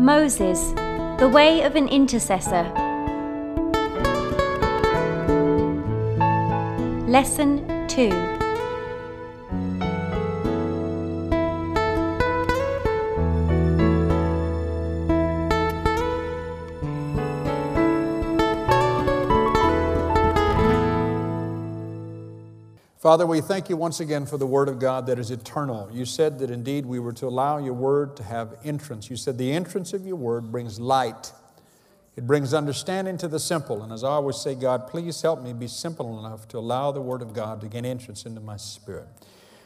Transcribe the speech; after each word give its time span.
Moses, 0.00 0.72
the 1.20 1.30
way 1.30 1.60
of 1.60 1.76
an 1.76 1.86
intercessor. 1.86 2.64
Lesson 7.06 7.86
2 7.86 8.39
Father, 23.10 23.26
we 23.26 23.40
thank 23.40 23.68
you 23.68 23.76
once 23.76 23.98
again 23.98 24.24
for 24.24 24.38
the 24.38 24.46
Word 24.46 24.68
of 24.68 24.78
God 24.78 25.06
that 25.08 25.18
is 25.18 25.32
eternal. 25.32 25.90
You 25.92 26.04
said 26.04 26.38
that 26.38 26.48
indeed 26.48 26.86
we 26.86 27.00
were 27.00 27.12
to 27.14 27.26
allow 27.26 27.58
your 27.58 27.74
Word 27.74 28.16
to 28.18 28.22
have 28.22 28.54
entrance. 28.62 29.10
You 29.10 29.16
said 29.16 29.36
the 29.36 29.50
entrance 29.50 29.92
of 29.92 30.06
your 30.06 30.14
Word 30.14 30.52
brings 30.52 30.78
light, 30.78 31.32
it 32.14 32.24
brings 32.24 32.54
understanding 32.54 33.18
to 33.18 33.26
the 33.26 33.40
simple. 33.40 33.82
And 33.82 33.92
as 33.92 34.04
I 34.04 34.10
always 34.10 34.36
say, 34.36 34.54
God, 34.54 34.86
please 34.86 35.20
help 35.22 35.42
me 35.42 35.52
be 35.52 35.66
simple 35.66 36.24
enough 36.24 36.46
to 36.50 36.58
allow 36.58 36.92
the 36.92 37.00
Word 37.00 37.20
of 37.20 37.32
God 37.32 37.60
to 37.62 37.66
gain 37.66 37.84
entrance 37.84 38.26
into 38.26 38.40
my 38.40 38.56
spirit. 38.56 39.08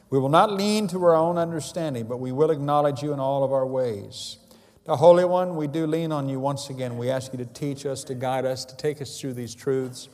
We 0.08 0.18
will 0.18 0.30
not 0.30 0.50
lean 0.50 0.88
to 0.88 1.04
our 1.04 1.14
own 1.14 1.36
understanding, 1.36 2.06
but 2.06 2.20
we 2.20 2.32
will 2.32 2.50
acknowledge 2.50 3.02
you 3.02 3.12
in 3.12 3.20
all 3.20 3.44
of 3.44 3.52
our 3.52 3.66
ways. 3.66 4.38
The 4.86 4.96
Holy 4.96 5.26
One, 5.26 5.56
we 5.56 5.66
do 5.66 5.86
lean 5.86 6.12
on 6.12 6.30
you 6.30 6.40
once 6.40 6.70
again. 6.70 6.96
We 6.96 7.10
ask 7.10 7.30
you 7.34 7.38
to 7.40 7.44
teach 7.44 7.84
us, 7.84 8.04
to 8.04 8.14
guide 8.14 8.46
us, 8.46 8.64
to 8.64 8.74
take 8.74 9.02
us 9.02 9.20
through 9.20 9.34
these 9.34 9.54
truths. 9.54 10.08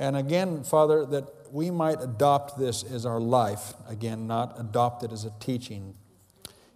And 0.00 0.16
again, 0.16 0.64
Father, 0.64 1.06
that 1.06 1.35
we 1.52 1.70
might 1.70 2.00
adopt 2.02 2.58
this 2.58 2.82
as 2.82 3.06
our 3.06 3.20
life. 3.20 3.74
Again, 3.88 4.26
not 4.26 4.58
adopt 4.58 5.02
it 5.02 5.12
as 5.12 5.24
a 5.24 5.30
teaching. 5.40 5.94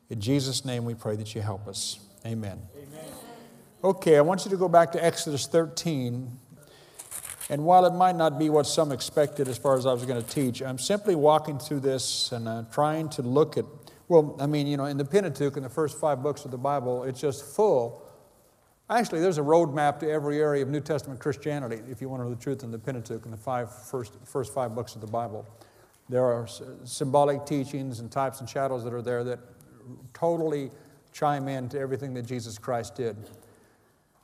In 0.08 0.20
Jesus' 0.20 0.64
name 0.64 0.84
we 0.84 0.94
pray 0.94 1.16
that 1.16 1.34
you 1.34 1.40
help 1.40 1.68
us. 1.68 2.00
Amen. 2.26 2.60
Amen. 2.76 3.04
Okay, 3.82 4.18
I 4.18 4.20
want 4.20 4.44
you 4.44 4.50
to 4.50 4.56
go 4.56 4.68
back 4.68 4.92
to 4.92 5.04
Exodus 5.04 5.46
13. 5.46 6.38
And 7.48 7.64
while 7.64 7.84
it 7.86 7.94
might 7.94 8.14
not 8.14 8.38
be 8.38 8.50
what 8.50 8.66
some 8.66 8.92
expected 8.92 9.48
as 9.48 9.58
far 9.58 9.76
as 9.76 9.86
I 9.86 9.92
was 9.92 10.04
going 10.04 10.22
to 10.22 10.28
teach, 10.28 10.62
I'm 10.62 10.78
simply 10.78 11.14
walking 11.14 11.58
through 11.58 11.80
this 11.80 12.30
and 12.30 12.46
uh, 12.46 12.64
trying 12.70 13.08
to 13.10 13.22
look 13.22 13.56
at, 13.56 13.64
well, 14.08 14.36
I 14.38 14.46
mean, 14.46 14.66
you 14.66 14.76
know, 14.76 14.84
in 14.84 14.98
the 14.98 15.04
Pentateuch, 15.04 15.56
in 15.56 15.62
the 15.62 15.68
first 15.68 15.98
five 15.98 16.22
books 16.22 16.44
of 16.44 16.50
the 16.50 16.58
Bible, 16.58 17.04
it's 17.04 17.20
just 17.20 17.44
full 17.44 18.06
Actually, 18.90 19.20
there's 19.20 19.38
a 19.38 19.42
roadmap 19.42 20.00
to 20.00 20.10
every 20.10 20.40
area 20.40 20.64
of 20.64 20.68
New 20.68 20.80
Testament 20.80 21.20
Christianity, 21.20 21.80
if 21.88 22.00
you 22.00 22.08
want 22.08 22.20
to 22.20 22.24
know 22.24 22.34
the 22.34 22.42
truth 22.42 22.64
in 22.64 22.72
the 22.72 22.78
Pentateuch 22.78 23.24
and 23.24 23.32
the 23.32 23.38
five 23.38 23.72
first, 23.86 24.14
first 24.24 24.52
five 24.52 24.74
books 24.74 24.96
of 24.96 25.00
the 25.00 25.06
Bible. 25.06 25.46
There 26.08 26.24
are 26.24 26.48
symbolic 26.82 27.46
teachings 27.46 28.00
and 28.00 28.10
types 28.10 28.40
and 28.40 28.48
shadows 28.48 28.82
that 28.82 28.92
are 28.92 29.00
there 29.00 29.22
that 29.22 29.38
totally 30.12 30.72
chime 31.12 31.46
in 31.46 31.68
to 31.68 31.78
everything 31.78 32.14
that 32.14 32.22
Jesus 32.26 32.58
Christ 32.58 32.96
did. 32.96 33.16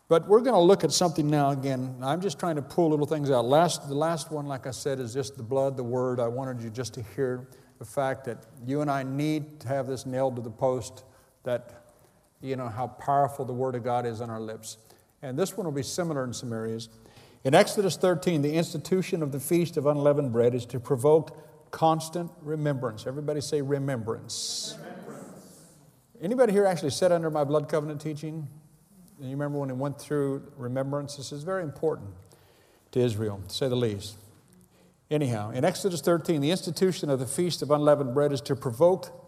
But 0.08 0.26
we're 0.26 0.40
going 0.40 0.54
to 0.54 0.60
look 0.60 0.82
at 0.82 0.90
something 0.90 1.30
now 1.30 1.50
again. 1.50 1.94
I'm 2.02 2.20
just 2.20 2.40
trying 2.40 2.56
to 2.56 2.62
pull 2.62 2.90
little 2.90 3.06
things 3.06 3.30
out. 3.30 3.44
Last, 3.44 3.88
the 3.88 3.94
last 3.94 4.32
one, 4.32 4.46
like 4.46 4.66
I 4.66 4.72
said, 4.72 4.98
is 4.98 5.14
just 5.14 5.36
the 5.36 5.44
blood, 5.44 5.76
the 5.76 5.84
word. 5.84 6.18
I 6.18 6.26
wanted 6.26 6.60
you 6.60 6.70
just 6.70 6.92
to 6.94 7.04
hear 7.14 7.48
the 7.78 7.84
fact 7.84 8.24
that 8.24 8.46
you 8.64 8.80
and 8.80 8.90
I 8.90 9.04
need 9.04 9.60
to 9.60 9.68
have 9.68 9.86
this 9.86 10.06
nailed 10.06 10.34
to 10.36 10.42
the 10.42 10.50
post 10.50 11.04
that 11.44 11.85
you 12.46 12.56
know, 12.56 12.68
how 12.68 12.86
powerful 12.86 13.44
the 13.44 13.52
Word 13.52 13.74
of 13.74 13.84
God 13.84 14.06
is 14.06 14.20
on 14.20 14.30
our 14.30 14.40
lips. 14.40 14.78
And 15.22 15.38
this 15.38 15.56
one 15.56 15.64
will 15.64 15.72
be 15.72 15.82
similar 15.82 16.24
in 16.24 16.32
some 16.32 16.52
areas. 16.52 16.88
In 17.44 17.54
Exodus 17.54 17.96
13, 17.96 18.42
the 18.42 18.54
institution 18.54 19.22
of 19.22 19.32
the 19.32 19.40
Feast 19.40 19.76
of 19.76 19.86
Unleavened 19.86 20.32
Bread 20.32 20.54
is 20.54 20.66
to 20.66 20.80
provoke 20.80 21.70
constant 21.70 22.30
remembrance. 22.42 23.06
Everybody 23.06 23.40
say 23.40 23.62
remembrance. 23.62 24.76
remembrance. 24.78 25.62
Anybody 26.20 26.52
here 26.52 26.66
actually 26.66 26.90
sat 26.90 27.12
under 27.12 27.30
my 27.30 27.44
blood 27.44 27.68
covenant 27.68 28.00
teaching? 28.00 28.48
And 29.18 29.30
you 29.30 29.36
remember 29.36 29.58
when 29.58 29.70
it 29.70 29.76
went 29.76 30.00
through 30.00 30.50
remembrance? 30.56 31.16
This 31.16 31.32
is 31.32 31.42
very 31.42 31.62
important 31.62 32.10
to 32.92 33.00
Israel, 33.00 33.40
to 33.46 33.54
say 33.54 33.68
the 33.68 33.76
least. 33.76 34.16
Anyhow, 35.10 35.50
in 35.50 35.64
Exodus 35.64 36.00
13, 36.00 36.40
the 36.40 36.50
institution 36.50 37.10
of 37.10 37.20
the 37.20 37.26
Feast 37.26 37.62
of 37.62 37.70
Unleavened 37.70 38.12
Bread 38.12 38.32
is 38.32 38.40
to 38.42 38.56
provoke 38.56 39.25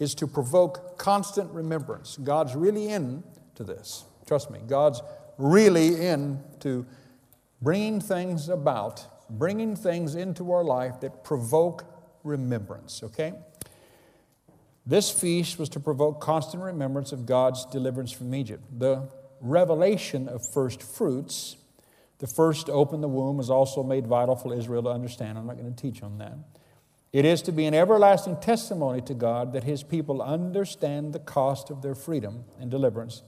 is 0.00 0.14
to 0.16 0.26
provoke 0.26 0.98
constant 0.98 1.52
remembrance. 1.52 2.16
God's 2.16 2.56
really 2.56 2.88
into 2.88 3.62
this. 3.62 4.04
Trust 4.26 4.50
me, 4.50 4.58
God's 4.66 5.02
really 5.38 6.06
into 6.06 6.86
bringing 7.62 8.00
things 8.00 8.48
about, 8.48 9.06
bringing 9.28 9.76
things 9.76 10.14
into 10.14 10.50
our 10.50 10.64
life 10.64 11.00
that 11.00 11.22
provoke 11.22 11.84
remembrance, 12.24 13.02
okay? 13.02 13.34
This 14.86 15.10
feast 15.10 15.58
was 15.58 15.68
to 15.70 15.80
provoke 15.80 16.20
constant 16.20 16.62
remembrance 16.62 17.12
of 17.12 17.26
God's 17.26 17.66
deliverance 17.66 18.10
from 18.10 18.34
Egypt. 18.34 18.64
The 18.78 19.08
revelation 19.40 20.28
of 20.28 20.40
first 20.52 20.82
fruits, 20.82 21.56
the 22.18 22.26
first 22.26 22.66
to 22.66 22.72
open 22.72 23.02
the 23.02 23.08
womb, 23.08 23.38
is 23.38 23.50
also 23.50 23.82
made 23.82 24.06
vital 24.06 24.34
for 24.34 24.54
Israel 24.54 24.82
to 24.84 24.88
understand. 24.88 25.36
I'm 25.36 25.46
not 25.46 25.58
going 25.58 25.72
to 25.72 25.80
teach 25.80 26.02
on 26.02 26.18
that. 26.18 26.32
It 27.12 27.24
is 27.24 27.42
to 27.42 27.52
be 27.52 27.66
an 27.66 27.74
everlasting 27.74 28.36
testimony 28.36 29.00
to 29.02 29.14
God 29.14 29.52
that 29.52 29.64
His 29.64 29.82
people 29.82 30.22
understand 30.22 31.12
the 31.12 31.18
cost 31.18 31.70
of 31.70 31.82
their 31.82 31.94
freedom 31.94 32.44
and 32.60 32.70
deliverance 32.70 33.22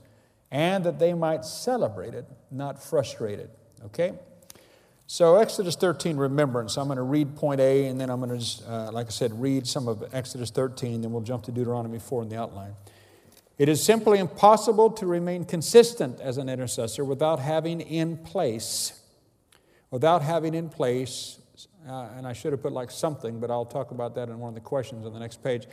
and 0.53 0.85
that 0.85 0.99
they 0.99 1.15
might 1.15 1.45
celebrate 1.45 2.15
it, 2.15 2.27
not 2.51 2.83
frustrate 2.83 3.41
it. 3.41 3.51
Okay? 3.87 4.13
So, 5.09 5.37
Exodus 5.37 5.75
13, 5.77 6.17
remembrance. 6.17 6.79
I'm 6.79 6.87
going 6.87 6.97
to 6.97 7.03
read 7.03 7.35
point 7.35 7.61
A 7.61 7.87
and 7.87 8.01
then 8.01 8.09
I'm 8.09 8.21
going 8.21 8.39
to 8.39 8.71
uh, 8.71 8.93
like 8.93 9.09
I 9.09 9.11
said, 9.11 9.41
read 9.41 9.67
some 9.67 9.89
of 9.89 10.05
Exodus 10.13 10.51
13, 10.51 11.03
then 11.03 11.11
we'll 11.11 11.23
jump 11.23 11.45
to 11.45 11.53
Deuteronomy 11.53 11.99
4 11.99 12.23
in 12.23 12.29
the 12.29 12.39
outline. 12.39 12.75
It 13.59 13.69
is 13.69 13.83
simply 13.83 14.19
impossible 14.19 14.91
to 14.93 15.07
remain 15.07 15.45
consistent 15.45 16.21
as 16.21 16.39
an 16.39 16.49
intercessor 16.49 17.05
without 17.05 17.41
having 17.41 17.81
in 17.81 18.17
place, 18.17 19.01
without 19.91 20.23
having 20.23 20.55
in 20.55 20.69
place 20.69 21.39
uh, 21.89 22.09
and 22.17 22.27
I 22.27 22.33
should 22.33 22.53
have 22.53 22.63
put 22.63 22.73
like 22.73 22.91
something, 22.91 23.41
but 23.41 23.51
I'll 23.51 23.65
talk 23.65 23.91
about 23.91 24.15
that 24.15 24.29
in 24.29 24.39
one 24.39 24.49
of 24.49 24.55
the 24.55 24.61
questions 24.61 25.07
on 25.07 25.13
the 25.13 25.21
next 25.21 25.43
page. 25.43 25.67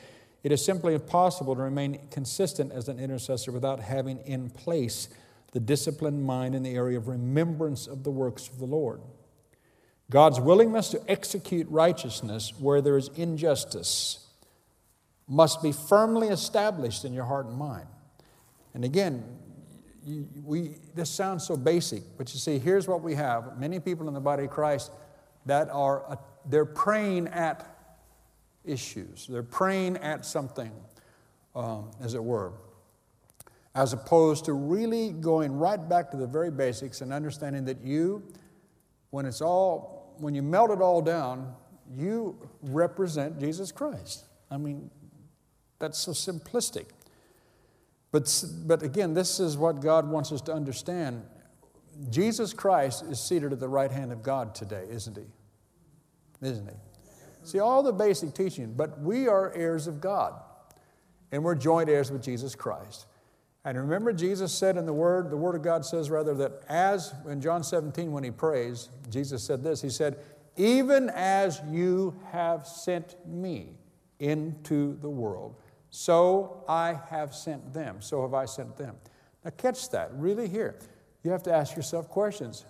It 0.44 0.52
is 0.52 0.64
simply 0.64 0.94
impossible 0.94 1.56
to 1.56 1.62
remain 1.62 2.00
consistent 2.12 2.72
as 2.72 2.88
an 2.88 3.00
intercessor 3.00 3.52
without 3.52 3.80
having 3.80 4.20
in 4.26 4.50
place 4.50 5.10
the 5.52 5.60
disciplined 5.60 6.24
mind 6.24 6.56
in 6.56 6.64
the 6.64 6.76
area 6.76 6.98
of 6.98 7.08
remembrance 7.08 7.88
of 7.88 8.04
the 8.04 8.12
works 8.12 8.48
of 8.48 8.60
the 8.60 8.66
Lord. 8.66 9.02
God's 10.10 10.40
willingness 10.40 10.90
to 10.90 11.02
execute 11.08 11.68
righteousness 11.70 12.54
where 12.58 12.82
there 12.82 12.98
is 12.98 13.10
injustice 13.16 14.26
must 15.28 15.62
be 15.62 15.72
firmly 15.72 16.30
established 16.30 17.06
in 17.06 17.14
your 17.14 17.26
heart 17.26 17.46
and 17.46 17.56
mind. 17.56 17.88
And 18.74 18.84
again, 18.84 19.24
we, 20.44 20.78
this 20.96 21.10
sounds 21.10 21.46
so 21.46 21.56
basic, 21.56 22.02
but 22.18 22.34
you 22.34 22.40
see, 22.40 22.58
here's 22.58 22.88
what 22.88 23.04
we 23.04 23.14
have. 23.16 23.60
Many 23.60 23.80
people 23.80 24.08
in 24.08 24.14
the 24.14 24.20
body 24.20 24.46
of 24.46 24.50
Christ 24.50 24.92
that 25.50 25.70
are, 25.72 26.10
uh, 26.12 26.16
they're 26.46 26.66
praying 26.66 27.28
at 27.30 27.66
issues. 28.64 29.28
They're 29.28 29.44
praying 29.44 29.98
at 29.98 30.26
something, 30.26 30.72
um, 31.56 31.92
as 32.02 32.14
it 32.14 32.24
were, 32.24 32.54
as 33.76 33.94
opposed 33.94 34.46
to 34.46 34.54
really 34.54 35.12
going 35.12 35.58
right 35.58 35.90
back 35.90 36.12
to 36.12 36.18
the 36.18 36.28
very 36.28 36.52
basics 36.52 37.02
and 37.02 37.12
understanding 37.12 37.66
that 37.66 37.82
you, 37.82 38.24
when 39.10 39.26
it's 39.26 39.42
all, 39.42 40.16
when 40.20 40.36
you 40.36 40.44
melt 40.44 40.70
it 40.72 40.82
all 40.82 41.02
down, 41.02 41.56
you 41.96 42.38
represent 42.62 43.40
Jesus 43.40 43.72
Christ. 43.72 44.26
I 44.52 44.58
mean, 44.58 44.92
that's 45.80 45.98
so 45.98 46.12
simplistic. 46.12 46.86
But, 48.12 48.44
but 48.66 48.84
again, 48.84 49.14
this 49.14 49.40
is 49.40 49.58
what 49.58 49.80
God 49.80 50.08
wants 50.08 50.32
us 50.32 50.42
to 50.42 50.54
understand. 50.54 51.24
Jesus 52.10 52.54
Christ 52.54 53.04
is 53.10 53.20
seated 53.20 53.52
at 53.52 53.60
the 53.60 53.68
right 53.68 53.92
hand 53.92 54.12
of 54.12 54.22
God 54.24 54.54
today, 54.56 54.86
isn't 54.90 55.18
he? 55.18 55.26
Isn't 56.42 56.68
he? 56.68 56.76
See, 57.44 57.60
all 57.60 57.84
the 57.84 57.94
basic 57.94 58.34
teaching, 58.34 58.74
but 58.76 59.00
we 59.00 59.28
are 59.28 59.54
heirs 59.54 59.88
of 59.88 60.02
God, 60.02 60.34
and 61.32 61.44
we're 61.44 61.56
joint 61.56 61.90
heirs 61.90 62.12
with 62.12 62.24
Jesus 62.24 62.56
Christ. 62.56 63.06
And 63.66 63.78
remember, 63.78 64.14
Jesus 64.14 64.54
said 64.54 64.78
in 64.78 64.86
the 64.86 64.94
Word, 64.94 65.30
the 65.30 65.38
Word 65.38 65.56
of 65.56 65.62
God 65.62 65.86
says 65.86 66.10
rather 66.10 66.34
that 66.36 66.64
as 66.70 67.14
in 67.28 67.42
John 67.42 67.64
17, 67.64 68.12
when 68.12 68.24
he 68.24 68.32
prays, 68.32 68.90
Jesus 69.10 69.44
said 69.44 69.64
this 69.64 69.82
He 69.82 69.90
said, 69.90 70.18
Even 70.58 71.10
as 71.10 71.62
you 71.70 72.20
have 72.32 72.66
sent 72.66 73.16
me 73.28 73.74
into 74.20 74.98
the 75.00 75.10
world, 75.10 75.56
so 75.90 76.64
I 76.68 77.00
have 77.10 77.34
sent 77.34 77.74
them. 77.74 78.02
So 78.02 78.22
have 78.22 78.34
I 78.34 78.46
sent 78.46 78.78
them. 78.78 78.96
Now, 79.44 79.52
catch 79.52 79.90
that 79.90 80.12
really 80.14 80.48
here 80.48 80.76
you 81.24 81.32
have 81.32 81.44
to 81.44 81.54
ask 81.54 81.76
yourself 81.76 82.10
questions. 82.10 82.66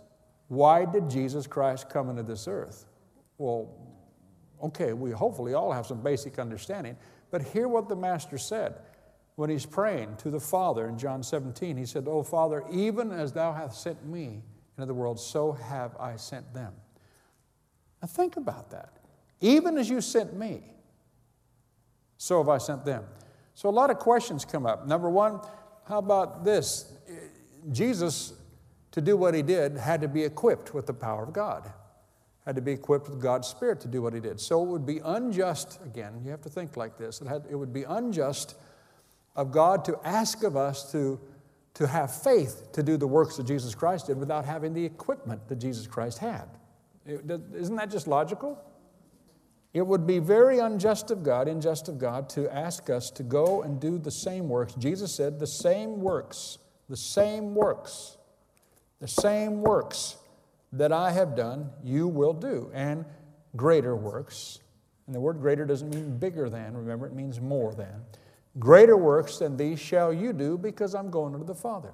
Why 0.48 0.86
did 0.86 1.10
Jesus 1.10 1.46
Christ 1.46 1.90
come 1.90 2.10
into 2.10 2.24
this 2.24 2.48
earth? 2.48 2.86
Well, 3.40 3.72
okay, 4.62 4.94
we 4.94 5.10
hopefully 5.10 5.56
all 5.56 5.72
have 5.72 5.88
some 5.88 6.02
basic 6.02 6.38
understanding, 6.38 6.98
but 7.32 7.42
hear 7.42 7.68
what 7.68 7.90
the 7.90 7.96
Master 7.96 8.38
said 8.38 8.76
when 9.36 9.50
he's 9.50 9.66
praying 9.66 10.18
to 10.18 10.30
the 10.30 10.40
Father 10.40 10.88
in 10.90 10.98
John 11.00 11.24
17. 11.24 11.78
He 11.78 11.86
said, 11.86 12.06
Oh, 12.08 12.22
Father, 12.22 12.64
even 12.70 13.12
as 13.12 13.32
thou 13.32 13.54
hast 13.54 13.82
sent 13.82 14.06
me 14.06 14.44
into 14.78 14.86
the 14.86 14.94
world, 14.94 15.20
so 15.20 15.54
have 15.54 15.96
I 15.98 16.18
sent 16.18 16.54
them. 16.54 16.74
Now 18.02 18.08
think 18.10 18.36
about 18.36 18.70
that. 18.72 18.98
Even 19.40 19.78
as 19.78 19.90
you 19.90 20.02
sent 20.02 20.36
me, 20.36 20.62
so 22.18 22.40
have 22.40 22.50
I 22.50 22.58
sent 22.58 22.84
them. 22.84 23.06
So 23.56 23.70
a 23.70 23.72
lot 23.72 23.90
of 23.90 24.00
questions 24.00 24.44
come 24.44 24.66
up. 24.66 24.86
Number 24.86 25.10
one, 25.10 25.40
how 25.88 26.00
about 26.00 26.44
this? 26.44 26.92
Jesus, 27.72 28.34
to 28.92 29.00
do 29.00 29.16
what 29.16 29.34
he 29.34 29.42
did, 29.42 29.78
had 29.78 30.02
to 30.02 30.10
be 30.10 30.24
equipped 30.24 30.74
with 30.74 30.86
the 30.86 30.94
power 30.94 31.24
of 31.24 31.32
God, 31.32 31.72
had 32.50 32.56
to 32.56 32.64
be 32.64 32.72
equipped 32.72 33.08
with 33.08 33.22
God's 33.22 33.48
Spirit 33.48 33.80
to 33.82 33.88
do 33.88 34.02
what 34.02 34.12
he 34.12 34.20
did. 34.20 34.40
So 34.40 34.64
it 34.64 34.66
would 34.66 34.84
be 34.84 35.02
unjust, 35.06 35.80
again, 35.86 36.20
you 36.26 36.32
have 36.32 36.42
to 36.42 36.50
think 36.50 36.78
like 36.78 36.98
this, 36.98 37.22
it, 37.22 37.28
had, 37.28 37.44
it 37.48 37.56
would 37.56 37.72
be 37.72 37.84
unjust 37.84 38.56
of 39.36 39.52
God 39.52 39.86
to 39.86 40.00
ask 40.04 40.42
of 40.42 40.58
us 40.58 40.92
to, 40.92 41.20
to 41.76 41.86
have 41.86 42.12
faith 42.24 42.72
to 42.72 42.82
do 42.82 42.98
the 42.98 43.06
works 43.06 43.38
that 43.38 43.46
Jesus 43.46 43.76
Christ 43.76 44.08
did 44.08 44.18
without 44.18 44.46
having 44.46 44.74
the 44.74 44.84
equipment 44.84 45.48
that 45.48 45.58
Jesus 45.58 45.86
Christ 45.86 46.18
had. 46.18 46.46
Isn't 47.06 47.76
that 47.76 47.92
just 47.92 48.08
logical? 48.08 48.60
It 49.72 49.86
would 49.86 50.08
be 50.08 50.18
very 50.18 50.58
unjust 50.58 51.12
of 51.12 51.22
God, 51.22 51.48
unjust 51.48 51.88
of 51.88 52.00
God, 52.00 52.30
to 52.30 52.52
ask 52.52 52.90
us 52.90 53.12
to 53.12 53.22
go 53.22 53.62
and 53.62 53.80
do 53.80 54.00
the 54.00 54.10
same 54.10 54.50
works. 54.50 54.74
Jesus 54.74 55.14
said, 55.14 55.38
the 55.38 55.46
same 55.46 56.02
works, 56.02 56.58
the 56.90 56.98
same 56.98 57.54
works, 57.54 58.18
the 59.00 59.08
same 59.08 59.62
works 59.62 60.16
that 60.74 60.92
I 60.92 61.12
have 61.12 61.36
done, 61.36 61.70
you 61.84 62.08
will 62.08 62.34
do, 62.34 62.70
and 62.74 63.06
greater 63.56 63.96
works. 63.96 64.60
And 65.08 65.16
the 65.16 65.20
word 65.20 65.40
greater 65.40 65.66
doesn't 65.66 65.90
mean 65.90 66.18
bigger 66.18 66.50
than, 66.50 66.78
remember, 66.78 67.08
it 67.08 67.14
means 67.14 67.42
more 67.42 67.74
than. 67.74 68.04
Greater 68.60 68.98
works 68.98 69.38
than 69.38 69.58
these 69.58 69.80
shall 69.80 70.14
you 70.14 70.34
do 70.34 70.58
because 70.58 70.94
I'm 70.94 71.10
going 71.10 71.38
to 71.38 71.44
the 71.44 71.56
Father. 71.56 71.94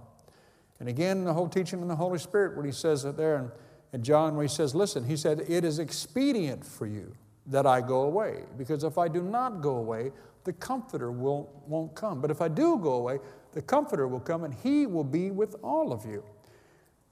And 0.80 0.90
again, 0.90 1.24
the 1.24 1.34
whole 1.34 1.48
teaching 1.48 1.82
in 1.82 1.88
the 1.88 1.96
Holy 1.96 2.20
Spirit, 2.20 2.56
where 2.56 2.66
he 2.66 2.72
says 2.72 3.06
it 3.06 3.16
there 3.16 3.38
in, 3.38 3.52
in 3.94 4.04
John, 4.04 4.36
where 4.36 4.44
he 4.44 4.50
says, 4.50 4.76
Listen, 4.76 5.06
he 5.06 5.16
said, 5.16 5.46
It 5.48 5.64
is 5.64 5.80
expedient 5.80 6.66
for 6.66 6.86
you 6.86 7.14
that 7.48 7.66
I 7.66 7.82
go 7.82 8.02
away. 8.02 8.44
Because 8.58 8.84
if 8.84 8.98
I 8.98 9.08
do 9.08 9.22
not 9.22 9.62
go 9.62 9.78
away, 9.78 10.12
the 10.44 10.54
Comforter 10.54 11.12
will, 11.12 11.64
won't 11.68 11.96
come. 11.96 12.22
But 12.22 12.32
if 12.32 12.42
I 12.42 12.48
do 12.48 12.78
go 12.78 12.94
away, 12.94 13.20
the 13.54 13.62
Comforter 13.62 14.08
will 14.08 14.20
come 14.20 14.44
and 14.44 14.54
He 14.54 14.86
will 14.86 15.04
be 15.04 15.32
with 15.32 15.56
all 15.64 15.94
of 15.94 16.06
you. 16.06 16.24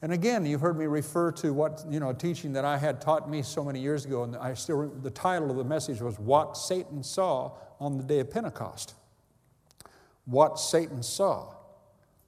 And 0.04 0.12
again, 0.12 0.46
you've 0.46 0.60
heard 0.60 0.78
me 0.78 0.86
refer 0.86 1.32
to 1.32 1.54
what, 1.54 1.86
you 1.90 2.02
know, 2.02 2.10
a 2.10 2.14
teaching 2.14 2.52
that 2.54 2.66
I 2.66 2.78
had 2.78 3.00
taught 3.00 3.30
me 3.30 3.42
so 3.42 3.64
many 3.64 3.80
years 3.80 4.04
ago, 4.04 4.24
and 4.24 4.36
I 4.36 4.54
still, 4.54 4.90
the 5.02 5.10
title 5.10 5.50
of 5.50 5.56
the 5.56 5.64
message 5.64 6.02
was 6.02 6.20
What 6.20 6.58
Satan 6.58 7.02
Saw 7.04 7.54
on 7.80 7.96
the 7.96 8.04
Day 8.04 8.20
of 8.20 8.30
Pentecost. 8.30 8.96
What 10.26 10.60
Satan 10.60 11.02
saw 11.04 11.54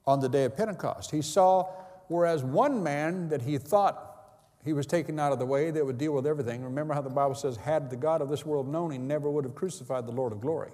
on 0.06 0.20
the 0.20 0.28
day 0.28 0.44
of 0.44 0.56
Pentecost. 0.56 1.10
He 1.10 1.20
saw, 1.20 1.64
whereas 2.08 2.42
one 2.42 2.82
man 2.82 3.28
that 3.28 3.42
he 3.42 3.58
thought 3.58 4.24
he 4.64 4.72
was 4.72 4.86
taken 4.86 5.20
out 5.20 5.32
of 5.32 5.38
the 5.38 5.44
way 5.44 5.70
that 5.70 5.84
would 5.84 5.98
deal 5.98 6.12
with 6.12 6.26
everything. 6.26 6.64
Remember 6.64 6.94
how 6.94 7.02
the 7.02 7.10
Bible 7.10 7.34
says, 7.34 7.58
had 7.58 7.90
the 7.90 7.96
God 7.96 8.22
of 8.22 8.30
this 8.30 8.46
world 8.46 8.66
known, 8.66 8.90
he 8.90 8.96
never 8.96 9.30
would 9.30 9.44
have 9.44 9.54
crucified 9.54 10.06
the 10.06 10.12
Lord 10.12 10.32
of 10.32 10.40
glory. 10.40 10.70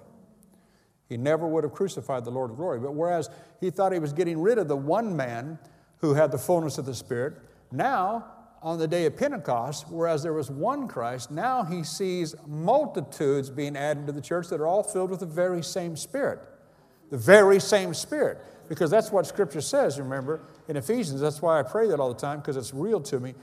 He 1.09 1.17
never 1.17 1.49
would 1.49 1.65
have 1.65 1.73
crucified 1.73 2.25
the 2.25 2.31
Lord 2.31 2.51
of 2.53 2.57
glory. 2.57 2.79
But 2.79 2.95
whereas 2.95 3.29
he 3.61 3.71
thought 3.71 3.93
he 3.93 3.99
was 3.99 4.13
getting 4.13 4.41
rid 4.41 4.59
of 4.59 4.69
the 4.69 4.77
one 4.77 5.17
man 5.17 5.59
who 6.03 6.13
had 6.15 6.31
the 6.31 6.39
fullness 6.39 6.77
of 6.77 6.85
the 6.85 6.95
Spirit, 6.95 7.35
now 7.71 8.27
on 8.61 8.79
the 8.79 8.87
day 8.87 9.07
of 9.07 9.17
Pentecost, 9.17 9.87
whereas 9.89 10.23
there 10.23 10.33
was 10.33 10.51
one 10.51 10.87
Christ, 10.87 11.31
now 11.31 11.65
he 11.65 11.83
sees 11.83 12.35
multitudes 12.47 13.51
being 13.51 13.77
added 13.77 14.07
to 14.07 14.13
the 14.13 14.21
church 14.21 14.49
that 14.49 14.61
are 14.61 14.67
all 14.67 14.83
filled 14.83 15.11
with 15.11 15.21
the 15.21 15.27
very 15.27 15.63
same 15.63 15.97
Spirit. 15.97 16.41
The 17.11 17.19
very 17.19 17.59
same 17.59 17.95
Spirit. 17.95 18.39
Because 18.69 18.91
that's 18.91 19.11
what 19.11 19.27
Scripture 19.27 19.61
says, 19.61 19.99
remember, 19.99 20.43
in 20.69 20.77
Ephesians. 20.77 21.21
That's 21.21 21.43
why 21.43 21.59
I 21.59 21.63
pray 21.63 21.89
that 21.89 21.99
all 21.99 22.13
the 22.13 22.21
time, 22.21 22.39
because 22.39 22.57
it's 22.57 22.73
real 22.73 23.01
to 23.01 23.19
me. 23.19 23.35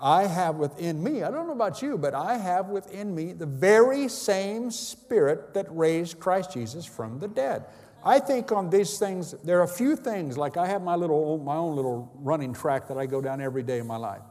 I 0.00 0.26
have 0.26 0.56
within 0.56 1.02
me, 1.02 1.24
I 1.24 1.30
don't 1.30 1.48
know 1.48 1.52
about 1.52 1.82
you, 1.82 1.98
but 1.98 2.14
I 2.14 2.36
have 2.36 2.68
within 2.68 3.14
me 3.14 3.32
the 3.32 3.46
very 3.46 4.06
same 4.06 4.70
spirit 4.70 5.54
that 5.54 5.66
raised 5.70 6.20
Christ 6.20 6.52
Jesus 6.52 6.86
from 6.86 7.18
the 7.18 7.26
dead. 7.26 7.64
I 8.04 8.18
think 8.20 8.52
on 8.52 8.70
these 8.70 8.98
things, 8.98 9.34
there 9.44 9.58
are 9.60 9.64
a 9.64 9.68
few 9.68 9.96
things, 9.96 10.38
like 10.38 10.56
I 10.56 10.66
have 10.66 10.82
my, 10.82 10.94
little, 10.94 11.38
my 11.38 11.56
own 11.56 11.74
little 11.74 12.10
running 12.16 12.52
track 12.52 12.88
that 12.88 12.96
I 12.96 13.06
go 13.06 13.20
down 13.20 13.40
every 13.40 13.62
day 13.62 13.78
in 13.78 13.86
my 13.86 13.96
life. 13.96 14.22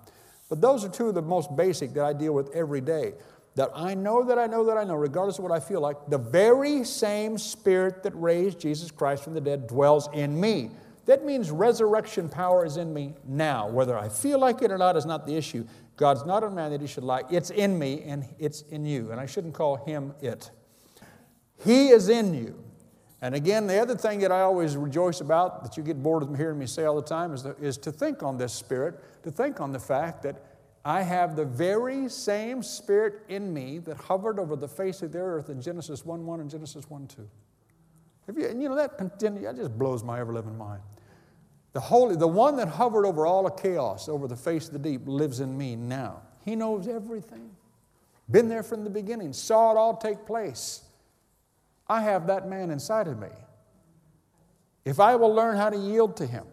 But 0.50 0.62
those 0.62 0.86
are 0.86 0.90
two 0.90 1.10
of 1.10 1.16
the 1.16 1.22
most 1.22 1.56
basic 1.56 1.94
that 1.94 2.06
I 2.06 2.14
deal 2.14 2.34
with 2.34 2.56
every 2.56 2.82
day. 2.82 3.14
That 3.56 3.72
I 3.76 3.96
know 3.96 4.24
that 4.24 4.38
I 4.38 4.46
know 4.48 4.64
that 4.66 4.78
I 4.78 4.84
know, 4.84 4.96
regardless 4.96 5.40
of 5.40 5.44
what 5.44 5.52
I 5.52 5.60
feel 5.60 5.82
like, 5.82 5.98
the 6.10 6.18
very 6.18 6.84
same 6.84 7.38
spirit 7.38 8.04
that 8.04 8.14
raised 8.16 8.60
Jesus 8.60 8.92
Christ 8.92 9.24
from 9.24 9.34
the 9.34 9.42
dead 9.42 9.68
dwells 9.68 10.08
in 10.14 10.40
me. 10.40 10.72
That 11.06 11.26
means 11.26 11.50
resurrection 11.50 12.30
power 12.30 12.66
is 12.66 12.78
in 12.78 12.94
me 12.94 13.16
now. 13.26 13.68
Whether 13.68 13.98
I 13.98 14.10
feel 14.10 14.40
like 14.40 14.62
it 14.62 14.72
or 14.72 14.78
not 14.78 14.96
is 14.96 15.06
not 15.06 15.26
the 15.26 15.36
issue. 15.36 15.66
God's 15.96 16.26
not 16.26 16.44
a 16.44 16.50
man 16.52 16.72
that 16.72 16.82
he 16.82 16.88
should 16.88 17.04
lie. 17.04 17.24
It's 17.32 17.50
in 17.50 17.80
me 17.80 18.04
and 18.04 18.26
it's 18.38 18.62
in 18.64 18.86
you. 18.86 19.12
And 19.12 19.20
I 19.20 19.26
shouldn't 19.26 19.56
call 19.56 19.78
him 19.78 20.14
it. 20.22 20.52
He 21.64 21.90
is 21.90 22.10
in 22.10 22.34
you. 22.34 22.64
And 23.22 23.34
again, 23.34 23.66
the 23.66 23.80
other 23.80 23.96
thing 23.96 24.20
that 24.20 24.32
I 24.32 24.42
always 24.42 24.78
rejoice 24.78 25.22
about, 25.22 25.64
that 25.64 25.76
you 25.76 25.84
get 25.84 26.02
bored 26.04 26.22
of 26.22 26.36
hearing 26.38 26.60
me 26.60 26.68
say 26.68 26.86
all 26.86 26.96
the 26.96 27.02
time, 27.02 27.34
is, 27.34 27.44
the, 27.44 27.56
is 27.58 27.78
to 27.80 27.92
think 27.92 28.22
on 28.22 28.38
this 28.38 28.54
spirit, 28.54 29.24
to 29.24 29.32
think 29.32 29.60
on 29.60 29.72
the 29.72 29.80
fact 29.80 30.22
that 30.24 30.44
I 30.86 31.02
have 31.02 31.36
the 31.36 31.44
very 31.44 32.08
same 32.10 32.62
spirit 32.62 33.22
in 33.28 33.54
me 33.54 33.80
that 33.80 33.98
hovered 33.98 34.40
over 34.40 34.56
the 34.56 34.68
face 34.68 35.02
of 35.02 35.12
the 35.12 35.20
earth 35.20 35.50
in 35.50 35.62
Genesis 35.62 36.06
1 36.06 36.26
1 36.26 36.40
and 36.40 36.50
Genesis 36.50 36.90
1 36.90 37.08
2. 37.08 37.28
Have 38.28 38.38
you, 38.38 38.46
and 38.48 38.62
you 38.62 38.70
know, 38.70 38.76
that, 38.76 38.98
that 38.98 39.56
just 39.56 39.78
blows 39.78 40.04
my 40.04 40.20
ever 40.20 40.34
living 40.34 40.58
mind. 40.58 40.82
The 41.74 41.80
holy, 41.80 42.16
the 42.16 42.28
one 42.28 42.56
that 42.58 42.68
hovered 42.68 43.06
over 43.06 43.26
all 43.26 43.46
of 43.46 43.62
chaos, 43.62 44.08
over 44.08 44.28
the 44.28 44.36
face 44.36 44.68
of 44.68 44.74
the 44.74 44.80
deep, 44.80 45.02
lives 45.06 45.40
in 45.40 45.58
me 45.58 45.76
now. 45.76 46.22
He 46.46 46.56
knows 46.56 46.88
everything. 46.88 47.50
Been 48.30 48.48
there 48.50 48.64
from 48.64 48.84
the 48.84 48.90
beginning, 48.90 49.34
saw 49.34 49.72
it 49.72 49.78
all 49.78 49.96
take 49.96 50.26
place. 50.26 50.84
I 51.90 52.02
have 52.02 52.28
that 52.28 52.48
man 52.48 52.72
inside 52.72 53.08
of 53.08 53.20
me. 53.20 53.30
If 54.86 55.00
I 55.00 55.16
will 55.16 55.34
learn 55.34 55.58
how 55.58 55.70
to 55.70 55.78
yield 55.78 56.18
to 56.18 56.26
him, 56.26 56.46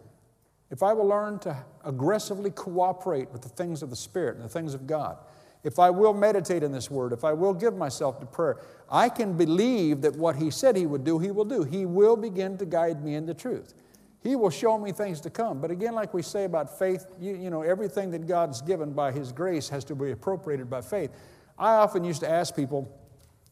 if 0.71 0.83
I 0.83 0.93
will 0.93 1.07
learn 1.07 1.39
to 1.39 1.55
aggressively 1.83 2.51
cooperate 2.51 3.31
with 3.31 3.41
the 3.41 3.49
things 3.49 3.81
of 3.81 3.89
the 3.89 3.95
Spirit 3.95 4.35
and 4.35 4.43
the 4.43 4.49
things 4.49 4.73
of 4.73 4.87
God, 4.87 5.17
if 5.63 5.79
I 5.79 5.89
will 5.89 6.13
meditate 6.13 6.61
in 6.61 6.71
this 6.71 6.91
word, 6.91 7.11
if 7.11 7.23
I 7.23 7.33
will 7.33 7.53
give 7.53 7.75
myself 7.75 8.19
to 8.19 8.25
prayer, 8.25 8.57
I 8.89 9.09
can 9.09 9.35
believe 9.35 10.01
that 10.01 10.15
what 10.15 10.35
he 10.35 10.51
said 10.51 10.75
he 10.75 10.85
would 10.85 11.03
do, 11.03 11.17
he 11.17 11.31
will 11.31 11.45
do. 11.45 11.63
He 11.63 11.85
will 11.85 12.15
begin 12.15 12.57
to 12.59 12.65
guide 12.65 13.03
me 13.03 13.15
in 13.15 13.25
the 13.25 13.33
truth. 13.33 13.73
He 14.21 14.35
will 14.35 14.49
show 14.49 14.77
me 14.77 14.91
things 14.91 15.21
to 15.21 15.29
come. 15.29 15.61
But 15.61 15.71
again, 15.71 15.93
like 15.93 16.13
we 16.13 16.21
say 16.21 16.43
about 16.43 16.77
faith, 16.77 17.05
you, 17.19 17.35
you 17.35 17.49
know, 17.49 17.61
everything 17.61 18.11
that 18.11 18.27
God's 18.27 18.61
given 18.61 18.91
by 18.91 19.11
His 19.11 19.31
grace 19.31 19.69
has 19.69 19.83
to 19.85 19.95
be 19.95 20.11
appropriated 20.11 20.69
by 20.69 20.81
faith. 20.81 21.11
I 21.57 21.75
often 21.75 22.03
used 22.03 22.21
to 22.21 22.29
ask 22.29 22.55
people 22.55 22.91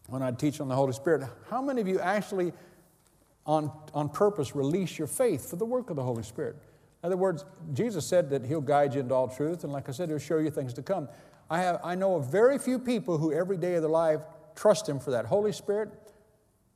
when 0.07 0.22
I 0.22 0.31
teach 0.31 0.60
on 0.60 0.67
the 0.67 0.75
Holy 0.75 0.93
Spirit, 0.93 1.27
how 1.50 1.62
many 1.62 1.81
of 1.81 1.88
you 1.88 2.00
actually 2.00 2.53
on, 3.45 3.72
on 3.93 4.10
purpose 4.10 4.55
release 4.55 4.98
your 4.98 5.07
faith 5.07 5.50
for 5.50 5.55
the 5.55 5.65
work 5.65 5.89
of 5.89 5.95
the 5.95 6.03
Holy 6.03 6.24
Spirit? 6.24 6.57
In 7.03 7.07
other 7.07 7.17
words, 7.17 7.45
Jesus 7.74 8.05
said 8.05 8.29
that 8.29 8.45
He'll 8.45 8.62
guide 8.62 8.93
you 8.93 9.01
into 9.01 9.13
all 9.13 9.27
truth, 9.27 9.63
and 9.63 9.74
like 9.74 9.89
I 9.89 9.91
said, 9.91 10.10
He'll 10.10 10.19
show 10.19 10.38
you 10.38 10.50
things 10.50 10.74
to 10.74 10.81
come. 10.81 11.10
I, 11.50 11.60
have, 11.60 11.81
I 11.83 11.95
know 11.95 12.15
of 12.15 12.31
very 12.31 12.57
few 12.57 12.79
people 12.79 13.17
who 13.17 13.33
every 13.33 13.57
day 13.57 13.75
of 13.75 13.81
their 13.81 13.91
life 13.91 14.22
trust 14.55 14.88
Him 14.88 15.00
for 15.00 15.12
that. 15.12 15.25
Holy 15.25 15.51
Spirit, 15.51 15.89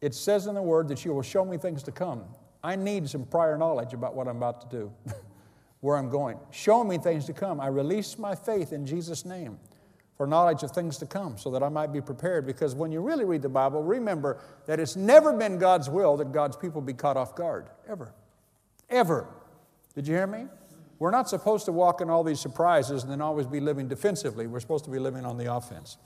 it 0.01 0.13
says 0.13 0.47
in 0.47 0.55
the 0.55 0.61
Word 0.61 0.87
that 0.89 1.05
you 1.05 1.13
will 1.13 1.21
show 1.21 1.45
me 1.45 1.57
things 1.57 1.83
to 1.83 1.91
come. 1.91 2.23
I 2.63 2.75
need 2.75 3.09
some 3.09 3.25
prior 3.25 3.57
knowledge 3.57 3.93
about 3.93 4.15
what 4.15 4.27
I'm 4.27 4.37
about 4.37 4.69
to 4.69 4.77
do, 4.77 4.91
where 5.79 5.95
I'm 5.95 6.09
going. 6.09 6.37
Show 6.51 6.83
me 6.83 6.97
things 6.97 7.25
to 7.25 7.33
come. 7.33 7.61
I 7.61 7.67
release 7.67 8.17
my 8.17 8.35
faith 8.35 8.73
in 8.73 8.85
Jesus' 8.85 9.25
name 9.25 9.57
for 10.17 10.25
knowledge 10.25 10.63
of 10.63 10.71
things 10.71 10.97
to 10.97 11.05
come 11.05 11.37
so 11.37 11.51
that 11.51 11.61
I 11.61 11.69
might 11.69 11.93
be 11.93 12.01
prepared. 12.01 12.45
Because 12.47 12.73
when 12.73 12.91
you 12.91 13.01
really 13.01 13.23
read 13.23 13.43
the 13.43 13.49
Bible, 13.49 13.83
remember 13.83 14.39
that 14.65 14.79
it's 14.79 14.95
never 14.95 15.31
been 15.31 15.59
God's 15.59 15.89
will 15.89 16.17
that 16.17 16.31
God's 16.31 16.57
people 16.57 16.81
be 16.81 16.93
caught 16.93 17.17
off 17.17 17.35
guard. 17.35 17.67
Ever. 17.87 18.11
Ever. 18.89 19.27
Did 19.93 20.07
you 20.07 20.15
hear 20.15 20.27
me? 20.27 20.47
We're 20.99 21.11
not 21.11 21.29
supposed 21.29 21.65
to 21.65 21.71
walk 21.71 22.01
in 22.01 22.09
all 22.09 22.23
these 22.23 22.39
surprises 22.39 23.03
and 23.03 23.11
then 23.11 23.21
always 23.21 23.45
be 23.45 23.59
living 23.59 23.87
defensively. 23.87 24.47
We're 24.47 24.59
supposed 24.59 24.85
to 24.85 24.91
be 24.91 24.97
living 24.97 25.25
on 25.25 25.37
the 25.37 25.53
offense. 25.53 25.97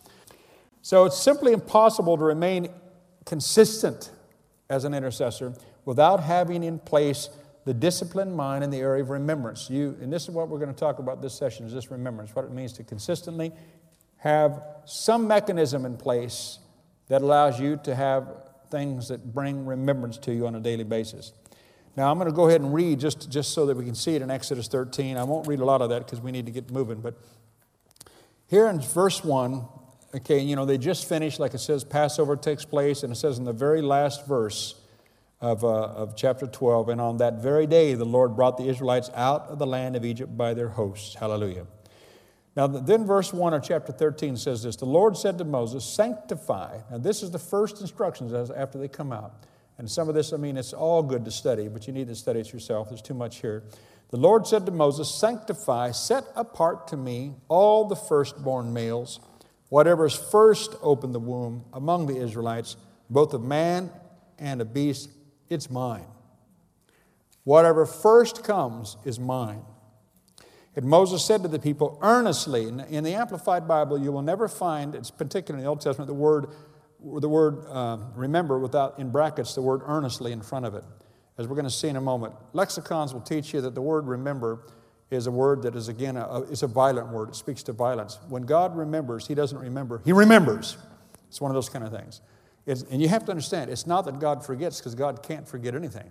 So 0.81 1.05
it's 1.05 1.17
simply 1.17 1.53
impossible 1.53 2.17
to 2.17 2.23
remain 2.23 2.69
consistent 3.25 4.11
as 4.69 4.83
an 4.83 4.93
intercessor 4.93 5.53
without 5.85 6.21
having 6.21 6.63
in 6.63 6.79
place 6.79 7.29
the 7.63 7.73
disciplined 7.73 8.35
mind 8.35 8.63
in 8.63 8.69
the 8.71 8.79
area 8.79 9.03
of 9.03 9.09
remembrance. 9.09 9.69
You, 9.69 9.95
and 10.01 10.11
this 10.11 10.23
is 10.23 10.31
what 10.31 10.49
we're 10.49 10.59
going 10.59 10.73
to 10.73 10.79
talk 10.79 10.99
about 10.99 11.21
this 11.21 11.33
session 11.33 11.65
is 11.65 11.73
this 11.73 11.91
remembrance, 11.91 12.35
what 12.35 12.43
it 12.43 12.51
means 12.51 12.73
to 12.73 12.83
consistently 12.83 13.51
have 14.21 14.63
some 14.85 15.27
mechanism 15.27 15.85
in 15.85 15.97
place 15.97 16.57
that 17.07 17.21
allows 17.21 17.59
you 17.59 17.79
to 17.83 17.93
have 17.93 18.27
things 18.71 19.09
that 19.09 19.33
bring 19.33 19.65
remembrance 19.65 20.17
to 20.17 20.33
you 20.33 20.47
on 20.47 20.55
a 20.55 20.59
daily 20.59 20.83
basis. 20.83 21.33
Now, 21.97 22.09
I'm 22.09 22.17
going 22.17 22.29
to 22.29 22.35
go 22.35 22.47
ahead 22.47 22.61
and 22.61 22.73
read 22.73 22.99
just, 22.99 23.29
just 23.29 23.53
so 23.53 23.65
that 23.65 23.75
we 23.75 23.83
can 23.83 23.95
see 23.95 24.15
it 24.15 24.21
in 24.21 24.31
Exodus 24.31 24.67
13. 24.67 25.17
I 25.17 25.23
won't 25.23 25.47
read 25.47 25.59
a 25.59 25.65
lot 25.65 25.81
of 25.81 25.89
that 25.89 26.05
because 26.05 26.21
we 26.21 26.31
need 26.31 26.45
to 26.45 26.51
get 26.51 26.71
moving. 26.71 27.01
But 27.01 27.15
here 28.47 28.67
in 28.67 28.79
verse 28.79 29.23
1, 29.23 29.65
okay, 30.15 30.39
you 30.39 30.55
know, 30.55 30.65
they 30.65 30.77
just 30.77 31.09
finished, 31.09 31.39
like 31.39 31.53
it 31.53 31.59
says, 31.59 31.83
Passover 31.83 32.37
takes 32.37 32.63
place, 32.63 33.03
and 33.03 33.11
it 33.11 33.17
says 33.17 33.37
in 33.37 33.43
the 33.43 33.53
very 33.53 33.81
last 33.81 34.25
verse, 34.25 34.75
of, 35.41 35.63
uh, 35.63 35.67
of 35.67 36.15
chapter 36.15 36.45
12. 36.45 36.89
And 36.89 37.01
on 37.01 37.17
that 37.17 37.41
very 37.41 37.67
day, 37.67 37.95
the 37.95 38.05
Lord 38.05 38.35
brought 38.35 38.57
the 38.57 38.67
Israelites 38.67 39.09
out 39.15 39.47
of 39.47 39.59
the 39.59 39.65
land 39.65 39.95
of 39.95 40.05
Egypt 40.05 40.37
by 40.37 40.53
their 40.53 40.69
hosts. 40.69 41.15
Hallelujah. 41.15 41.65
Now, 42.55 42.67
then, 42.67 43.05
verse 43.05 43.31
1 43.31 43.53
of 43.53 43.63
chapter 43.63 43.93
13 43.93 44.35
says 44.35 44.63
this 44.63 44.75
The 44.75 44.85
Lord 44.85 45.15
said 45.15 45.37
to 45.37 45.45
Moses, 45.45 45.85
Sanctify. 45.85 46.79
Now, 46.91 46.97
this 46.97 47.23
is 47.23 47.31
the 47.31 47.39
first 47.39 47.79
instructions 47.79 48.33
after 48.51 48.77
they 48.77 48.87
come 48.87 49.11
out. 49.11 49.45
And 49.77 49.89
some 49.89 50.09
of 50.09 50.15
this, 50.15 50.33
I 50.33 50.37
mean, 50.37 50.57
it's 50.57 50.73
all 50.73 51.01
good 51.01 51.25
to 51.25 51.31
study, 51.31 51.67
but 51.67 51.87
you 51.87 51.93
need 51.93 52.07
to 52.07 52.15
study 52.15 52.41
it 52.41 52.51
yourself. 52.51 52.89
There's 52.89 53.01
too 53.01 53.13
much 53.13 53.37
here. 53.37 53.63
The 54.11 54.17
Lord 54.17 54.45
said 54.45 54.65
to 54.65 54.71
Moses, 54.71 55.09
Sanctify, 55.09 55.91
set 55.91 56.25
apart 56.35 56.89
to 56.89 56.97
me 56.97 57.33
all 57.47 57.87
the 57.87 57.95
firstborn 57.95 58.73
males, 58.73 59.21
whatever 59.69 60.05
is 60.05 60.13
first 60.13 60.75
opened 60.81 61.15
the 61.15 61.19
womb 61.19 61.63
among 61.71 62.07
the 62.07 62.17
Israelites, 62.17 62.75
both 63.09 63.33
of 63.33 63.41
man 63.41 63.89
and 64.37 64.59
of 64.61 64.73
beast, 64.73 65.09
it's 65.49 65.69
mine. 65.69 66.05
Whatever 67.45 67.85
first 67.85 68.43
comes 68.43 68.97
is 69.05 69.19
mine. 69.19 69.63
And 70.75 70.85
Moses 70.85 71.25
said 71.25 71.41
to 71.43 71.49
the 71.49 71.59
people 71.59 71.99
earnestly, 72.01 72.67
in 72.67 73.03
the 73.03 73.13
Amplified 73.13 73.67
Bible, 73.67 73.97
you 73.97 74.11
will 74.11 74.21
never 74.21 74.47
find, 74.47 74.95
it's 74.95 75.11
particularly 75.11 75.61
in 75.61 75.65
the 75.65 75.69
Old 75.69 75.81
Testament, 75.81 76.07
the 76.07 76.13
word, 76.13 76.47
the 77.03 77.27
word 77.27 77.65
uh, 77.67 77.97
remember 78.15 78.57
without, 78.57 78.97
in 78.97 79.11
brackets, 79.11 79.53
the 79.53 79.61
word 79.61 79.81
earnestly 79.85 80.31
in 80.31 80.41
front 80.41 80.65
of 80.65 80.75
it 80.75 80.83
as 81.37 81.47
we're 81.47 81.55
going 81.55 81.65
to 81.65 81.71
see 81.71 81.87
in 81.87 81.95
a 81.95 82.01
moment. 82.01 82.33
Lexicons 82.53 83.13
will 83.13 83.21
teach 83.21 83.53
you 83.53 83.61
that 83.61 83.75
the 83.75 83.81
word 83.81 84.07
remember 84.07 84.67
is 85.09 85.27
a 85.27 85.31
word 85.31 85.63
that 85.63 85.75
is, 85.75 85.89
again, 85.89 86.15
a, 86.15 86.43
a 86.49 86.67
violent 86.67 87.09
word. 87.09 87.29
It 87.29 87.35
speaks 87.35 87.63
to 87.63 87.73
violence. 87.73 88.19
When 88.29 88.43
God 88.43 88.77
remembers, 88.77 89.27
He 89.27 89.35
doesn't 89.35 89.57
remember, 89.57 90.01
He 90.05 90.13
remembers. 90.13 90.77
It's 91.27 91.41
one 91.41 91.51
of 91.51 91.55
those 91.55 91.67
kind 91.67 91.83
of 91.83 91.91
things. 91.91 92.21
It's, 92.65 92.83
and 92.83 93.01
you 93.01 93.07
have 93.07 93.25
to 93.25 93.31
understand, 93.31 93.69
it's 93.71 93.87
not 93.87 94.05
that 94.05 94.19
God 94.19 94.45
forgets, 94.45 94.79
because 94.79 94.95
God 94.95 95.23
can't 95.23 95.47
forget 95.47 95.75
anything. 95.75 96.09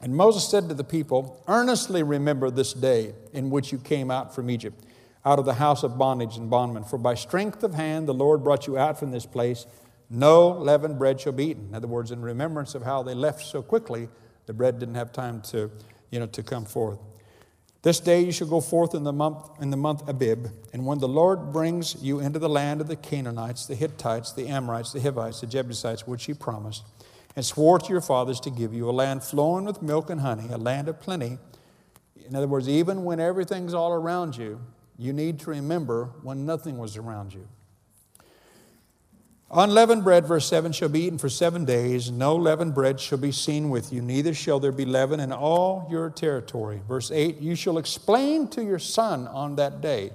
And 0.00 0.16
Moses 0.16 0.48
said 0.48 0.68
to 0.68 0.74
the 0.74 0.84
people, 0.84 1.42
Earnestly 1.46 2.02
remember 2.02 2.50
this 2.50 2.72
day 2.72 3.14
in 3.32 3.50
which 3.50 3.72
you 3.72 3.78
came 3.78 4.10
out 4.10 4.34
from 4.34 4.50
Egypt, 4.50 4.84
out 5.24 5.38
of 5.38 5.44
the 5.44 5.54
house 5.54 5.82
of 5.82 5.96
bondage 5.96 6.36
and 6.36 6.50
bondmen. 6.50 6.84
For 6.84 6.98
by 6.98 7.14
strength 7.14 7.62
of 7.62 7.74
hand 7.74 8.08
the 8.08 8.14
Lord 8.14 8.42
brought 8.42 8.66
you 8.66 8.76
out 8.76 8.98
from 8.98 9.12
this 9.12 9.26
place 9.26 9.66
no 10.14 10.50
leavened 10.50 10.98
bread 10.98 11.20
shall 11.22 11.32
be 11.32 11.46
eaten. 11.46 11.68
In 11.68 11.74
other 11.74 11.88
words, 11.88 12.10
in 12.10 12.20
remembrance 12.20 12.74
of 12.74 12.82
how 12.82 13.02
they 13.02 13.14
left 13.14 13.46
so 13.46 13.62
quickly, 13.62 14.08
the 14.44 14.52
bread 14.52 14.78
didn't 14.78 14.96
have 14.96 15.10
time 15.10 15.40
to, 15.42 15.70
you 16.10 16.20
know, 16.20 16.26
to 16.26 16.42
come 16.42 16.66
forth. 16.66 16.98
This 17.80 17.98
day 17.98 18.20
you 18.20 18.30
shall 18.30 18.46
go 18.46 18.60
forth 18.60 18.94
in 18.94 19.04
the 19.04 19.12
month 19.12 19.48
in 19.60 19.70
the 19.70 19.76
month 19.76 20.06
Abib, 20.06 20.48
and 20.72 20.84
when 20.84 20.98
the 20.98 21.08
Lord 21.08 21.50
brings 21.50 22.00
you 22.00 22.20
into 22.20 22.38
the 22.38 22.48
land 22.48 22.82
of 22.82 22.88
the 22.88 22.94
Canaanites, 22.94 23.66
the 23.66 23.74
Hittites, 23.74 24.32
the 24.32 24.48
Amorites, 24.48 24.92
the 24.92 25.00
Hivites, 25.00 25.40
the 25.40 25.46
Jebusites, 25.46 26.06
which 26.06 26.26
he 26.26 26.34
promised, 26.34 26.84
and 27.34 27.44
swore 27.44 27.78
to 27.78 27.88
your 27.88 28.00
fathers 28.00 28.40
to 28.40 28.50
give 28.50 28.74
you 28.74 28.88
a 28.88 28.92
land 28.92 29.22
flowing 29.22 29.64
with 29.64 29.82
milk 29.82 30.10
and 30.10 30.20
honey, 30.20 30.48
a 30.50 30.58
land 30.58 30.88
of 30.88 31.00
plenty. 31.00 31.38
In 32.26 32.36
other 32.36 32.46
words, 32.46 32.68
even 32.68 33.04
when 33.04 33.20
everything's 33.20 33.74
all 33.74 33.92
around 33.92 34.36
you, 34.36 34.60
you 34.98 35.12
need 35.12 35.40
to 35.40 35.50
remember 35.50 36.10
when 36.22 36.46
nothing 36.46 36.78
was 36.78 36.96
around 36.96 37.34
you. 37.34 37.48
Unleavened 39.54 40.02
bread, 40.02 40.24
verse 40.24 40.46
7, 40.46 40.72
shall 40.72 40.88
be 40.88 41.00
eaten 41.00 41.18
for 41.18 41.28
seven 41.28 41.66
days. 41.66 42.10
No 42.10 42.34
leavened 42.36 42.74
bread 42.74 42.98
shall 42.98 43.18
be 43.18 43.32
seen 43.32 43.68
with 43.68 43.92
you, 43.92 44.00
neither 44.00 44.32
shall 44.32 44.58
there 44.58 44.72
be 44.72 44.86
leaven 44.86 45.20
in 45.20 45.30
all 45.30 45.86
your 45.90 46.08
territory. 46.08 46.80
Verse 46.88 47.10
8, 47.10 47.38
you 47.38 47.54
shall 47.54 47.76
explain 47.76 48.48
to 48.48 48.64
your 48.64 48.78
son 48.78 49.26
on 49.28 49.56
that 49.56 49.82
day, 49.82 50.12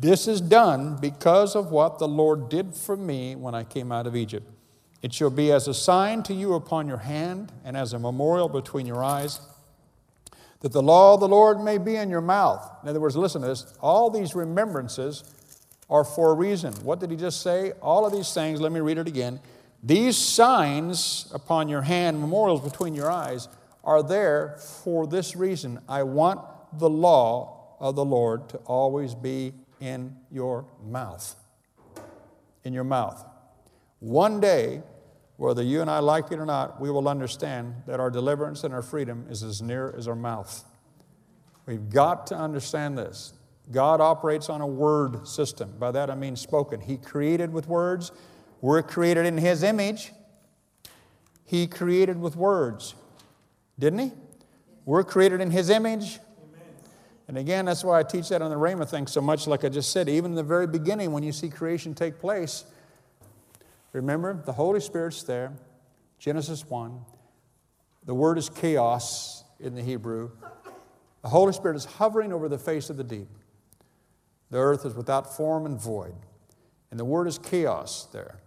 This 0.00 0.26
is 0.26 0.40
done 0.40 0.96
because 0.96 1.54
of 1.54 1.70
what 1.70 1.98
the 1.98 2.08
Lord 2.08 2.48
did 2.48 2.74
for 2.74 2.96
me 2.96 3.36
when 3.36 3.54
I 3.54 3.64
came 3.64 3.92
out 3.92 4.06
of 4.06 4.16
Egypt. 4.16 4.50
It 5.02 5.12
shall 5.12 5.30
be 5.30 5.52
as 5.52 5.68
a 5.68 5.74
sign 5.74 6.22
to 6.24 6.34
you 6.34 6.54
upon 6.54 6.88
your 6.88 6.98
hand 6.98 7.52
and 7.64 7.76
as 7.76 7.92
a 7.92 7.98
memorial 7.98 8.48
between 8.48 8.86
your 8.86 9.02
eyes, 9.02 9.40
that 10.60 10.72
the 10.72 10.82
law 10.82 11.14
of 11.14 11.20
the 11.20 11.28
Lord 11.28 11.60
may 11.60 11.78
be 11.78 11.94
in 11.96 12.10
your 12.10 12.20
mouth. 12.20 12.68
In 12.82 12.88
other 12.88 13.00
words, 13.00 13.16
listen 13.16 13.42
to 13.42 13.48
this 13.48 13.74
all 13.80 14.10
these 14.10 14.34
remembrances 14.34 15.22
are 15.88 16.04
for 16.04 16.32
a 16.32 16.34
reason. 16.34 16.74
What 16.82 17.00
did 17.00 17.10
he 17.10 17.16
just 17.16 17.42
say? 17.42 17.72
All 17.80 18.04
of 18.04 18.12
these 18.12 18.32
things, 18.34 18.60
let 18.60 18.72
me 18.72 18.80
read 18.80 18.98
it 18.98 19.08
again. 19.08 19.40
These 19.82 20.16
signs 20.16 21.30
upon 21.32 21.68
your 21.68 21.82
hand, 21.82 22.20
memorials 22.20 22.60
between 22.60 22.94
your 22.94 23.10
eyes, 23.10 23.48
are 23.84 24.02
there 24.02 24.56
for 24.58 25.06
this 25.06 25.36
reason. 25.36 25.78
I 25.88 26.02
want 26.02 26.40
the 26.72 26.90
law 26.90 27.76
of 27.78 27.94
the 27.94 28.04
Lord 28.04 28.48
to 28.50 28.56
always 28.58 29.14
be 29.14 29.54
in 29.80 30.16
your 30.30 30.66
mouth. 30.84 31.36
In 32.64 32.72
your 32.72 32.84
mouth. 32.84 33.24
One 34.00 34.40
day, 34.40 34.82
whether 35.36 35.62
you 35.62 35.80
and 35.80 35.90
I 35.90 35.98
like 36.00 36.30
it 36.32 36.38
or 36.38 36.46
not, 36.46 36.80
we 36.80 36.90
will 36.90 37.08
understand 37.08 37.74
that 37.86 38.00
our 38.00 38.10
deliverance 38.10 38.64
and 38.64 38.74
our 38.74 38.82
freedom 38.82 39.26
is 39.30 39.42
as 39.42 39.62
near 39.62 39.94
as 39.96 40.08
our 40.08 40.16
mouth. 40.16 40.64
We've 41.66 41.88
got 41.90 42.26
to 42.28 42.36
understand 42.36 42.96
this. 42.96 43.34
God 43.70 44.00
operates 44.00 44.48
on 44.48 44.60
a 44.60 44.66
word 44.66 45.28
system. 45.28 45.74
By 45.78 45.90
that 45.92 46.10
I 46.10 46.14
mean 46.14 46.36
spoken. 46.36 46.80
He 46.80 46.96
created 46.96 47.52
with 47.52 47.68
words. 47.68 48.12
We're 48.60 48.82
created 48.82 49.26
in 49.26 49.36
His 49.36 49.62
image. 49.62 50.12
He 51.44 51.66
created 51.66 52.20
with 52.20 52.36
words. 52.36 52.94
Didn't 53.78 53.98
He? 53.98 54.12
We're 54.84 55.04
created 55.04 55.40
in 55.40 55.50
His 55.50 55.70
image. 55.70 56.18
And 57.28 57.36
again, 57.36 57.66
that's 57.66 57.84
why 57.84 57.98
I 57.98 58.02
teach 58.02 58.30
that 58.30 58.40
on 58.40 58.50
the 58.50 58.56
Rhema 58.56 58.88
thing 58.88 59.06
so 59.06 59.20
much, 59.20 59.46
like 59.46 59.62
I 59.62 59.68
just 59.68 59.92
said. 59.92 60.08
Even 60.08 60.32
in 60.32 60.34
the 60.34 60.42
very 60.42 60.66
beginning, 60.66 61.12
when 61.12 61.22
you 61.22 61.32
see 61.32 61.50
creation 61.50 61.94
take 61.94 62.18
place, 62.18 62.64
remember 63.92 64.42
the 64.44 64.52
Holy 64.52 64.80
Spirit's 64.80 65.22
there. 65.22 65.52
Genesis 66.18 66.68
1. 66.68 67.00
The 68.04 68.14
word 68.14 68.38
is 68.38 68.48
chaos 68.48 69.44
in 69.60 69.74
the 69.74 69.82
Hebrew. 69.82 70.30
The 71.22 71.28
Holy 71.28 71.52
Spirit 71.52 71.76
is 71.76 71.84
hovering 71.84 72.32
over 72.32 72.48
the 72.48 72.58
face 72.58 72.90
of 72.90 72.96
the 72.96 73.04
deep. 73.04 73.28
The 74.50 74.58
earth 74.58 74.86
is 74.86 74.94
without 74.94 75.36
form 75.36 75.66
and 75.66 75.80
void. 75.80 76.14
And 76.90 76.98
the 76.98 77.04
word 77.04 77.26
is 77.26 77.38
chaos 77.38 78.08
there. 78.12 78.40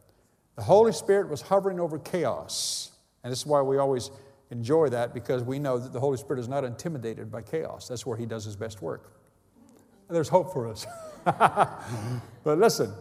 The 0.56 0.64
Holy 0.64 0.92
Spirit 0.92 1.30
was 1.30 1.42
hovering 1.42 1.80
over 1.80 2.00
chaos. 2.00 2.92
And 3.24 3.32
this 3.32 3.40
is 3.40 3.46
why 3.46 3.62
we 3.62 3.78
always 3.78 4.10
enjoy 4.50 4.90
that 4.90 5.14
because 5.14 5.44
we 5.44 5.60
know 5.60 5.78
that 5.78 5.94
the 5.94 6.00
Holy 6.00 6.18
Spirit 6.18 6.40
is 6.40 6.48
not 6.48 6.64
intimidated 6.64 7.32
by 7.32 7.42
chaos. 7.42 7.88
That's 7.88 8.06
where 8.06 8.18
He 8.18 8.26
does 8.26 8.46
His 8.46 8.56
best 8.56 8.82
work. 8.82 9.14
There's 10.10 10.28
hope 10.28 10.52
for 10.52 10.68
us. 10.68 10.86
but 12.44 12.58
listen, 12.58 12.92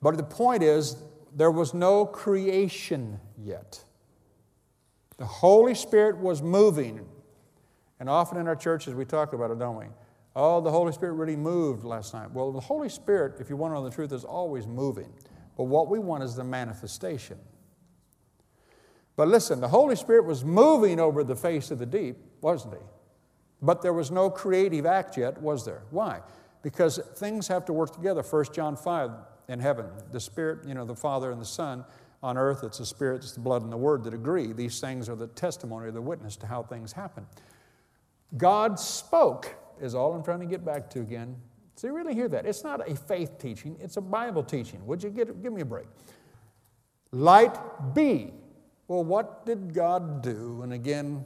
but 0.00 0.16
the 0.16 0.22
point 0.22 0.62
is, 0.62 0.96
there 1.34 1.50
was 1.50 1.74
no 1.74 2.06
creation 2.06 3.20
yet. 3.38 3.82
The 5.18 5.26
Holy 5.26 5.74
Spirit 5.74 6.18
was 6.18 6.42
moving. 6.42 7.06
And 7.98 8.08
often 8.08 8.38
in 8.38 8.48
our 8.48 8.56
churches 8.56 8.94
we 8.94 9.04
talk 9.04 9.32
about 9.32 9.50
it, 9.50 9.58
don't 9.58 9.76
we? 9.76 9.86
Oh, 10.34 10.60
the 10.60 10.70
Holy 10.70 10.92
Spirit 10.92 11.14
really 11.14 11.36
moved 11.36 11.84
last 11.84 12.14
night. 12.14 12.30
Well, 12.30 12.52
the 12.52 12.60
Holy 12.60 12.88
Spirit, 12.88 13.40
if 13.40 13.50
you 13.50 13.56
want 13.56 13.72
to 13.72 13.74
know 13.76 13.84
the 13.84 13.94
truth, 13.94 14.12
is 14.12 14.24
always 14.24 14.66
moving. 14.66 15.12
But 15.56 15.64
what 15.64 15.88
we 15.88 15.98
want 15.98 16.22
is 16.22 16.34
the 16.34 16.44
manifestation. 16.44 17.38
But 19.16 19.28
listen, 19.28 19.60
the 19.60 19.68
Holy 19.68 19.96
Spirit 19.96 20.24
was 20.24 20.44
moving 20.44 20.98
over 20.98 21.22
the 21.24 21.36
face 21.36 21.70
of 21.70 21.78
the 21.78 21.86
deep, 21.86 22.16
wasn't 22.40 22.74
he? 22.74 22.80
But 23.60 23.82
there 23.82 23.92
was 23.92 24.10
no 24.10 24.30
creative 24.30 24.86
act 24.86 25.18
yet, 25.18 25.42
was 25.42 25.66
there? 25.66 25.82
Why? 25.90 26.20
Because 26.62 26.98
things 27.16 27.48
have 27.48 27.66
to 27.66 27.74
work 27.74 27.92
together. 27.92 28.22
1 28.22 28.44
John 28.54 28.76
5 28.76 29.10
in 29.50 29.58
heaven, 29.58 29.86
the 30.12 30.20
Spirit, 30.20 30.66
you 30.66 30.74
know, 30.74 30.84
the 30.84 30.94
Father 30.94 31.32
and 31.32 31.40
the 31.40 31.46
Son. 31.46 31.84
On 32.22 32.38
earth, 32.38 32.62
it's 32.62 32.78
the 32.78 32.86
Spirit, 32.86 33.16
it's 33.16 33.32
the 33.32 33.40
blood, 33.40 33.62
and 33.62 33.72
the 33.72 33.76
Word 33.76 34.04
that 34.04 34.14
agree. 34.14 34.52
These 34.52 34.80
things 34.80 35.08
are 35.08 35.16
the 35.16 35.26
testimony 35.26 35.90
the 35.90 36.00
witness 36.00 36.36
to 36.36 36.46
how 36.46 36.62
things 36.62 36.92
happen. 36.92 37.26
God 38.36 38.78
spoke 38.78 39.56
is 39.80 39.94
all 39.94 40.14
I'm 40.14 40.22
trying 40.22 40.40
to 40.40 40.46
get 40.46 40.64
back 40.64 40.88
to 40.90 41.00
again. 41.00 41.34
So 41.74 41.88
you 41.88 41.94
really 41.94 42.14
hear 42.14 42.28
that. 42.28 42.46
It's 42.46 42.62
not 42.62 42.88
a 42.88 42.94
faith 42.94 43.38
teaching, 43.38 43.76
it's 43.80 43.96
a 43.96 44.00
Bible 44.00 44.44
teaching. 44.44 44.86
Would 44.86 45.02
you 45.02 45.10
get, 45.10 45.42
give 45.42 45.52
me 45.52 45.62
a 45.62 45.66
break? 45.66 45.86
Light 47.10 47.58
be. 47.94 48.32
Well, 48.86 49.02
what 49.02 49.46
did 49.46 49.74
God 49.74 50.22
do? 50.22 50.60
And 50.62 50.72
again, 50.72 51.24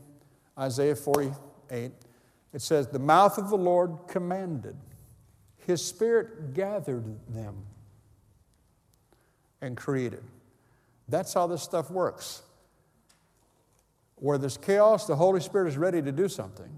Isaiah 0.58 0.96
48, 0.96 1.92
it 2.52 2.62
says, 2.62 2.88
The 2.88 2.98
mouth 2.98 3.36
of 3.36 3.50
the 3.50 3.56
Lord 3.56 3.98
commanded, 4.06 4.76
His 5.66 5.84
Spirit 5.84 6.54
gathered 6.54 7.04
them 7.28 7.64
and 9.64 9.76
created. 9.76 10.23
That's 11.09 11.35
how 11.35 11.47
this 11.47 11.62
stuff 11.62 11.90
works. 11.90 12.42
Where 14.16 14.38
there's 14.38 14.56
chaos, 14.56 15.06
the 15.06 15.16
Holy 15.16 15.40
Spirit 15.40 15.68
is 15.68 15.76
ready 15.76 16.00
to 16.00 16.12
do 16.12 16.28
something 16.28 16.71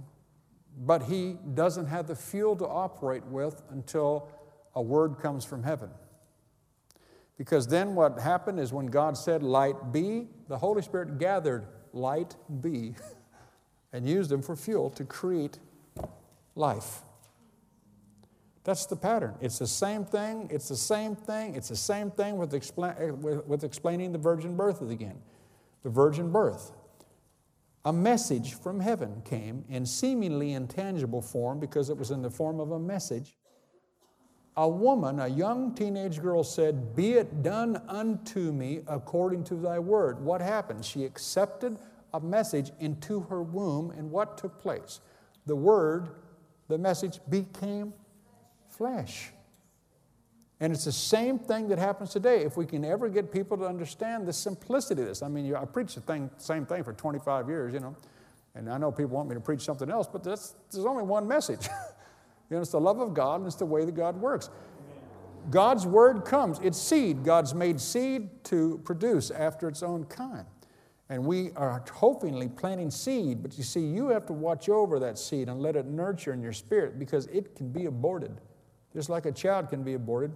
but 0.76 1.05
he 1.05 1.37
doesn't 1.55 1.87
have 1.87 2.07
the 2.07 2.14
fuel 2.14 2.55
to 2.57 2.66
operate 2.66 3.25
with 3.26 3.62
until 3.71 4.28
a 4.75 4.83
word 4.83 5.19
comes 5.19 5.45
from 5.45 5.62
heaven. 5.62 5.90
Because 7.38 7.66
then 7.66 7.95
what 7.95 8.19
happened 8.19 8.61
is 8.61 8.73
when 8.73 8.87
God 8.87 9.16
said, 9.16 9.43
Light 9.43 9.93
be, 9.93 10.28
the 10.49 10.59
Holy 10.59 10.83
Spirit 10.83 11.19
gathered 11.19 11.66
light 11.93 12.37
be 12.61 12.95
and 13.93 14.07
used 14.07 14.31
them 14.31 14.43
for 14.43 14.55
fuel 14.55 14.90
to 14.90 15.05
create 15.05 15.59
life. 16.55 17.02
That's 18.66 18.85
the 18.85 18.96
pattern. 18.96 19.37
It's 19.40 19.58
the 19.58 19.66
same 19.66 20.04
thing, 20.04 20.49
it's 20.50 20.68
the 20.68 20.76
same 20.76 21.16
thing, 21.16 21.54
it's 21.54 21.68
the 21.68 21.76
same 21.76 22.11
thing 22.11 22.37
with, 22.37 22.50
expla- 22.52 23.00
eh, 23.00 23.12
with, 23.12 23.46
with 23.46 23.64
explaining 23.64 24.12
the 24.12 24.18
virgin 24.18 24.56
birth 24.56 24.82
again. 24.82 25.23
The 25.85 25.88
virgin 25.88 26.30
birth 26.30 26.73
a 27.87 27.92
message 27.92 28.54
from 28.54 28.80
heaven 28.80 29.23
came 29.25 29.64
in 29.68 29.87
seemingly 29.87 30.54
intangible 30.54 31.23
form 31.23 31.61
because 31.61 31.88
it 31.88 31.96
was 31.96 32.11
in 32.11 32.20
the 32.20 32.28
form 32.28 32.58
of 32.58 32.73
a 32.73 32.80
message. 32.80 33.37
A 34.56 34.68
woman, 34.68 35.20
a 35.20 35.28
young 35.28 35.73
teenage 35.73 36.20
girl, 36.20 36.42
said, 36.42 36.96
Be 36.96 37.12
it 37.12 37.44
done 37.44 37.80
unto 37.87 38.50
me 38.50 38.80
according 38.88 39.44
to 39.44 39.54
thy 39.54 39.78
word. 39.78 40.20
What 40.20 40.40
happened? 40.40 40.85
She 40.85 41.04
accepted 41.04 41.78
a 42.12 42.18
message 42.18 42.73
into 42.80 43.20
her 43.20 43.40
womb, 43.40 43.92
and 43.92 44.11
what 44.11 44.37
took 44.37 44.58
place? 44.58 44.99
The 45.46 45.54
word, 45.54 46.08
the 46.66 46.78
message 46.78 47.20
became 47.30 47.92
flesh. 48.76 49.30
And 50.61 50.73
it's 50.73 50.85
the 50.85 50.92
same 50.92 51.38
thing 51.38 51.68
that 51.68 51.78
happens 51.78 52.11
today. 52.11 52.42
If 52.42 52.56
we 52.56 52.64
can 52.64 52.85
ever 52.85 53.09
get 53.09 53.30
people 53.30 53.59
to 53.59 53.64
understand 53.64 54.26
the 54.26 54.33
simplicity 54.33 55.02
of 55.02 55.09
this. 55.09 55.23
I 55.23 55.28
mean, 55.28 55.54
I 55.54 55.64
preach 55.66 55.95
the 55.95 56.00
thing, 56.00 56.30
same 56.38 56.64
thing 56.64 56.83
for 56.83 56.95
25 56.95 57.49
years, 57.49 57.75
you 57.75 57.80
know, 57.80 57.95
and 58.54 58.71
I 58.71 58.78
know 58.78 58.90
people 58.90 59.16
want 59.16 59.28
me 59.28 59.35
to 59.35 59.40
preach 59.40 59.61
something 59.61 59.90
else, 59.90 60.09
but 60.11 60.25
there's 60.25 60.54
only 60.75 61.02
one 61.02 61.28
message. 61.28 61.66
you 62.50 62.56
know, 62.56 62.62
it's 62.62 62.71
the 62.71 62.80
love 62.80 63.00
of 63.00 63.12
God 63.12 63.40
and 63.40 63.47
it's 63.47 63.56
the 63.56 63.66
way 63.66 63.85
that 63.85 63.95
God 63.95 64.16
works. 64.18 64.49
God's 65.50 65.87
word 65.87 66.25
comes. 66.25 66.59
It's 66.62 66.78
seed. 66.80 67.23
God's 67.23 67.54
made 67.54 67.80
seed 67.80 68.28
to 68.45 68.80
produce 68.85 69.30
after 69.30 69.68
its 69.68 69.83
own 69.83 70.04
kind. 70.06 70.47
And 71.09 71.25
we 71.25 71.52
are 71.52 71.85
hopefully 71.92 72.49
planting 72.49 72.90
seed, 72.90 73.42
but 73.42 73.56
you 73.56 73.62
see, 73.62 73.80
you 73.80 74.09
have 74.09 74.26
to 74.26 74.33
watch 74.33 74.68
over 74.68 74.99
that 74.99 75.18
seed 75.18 75.49
and 75.49 75.61
let 75.61 75.76
it 75.76 75.87
nurture 75.87 76.33
in 76.33 76.42
your 76.42 76.52
spirit 76.52 76.99
because 76.99 77.26
it 77.26 77.54
can 77.54 77.68
be 77.68 77.85
aborted, 77.85 78.40
just 78.96 79.10
like 79.10 79.26
a 79.26 79.32
child 79.32 79.68
can 79.68 79.82
be 79.82 79.94
aborted. 79.94 80.32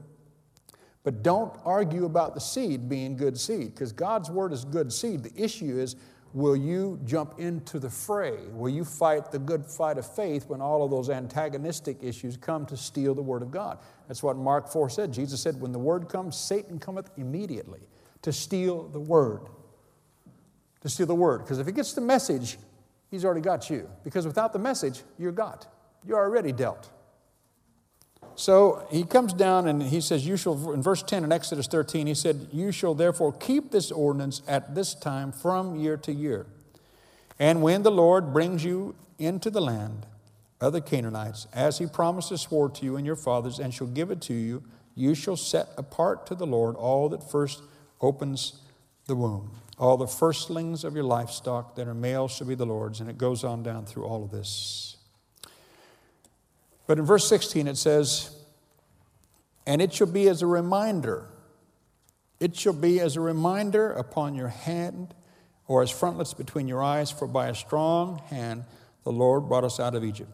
But 1.02 1.22
don't 1.22 1.58
argue 1.64 2.04
about 2.04 2.34
the 2.34 2.40
seed 2.40 2.88
being 2.88 3.16
good 3.16 3.38
seed 3.38 3.74
because 3.74 3.92
God's 3.92 4.30
word 4.30 4.52
is 4.52 4.64
good 4.64 4.92
seed. 4.92 5.22
The 5.22 5.42
issue 5.42 5.78
is 5.78 5.96
will 6.32 6.54
you 6.54 7.00
jump 7.04 7.40
into 7.40 7.78
the 7.78 7.90
fray? 7.90 8.36
Will 8.52 8.68
you 8.68 8.84
fight 8.84 9.32
the 9.32 9.38
good 9.38 9.64
fight 9.64 9.98
of 9.98 10.14
faith 10.14 10.46
when 10.46 10.60
all 10.60 10.84
of 10.84 10.90
those 10.90 11.08
antagonistic 11.08 11.96
issues 12.02 12.36
come 12.36 12.66
to 12.66 12.76
steal 12.76 13.14
the 13.14 13.22
word 13.22 13.42
of 13.42 13.50
God? 13.50 13.78
That's 14.06 14.22
what 14.22 14.36
Mark 14.36 14.70
4 14.70 14.90
said. 14.90 15.12
Jesus 15.12 15.40
said, 15.40 15.60
When 15.60 15.72
the 15.72 15.78
word 15.78 16.08
comes, 16.08 16.36
Satan 16.36 16.78
cometh 16.78 17.10
immediately 17.16 17.80
to 18.22 18.32
steal 18.32 18.86
the 18.88 19.00
word 19.00 19.48
to 20.80 20.88
steal 20.88 21.06
the 21.06 21.14
word. 21.14 21.38
Because 21.38 21.58
if 21.58 21.66
he 21.66 21.72
gets 21.72 21.92
the 21.92 22.00
message, 22.00 22.58
he's 23.10 23.24
already 23.24 23.40
got 23.40 23.70
you. 23.70 23.88
Because 24.04 24.26
without 24.26 24.52
the 24.52 24.58
message, 24.58 25.02
you're 25.18 25.32
got. 25.32 25.66
You're 26.06 26.18
already 26.18 26.52
dealt. 26.52 26.90
So 28.40 28.86
he 28.90 29.04
comes 29.04 29.34
down 29.34 29.68
and 29.68 29.82
he 29.82 30.00
says, 30.00 30.26
You 30.26 30.38
shall, 30.38 30.72
in 30.72 30.82
verse 30.82 31.02
10 31.02 31.24
in 31.24 31.30
Exodus 31.30 31.66
13, 31.66 32.06
he 32.06 32.14
said, 32.14 32.48
You 32.50 32.72
shall 32.72 32.94
therefore 32.94 33.34
keep 33.34 33.70
this 33.70 33.92
ordinance 33.92 34.40
at 34.48 34.74
this 34.74 34.94
time 34.94 35.30
from 35.30 35.76
year 35.76 35.98
to 35.98 36.10
year. 36.10 36.46
And 37.38 37.60
when 37.60 37.82
the 37.82 37.90
Lord 37.90 38.32
brings 38.32 38.64
you 38.64 38.94
into 39.18 39.50
the 39.50 39.60
land 39.60 40.06
of 40.58 40.72
the 40.72 40.80
Canaanites, 40.80 41.48
as 41.52 41.76
he 41.76 41.86
promised 41.86 42.30
to 42.30 42.38
swore 42.38 42.70
to 42.70 42.84
you 42.86 42.96
and 42.96 43.04
your 43.04 43.14
fathers, 43.14 43.58
and 43.58 43.74
shall 43.74 43.88
give 43.88 44.10
it 44.10 44.22
to 44.22 44.32
you, 44.32 44.62
you 44.94 45.14
shall 45.14 45.36
set 45.36 45.68
apart 45.76 46.26
to 46.28 46.34
the 46.34 46.46
Lord 46.46 46.76
all 46.76 47.10
that 47.10 47.30
first 47.30 47.62
opens 48.00 48.62
the 49.04 49.16
womb. 49.16 49.50
All 49.78 49.98
the 49.98 50.06
firstlings 50.06 50.82
of 50.82 50.94
your 50.94 51.04
livestock 51.04 51.76
that 51.76 51.86
are 51.86 51.94
male 51.94 52.26
shall 52.26 52.46
be 52.46 52.54
the 52.54 52.64
Lord's. 52.64 53.00
And 53.00 53.10
it 53.10 53.18
goes 53.18 53.44
on 53.44 53.62
down 53.62 53.84
through 53.84 54.06
all 54.06 54.24
of 54.24 54.30
this. 54.30 54.96
But 56.90 56.98
in 56.98 57.04
verse 57.04 57.28
16 57.28 57.68
it 57.68 57.76
says, 57.76 58.36
And 59.64 59.80
it 59.80 59.94
shall 59.94 60.08
be 60.08 60.28
as 60.28 60.42
a 60.42 60.46
reminder. 60.48 61.28
It 62.40 62.56
shall 62.56 62.72
be 62.72 62.98
as 62.98 63.14
a 63.14 63.20
reminder 63.20 63.92
upon 63.92 64.34
your 64.34 64.48
hand 64.48 65.14
or 65.68 65.84
as 65.84 65.90
frontlets 65.92 66.34
between 66.34 66.66
your 66.66 66.82
eyes, 66.82 67.12
for 67.12 67.28
by 67.28 67.46
a 67.46 67.54
strong 67.54 68.18
hand 68.26 68.64
the 69.04 69.12
Lord 69.12 69.46
brought 69.46 69.62
us 69.62 69.78
out 69.78 69.94
of 69.94 70.02
Egypt. 70.02 70.32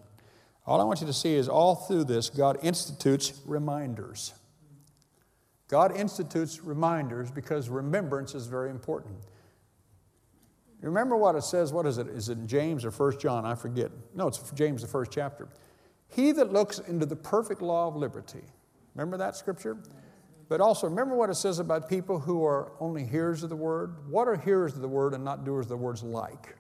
All 0.67 0.81
I 0.81 0.85
want 0.85 1.03
you 1.03 1.07
to 1.07 1.13
see 1.13 1.35
is 1.35 1.47
all 1.47 1.75
through 1.75 2.05
this, 2.05 2.31
God 2.31 2.57
institutes 2.63 3.35
reminders. 3.45 4.33
God 5.69 5.95
institutes 5.95 6.65
reminders 6.65 7.31
because 7.31 7.69
remembrance 7.69 8.35
is 8.35 8.47
very 8.47 8.71
important. 8.71 9.19
Remember 10.80 11.19
what 11.19 11.35
it 11.35 11.45
says? 11.45 11.71
What 11.71 11.85
is 11.85 11.99
it? 11.99 12.07
Is 12.07 12.30
it 12.30 12.39
in 12.39 12.47
James 12.47 12.83
or 12.87 12.91
First 12.91 13.21
John? 13.21 13.45
I 13.45 13.57
forget. 13.57 13.91
No, 14.15 14.28
it's 14.28 14.39
James, 14.52 14.80
the 14.80 14.89
first 14.89 15.11
chapter. 15.13 15.49
He 16.08 16.32
that 16.32 16.52
looks 16.52 16.78
into 16.78 17.06
the 17.06 17.16
perfect 17.16 17.62
law 17.62 17.88
of 17.88 17.97
liberty. 17.97 18.45
Remember 18.95 19.16
that 19.19 19.36
scripture? 19.36 19.78
But 20.49 20.60
also, 20.60 20.86
remember 20.86 21.16
what 21.16 21.28
it 21.28 21.34
says 21.34 21.58
about 21.58 21.88
people 21.88 22.21
who 22.21 22.45
are 22.45 22.73
only 22.78 23.04
hearers 23.04 23.42
of 23.42 23.50
the 23.50 23.56
word? 23.56 24.08
What 24.08 24.28
are 24.28 24.36
hearers 24.36 24.75
of 24.75 24.80
the 24.80 24.88
word 24.88 25.12
and 25.12 25.25
not 25.25 25.45
doers 25.45 25.66
of 25.66 25.71
the 25.71 25.76
words 25.76 26.02
like? 26.02 26.56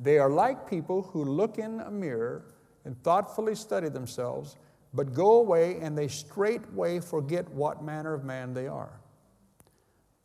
They 0.00 0.18
are 0.18 0.28
like 0.28 0.68
people 0.68 1.02
who 1.02 1.24
look 1.24 1.58
in 1.58 1.80
a 1.80 1.90
mirror 1.90 2.44
and 2.84 3.00
thoughtfully 3.02 3.54
study 3.54 3.88
themselves, 3.88 4.56
but 4.92 5.14
go 5.14 5.38
away 5.38 5.78
and 5.80 5.96
they 5.96 6.08
straightway 6.08 7.00
forget 7.00 7.48
what 7.50 7.82
manner 7.82 8.12
of 8.12 8.24
man 8.24 8.52
they 8.52 8.66
are. 8.66 9.00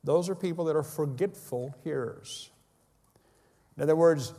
Those 0.04 0.30
are 0.30 0.36
people 0.36 0.66
that 0.66 0.76
are 0.76 0.84
forgetful 0.84 1.76
hearers. 1.84 2.50
In 3.78 3.84
other 3.84 3.96
words, 3.96 4.34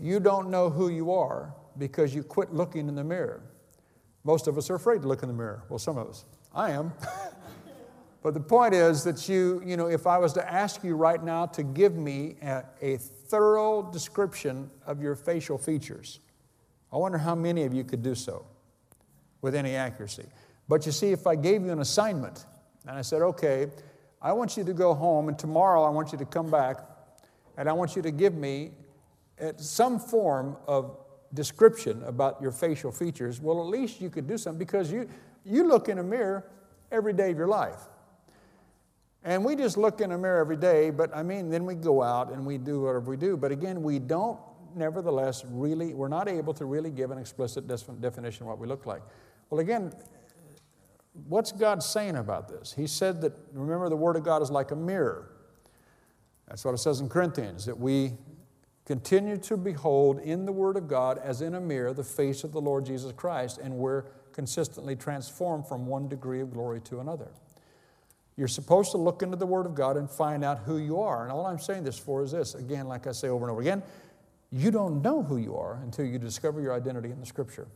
you 0.00 0.20
don't 0.20 0.48
know 0.48 0.70
who 0.70 0.88
you 0.88 1.12
are 1.12 1.54
because 1.78 2.14
you 2.14 2.22
quit 2.22 2.52
looking 2.52 2.88
in 2.88 2.94
the 2.94 3.04
mirror. 3.04 3.42
Most 4.24 4.48
of 4.48 4.58
us 4.58 4.70
are 4.70 4.74
afraid 4.74 5.02
to 5.02 5.08
look 5.08 5.22
in 5.22 5.28
the 5.28 5.34
mirror. 5.34 5.62
Well, 5.68 5.78
some 5.78 5.98
of 5.98 6.08
us. 6.08 6.24
I 6.54 6.70
am. 6.70 6.92
but 8.22 8.34
the 8.34 8.40
point 8.40 8.74
is 8.74 9.04
that 9.04 9.28
you, 9.28 9.62
you 9.64 9.76
know, 9.76 9.86
if 9.86 10.06
I 10.06 10.18
was 10.18 10.32
to 10.32 10.52
ask 10.52 10.82
you 10.82 10.96
right 10.96 11.22
now 11.22 11.46
to 11.46 11.62
give 11.62 11.96
me 11.96 12.36
a, 12.42 12.64
a 12.80 12.96
thorough 12.96 13.88
description 13.92 14.70
of 14.86 15.00
your 15.00 15.14
facial 15.14 15.58
features, 15.58 16.20
I 16.92 16.96
wonder 16.96 17.18
how 17.18 17.34
many 17.34 17.64
of 17.64 17.74
you 17.74 17.84
could 17.84 18.02
do 18.02 18.14
so 18.14 18.46
with 19.42 19.54
any 19.54 19.76
accuracy. 19.76 20.26
But 20.68 20.86
you 20.86 20.92
see, 20.92 21.12
if 21.12 21.26
I 21.26 21.36
gave 21.36 21.62
you 21.62 21.70
an 21.70 21.80
assignment 21.80 22.46
and 22.86 22.96
I 22.96 23.02
said, 23.02 23.22
okay, 23.22 23.68
I 24.20 24.32
want 24.32 24.56
you 24.56 24.64
to 24.64 24.72
go 24.72 24.94
home 24.94 25.28
and 25.28 25.38
tomorrow 25.38 25.84
I 25.84 25.90
want 25.90 26.10
you 26.10 26.18
to 26.18 26.24
come 26.24 26.50
back 26.50 26.80
and 27.56 27.68
I 27.68 27.72
want 27.72 27.94
you 27.94 28.02
to 28.02 28.10
give 28.10 28.34
me 28.34 28.72
some 29.58 29.98
form 29.98 30.56
of 30.66 30.96
description 31.34 32.02
about 32.04 32.40
your 32.40 32.52
facial 32.52 32.92
features, 32.92 33.40
well, 33.40 33.60
at 33.60 33.66
least 33.66 34.00
you 34.00 34.10
could 34.10 34.26
do 34.26 34.38
something 34.38 34.58
because 34.58 34.90
you, 34.90 35.08
you 35.44 35.66
look 35.66 35.88
in 35.88 35.98
a 35.98 36.02
mirror 36.02 36.50
every 36.90 37.12
day 37.12 37.30
of 37.30 37.36
your 37.36 37.48
life. 37.48 37.80
And 39.24 39.44
we 39.44 39.56
just 39.56 39.76
look 39.76 40.00
in 40.00 40.12
a 40.12 40.18
mirror 40.18 40.40
every 40.40 40.56
day, 40.56 40.90
but 40.90 41.14
I 41.14 41.22
mean, 41.24 41.50
then 41.50 41.64
we 41.64 41.74
go 41.74 42.02
out 42.02 42.32
and 42.32 42.46
we 42.46 42.58
do 42.58 42.82
whatever 42.82 43.10
we 43.10 43.16
do. 43.16 43.36
But 43.36 43.50
again, 43.50 43.82
we 43.82 43.98
don't, 43.98 44.38
nevertheless, 44.76 45.44
really, 45.48 45.94
we're 45.94 46.06
not 46.06 46.28
able 46.28 46.54
to 46.54 46.64
really 46.64 46.90
give 46.90 47.10
an 47.10 47.18
explicit 47.18 47.66
definition 47.66 48.42
of 48.44 48.48
what 48.48 48.58
we 48.58 48.68
look 48.68 48.86
like. 48.86 49.02
Well, 49.50 49.60
again, 49.60 49.92
what's 51.26 51.50
God 51.50 51.82
saying 51.82 52.16
about 52.16 52.48
this? 52.48 52.72
He 52.72 52.86
said 52.86 53.20
that, 53.22 53.32
remember, 53.52 53.88
the 53.88 53.96
Word 53.96 54.14
of 54.14 54.22
God 54.22 54.42
is 54.42 54.50
like 54.50 54.70
a 54.70 54.76
mirror. 54.76 55.32
That's 56.46 56.64
what 56.64 56.74
it 56.74 56.78
says 56.78 57.00
in 57.00 57.08
Corinthians, 57.08 57.66
that 57.66 57.76
we 57.76 58.12
continue 58.86 59.36
to 59.36 59.56
behold 59.56 60.20
in 60.20 60.46
the 60.46 60.52
Word 60.52 60.76
of 60.76 60.88
God 60.88 61.18
as 61.18 61.42
in 61.42 61.54
a 61.54 61.60
mirror 61.60 61.92
the 61.92 62.04
face 62.04 62.44
of 62.44 62.52
the 62.52 62.60
Lord 62.60 62.86
Jesus 62.86 63.12
Christ, 63.12 63.58
and 63.58 63.74
we're 63.74 64.04
consistently 64.32 64.96
transformed 64.96 65.66
from 65.66 65.86
one 65.86 66.08
degree 66.08 66.40
of 66.40 66.52
glory 66.52 66.80
to 66.82 67.00
another. 67.00 67.28
You're 68.36 68.48
supposed 68.48 68.92
to 68.92 68.98
look 68.98 69.22
into 69.22 69.36
the 69.36 69.46
Word 69.46 69.66
of 69.66 69.74
God 69.74 69.96
and 69.96 70.08
find 70.08 70.44
out 70.44 70.60
who 70.60 70.78
you 70.78 71.00
are. 71.00 71.24
And 71.24 71.32
all 71.32 71.46
I'm 71.46 71.58
saying 71.58 71.84
this 71.84 71.98
for 71.98 72.22
is 72.22 72.32
this 72.32 72.54
again, 72.54 72.86
like 72.86 73.06
I 73.06 73.12
say 73.12 73.28
over 73.28 73.44
and 73.44 73.50
over 73.50 73.60
again, 73.60 73.82
you 74.52 74.70
don't 74.70 75.02
know 75.02 75.22
who 75.22 75.38
you 75.38 75.56
are 75.56 75.80
until 75.82 76.04
you 76.04 76.18
discover 76.18 76.60
your 76.60 76.74
identity 76.74 77.10
in 77.10 77.18
the 77.18 77.26
Scripture. 77.26 77.66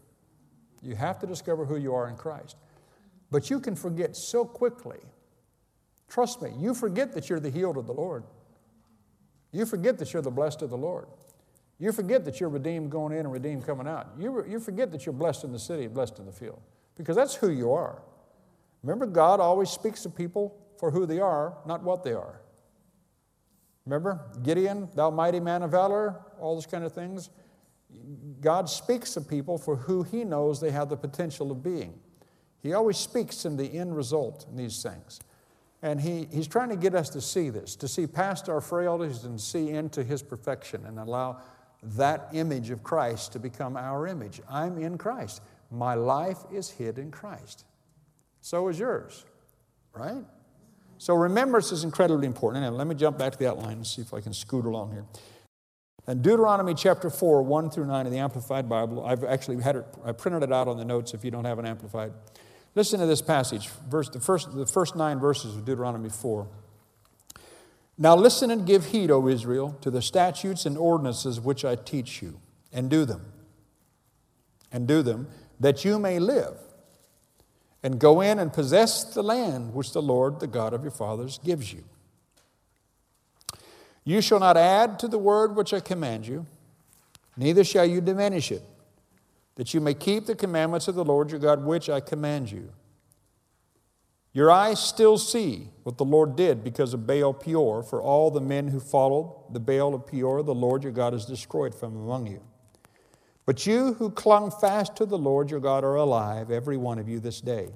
You 0.82 0.94
have 0.94 1.18
to 1.20 1.26
discover 1.26 1.64
who 1.64 1.76
you 1.76 1.94
are 1.94 2.08
in 2.08 2.16
Christ. 2.16 2.56
But 3.30 3.50
you 3.50 3.60
can 3.60 3.74
forget 3.74 4.16
so 4.16 4.44
quickly. 4.44 4.98
Trust 6.08 6.42
me, 6.42 6.50
you 6.58 6.74
forget 6.74 7.12
that 7.14 7.28
you're 7.28 7.40
the 7.40 7.50
healed 7.50 7.76
of 7.76 7.86
the 7.86 7.92
Lord. 7.92 8.24
You 9.52 9.66
forget 9.66 9.98
that 9.98 10.12
you're 10.12 10.22
the 10.22 10.30
blessed 10.30 10.62
of 10.62 10.70
the 10.70 10.76
Lord. 10.76 11.06
You 11.78 11.92
forget 11.92 12.24
that 12.26 12.40
you're 12.40 12.50
redeemed 12.50 12.90
going 12.90 13.12
in 13.12 13.20
and 13.20 13.32
redeemed 13.32 13.66
coming 13.66 13.88
out. 13.88 14.08
You, 14.18 14.44
you 14.46 14.60
forget 14.60 14.92
that 14.92 15.06
you're 15.06 15.12
blessed 15.14 15.44
in 15.44 15.52
the 15.52 15.58
city, 15.58 15.86
blessed 15.86 16.18
in 16.18 16.26
the 16.26 16.32
field, 16.32 16.60
because 16.94 17.16
that's 17.16 17.34
who 17.34 17.50
you 17.50 17.72
are. 17.72 18.02
Remember, 18.82 19.06
God 19.06 19.40
always 19.40 19.70
speaks 19.70 20.02
to 20.02 20.10
people 20.10 20.56
for 20.78 20.90
who 20.90 21.06
they 21.06 21.20
are, 21.20 21.54
not 21.66 21.82
what 21.82 22.04
they 22.04 22.12
are. 22.12 22.40
Remember, 23.86 24.20
Gideon, 24.42 24.88
thou 24.94 25.10
mighty 25.10 25.40
man 25.40 25.62
of 25.62 25.70
valor, 25.70 26.20
all 26.38 26.54
those 26.54 26.66
kind 26.66 26.84
of 26.84 26.92
things. 26.92 27.30
God 28.40 28.68
speaks 28.68 29.14
to 29.14 29.20
people 29.20 29.58
for 29.58 29.76
who 29.76 30.02
he 30.02 30.22
knows 30.22 30.60
they 30.60 30.70
have 30.70 30.88
the 30.88 30.96
potential 30.96 31.50
of 31.50 31.62
being. 31.62 31.98
He 32.62 32.72
always 32.74 32.98
speaks 32.98 33.44
in 33.44 33.56
the 33.56 33.64
end 33.64 33.96
result 33.96 34.46
in 34.50 34.56
these 34.56 34.82
things. 34.82 35.20
And 35.82 36.00
he, 36.00 36.28
he's 36.30 36.46
trying 36.46 36.68
to 36.68 36.76
get 36.76 36.94
us 36.94 37.08
to 37.10 37.20
see 37.20 37.48
this, 37.48 37.74
to 37.76 37.88
see 37.88 38.06
past 38.06 38.48
our 38.48 38.60
frailties 38.60 39.24
and 39.24 39.40
see 39.40 39.70
into 39.70 40.04
his 40.04 40.22
perfection 40.22 40.84
and 40.86 40.98
allow 40.98 41.40
that 41.82 42.28
image 42.34 42.70
of 42.70 42.82
Christ 42.82 43.32
to 43.32 43.38
become 43.38 43.76
our 43.76 44.06
image. 44.06 44.40
I'm 44.50 44.76
in 44.78 44.98
Christ. 44.98 45.40
My 45.70 45.94
life 45.94 46.38
is 46.52 46.70
hid 46.70 46.98
in 46.98 47.10
Christ. 47.10 47.64
So 48.42 48.68
is 48.68 48.78
yours, 48.78 49.24
right? 49.94 50.24
So 50.98 51.14
remembrance 51.14 51.72
is 51.72 51.82
incredibly 51.82 52.26
important. 52.26 52.64
And 52.64 52.76
let 52.76 52.86
me 52.86 52.94
jump 52.94 53.16
back 53.16 53.32
to 53.32 53.38
the 53.38 53.48
outline 53.48 53.78
and 53.78 53.86
see 53.86 54.02
if 54.02 54.12
I 54.12 54.20
can 54.20 54.34
scoot 54.34 54.66
along 54.66 54.92
here. 54.92 55.06
And 56.06 56.22
Deuteronomy 56.22 56.74
chapter 56.74 57.08
4, 57.08 57.42
1 57.42 57.70
through 57.70 57.86
9 57.86 58.06
in 58.06 58.12
the 58.12 58.18
Amplified 58.18 58.68
Bible, 58.68 59.04
I've 59.04 59.24
actually 59.24 59.62
had 59.62 59.76
it, 59.76 59.86
I 60.04 60.12
printed 60.12 60.42
it 60.42 60.52
out 60.52 60.68
on 60.68 60.76
the 60.76 60.84
notes 60.84 61.14
if 61.14 61.24
you 61.24 61.30
don't 61.30 61.44
have 61.44 61.58
an 61.58 61.66
Amplified. 61.66 62.12
Listen 62.74 63.00
to 63.00 63.06
this 63.06 63.22
passage, 63.22 63.68
verse, 63.88 64.08
the, 64.08 64.20
first, 64.20 64.54
the 64.54 64.66
first 64.66 64.94
nine 64.94 65.18
verses 65.18 65.56
of 65.56 65.64
Deuteronomy 65.64 66.08
4. 66.08 66.46
Now 67.98 68.16
listen 68.16 68.50
and 68.50 68.66
give 68.66 68.86
heed, 68.86 69.10
O 69.10 69.28
Israel, 69.28 69.76
to 69.82 69.90
the 69.90 70.00
statutes 70.00 70.64
and 70.64 70.78
ordinances 70.78 71.40
which 71.40 71.64
I 71.64 71.74
teach 71.74 72.22
you, 72.22 72.40
and 72.72 72.88
do 72.88 73.04
them. 73.04 73.32
And 74.72 74.86
do 74.86 75.02
them, 75.02 75.28
that 75.58 75.84
you 75.84 75.98
may 75.98 76.18
live, 76.18 76.56
and 77.82 77.98
go 77.98 78.20
in 78.20 78.38
and 78.38 78.52
possess 78.52 79.04
the 79.04 79.22
land 79.22 79.74
which 79.74 79.92
the 79.92 80.00
Lord, 80.00 80.38
the 80.38 80.46
God 80.46 80.72
of 80.72 80.82
your 80.82 80.92
fathers, 80.92 81.38
gives 81.44 81.72
you. 81.72 81.84
You 84.04 84.20
shall 84.20 84.40
not 84.40 84.56
add 84.56 84.98
to 85.00 85.08
the 85.08 85.18
word 85.18 85.56
which 85.56 85.74
I 85.74 85.80
command 85.80 86.26
you, 86.26 86.46
neither 87.36 87.64
shall 87.64 87.84
you 87.84 88.00
diminish 88.00 88.50
it, 88.52 88.62
that 89.60 89.74
you 89.74 89.80
may 89.82 89.92
keep 89.92 90.24
the 90.24 90.34
commandments 90.34 90.88
of 90.88 90.94
the 90.94 91.04
Lord 91.04 91.30
your 91.30 91.38
God, 91.38 91.62
which 91.62 91.90
I 91.90 92.00
command 92.00 92.50
you. 92.50 92.72
Your 94.32 94.50
eyes 94.50 94.82
still 94.82 95.18
see 95.18 95.68
what 95.82 95.98
the 95.98 96.04
Lord 96.06 96.34
did 96.34 96.64
because 96.64 96.94
of 96.94 97.06
Baal 97.06 97.34
Peor, 97.34 97.82
for 97.82 98.00
all 98.00 98.30
the 98.30 98.40
men 98.40 98.68
who 98.68 98.80
followed 98.80 99.52
the 99.52 99.60
Baal 99.60 99.94
of 99.94 100.06
Peor, 100.06 100.42
the 100.42 100.54
Lord 100.54 100.82
your 100.82 100.92
God 100.92 101.12
has 101.12 101.26
destroyed 101.26 101.74
from 101.74 101.94
among 101.94 102.26
you. 102.26 102.40
But 103.44 103.66
you 103.66 103.92
who 103.92 104.10
clung 104.10 104.50
fast 104.50 104.96
to 104.96 105.04
the 105.04 105.18
Lord 105.18 105.50
your 105.50 105.60
God 105.60 105.84
are 105.84 105.96
alive, 105.96 106.50
every 106.50 106.78
one 106.78 106.98
of 106.98 107.06
you 107.06 107.20
this 107.20 107.42
day. 107.42 107.68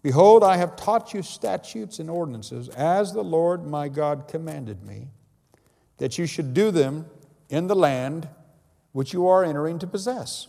Behold, 0.00 0.44
I 0.44 0.58
have 0.58 0.76
taught 0.76 1.12
you 1.12 1.22
statutes 1.22 1.98
and 1.98 2.08
ordinances, 2.08 2.68
as 2.68 3.12
the 3.12 3.24
Lord 3.24 3.66
my 3.66 3.88
God 3.88 4.28
commanded 4.28 4.84
me, 4.84 5.08
that 5.96 6.18
you 6.18 6.26
should 6.26 6.54
do 6.54 6.70
them 6.70 7.06
in 7.48 7.66
the 7.66 7.74
land 7.74 8.28
which 8.92 9.12
you 9.12 9.26
are 9.26 9.44
entering 9.44 9.80
to 9.80 9.88
possess. 9.88 10.46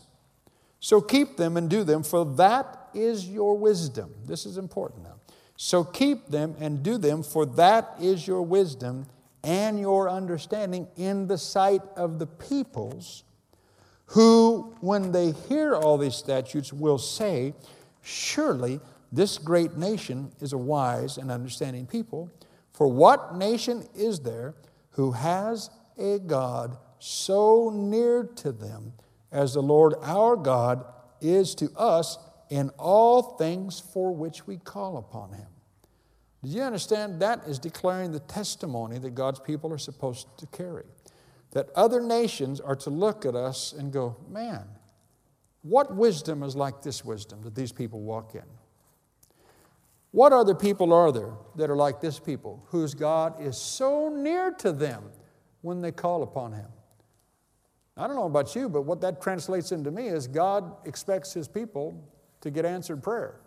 So 0.83 0.99
keep 0.99 1.37
them 1.37 1.55
and 1.55 1.69
do 1.69 1.85
them, 1.85 2.03
for 2.03 2.25
that 2.35 2.89
is 2.93 3.29
your 3.29 3.57
wisdom. 3.57 4.13
This 4.25 4.45
is 4.45 4.57
important 4.57 5.03
now. 5.03 5.15
So 5.55 5.85
keep 5.85 6.27
them 6.27 6.57
and 6.59 6.83
do 6.83 6.97
them, 6.97 7.23
for 7.23 7.45
that 7.45 7.95
is 8.01 8.27
your 8.27 8.41
wisdom 8.41 9.05
and 9.45 9.79
your 9.79 10.09
understanding 10.09 10.89
in 10.97 11.27
the 11.27 11.37
sight 11.37 11.79
of 11.95 12.19
the 12.19 12.27
peoples, 12.27 13.23
who, 14.07 14.75
when 14.81 15.13
they 15.13 15.31
hear 15.31 15.73
all 15.73 15.97
these 15.97 16.15
statutes, 16.15 16.73
will 16.73 16.97
say, 16.97 17.53
Surely 18.01 18.81
this 19.09 19.37
great 19.37 19.77
nation 19.77 20.33
is 20.41 20.51
a 20.51 20.57
wise 20.57 21.17
and 21.17 21.31
understanding 21.31 21.87
people. 21.87 22.29
For 22.73 22.87
what 22.87 23.37
nation 23.37 23.87
is 23.95 24.19
there 24.19 24.53
who 24.89 25.13
has 25.13 25.69
a 25.97 26.19
God 26.19 26.75
so 26.99 27.71
near 27.73 28.25
to 28.35 28.51
them 28.51 28.91
as 29.33 29.53
the 29.53 29.61
Lord 29.61 29.95
our 30.01 30.37
God 30.37 30.85
is 31.19 31.55
to 31.55 31.69
us 31.75 32.17
in 32.49 32.69
all 32.77 33.35
things 33.37 33.79
for 33.79 34.15
which 34.15 34.47
we 34.47 34.57
call 34.57 34.97
upon 34.97 35.33
him. 35.33 35.47
Do 36.43 36.49
you 36.49 36.61
understand? 36.61 37.21
That 37.21 37.47
is 37.47 37.57
declaring 37.57 38.11
the 38.11 38.19
testimony 38.19 38.99
that 38.99 39.15
God's 39.15 39.39
people 39.39 39.73
are 39.73 39.77
supposed 39.77 40.27
to 40.37 40.45
carry. 40.47 40.85
That 41.51 41.69
other 41.75 41.99
nations 41.99 42.59
are 42.59 42.75
to 42.77 42.89
look 42.89 43.25
at 43.25 43.35
us 43.35 43.73
and 43.73 43.91
go, 43.91 44.17
man, 44.29 44.67
what 45.63 45.95
wisdom 45.95 46.43
is 46.43 46.55
like 46.55 46.81
this 46.81 47.03
wisdom 47.03 47.41
that 47.43 47.55
these 47.55 47.71
people 47.71 48.01
walk 48.01 48.35
in? 48.35 48.43
What 50.11 50.31
other 50.31 50.53
people 50.53 50.93
are 50.93 51.11
there 51.11 51.33
that 51.55 51.71
are 51.71 51.75
like 51.75 52.01
this 52.01 52.19
people, 52.19 52.63
whose 52.67 52.93
God 52.93 53.41
is 53.41 53.57
so 53.57 54.09
near 54.09 54.51
to 54.59 54.71
them 54.71 55.05
when 55.61 55.81
they 55.81 55.91
call 55.91 56.21
upon 56.21 56.53
Him? 56.53 56.67
I 57.95 58.07
don't 58.07 58.15
know 58.15 58.25
about 58.25 58.55
you, 58.55 58.69
but 58.69 58.83
what 58.83 59.01
that 59.01 59.21
translates 59.21 59.71
into 59.71 59.91
me 59.91 60.07
is 60.07 60.27
God 60.27 60.75
expects 60.85 61.33
His 61.33 61.47
people 61.47 62.09
to 62.41 62.49
get 62.49 62.65
answered 62.65 63.03
prayer. 63.03 63.39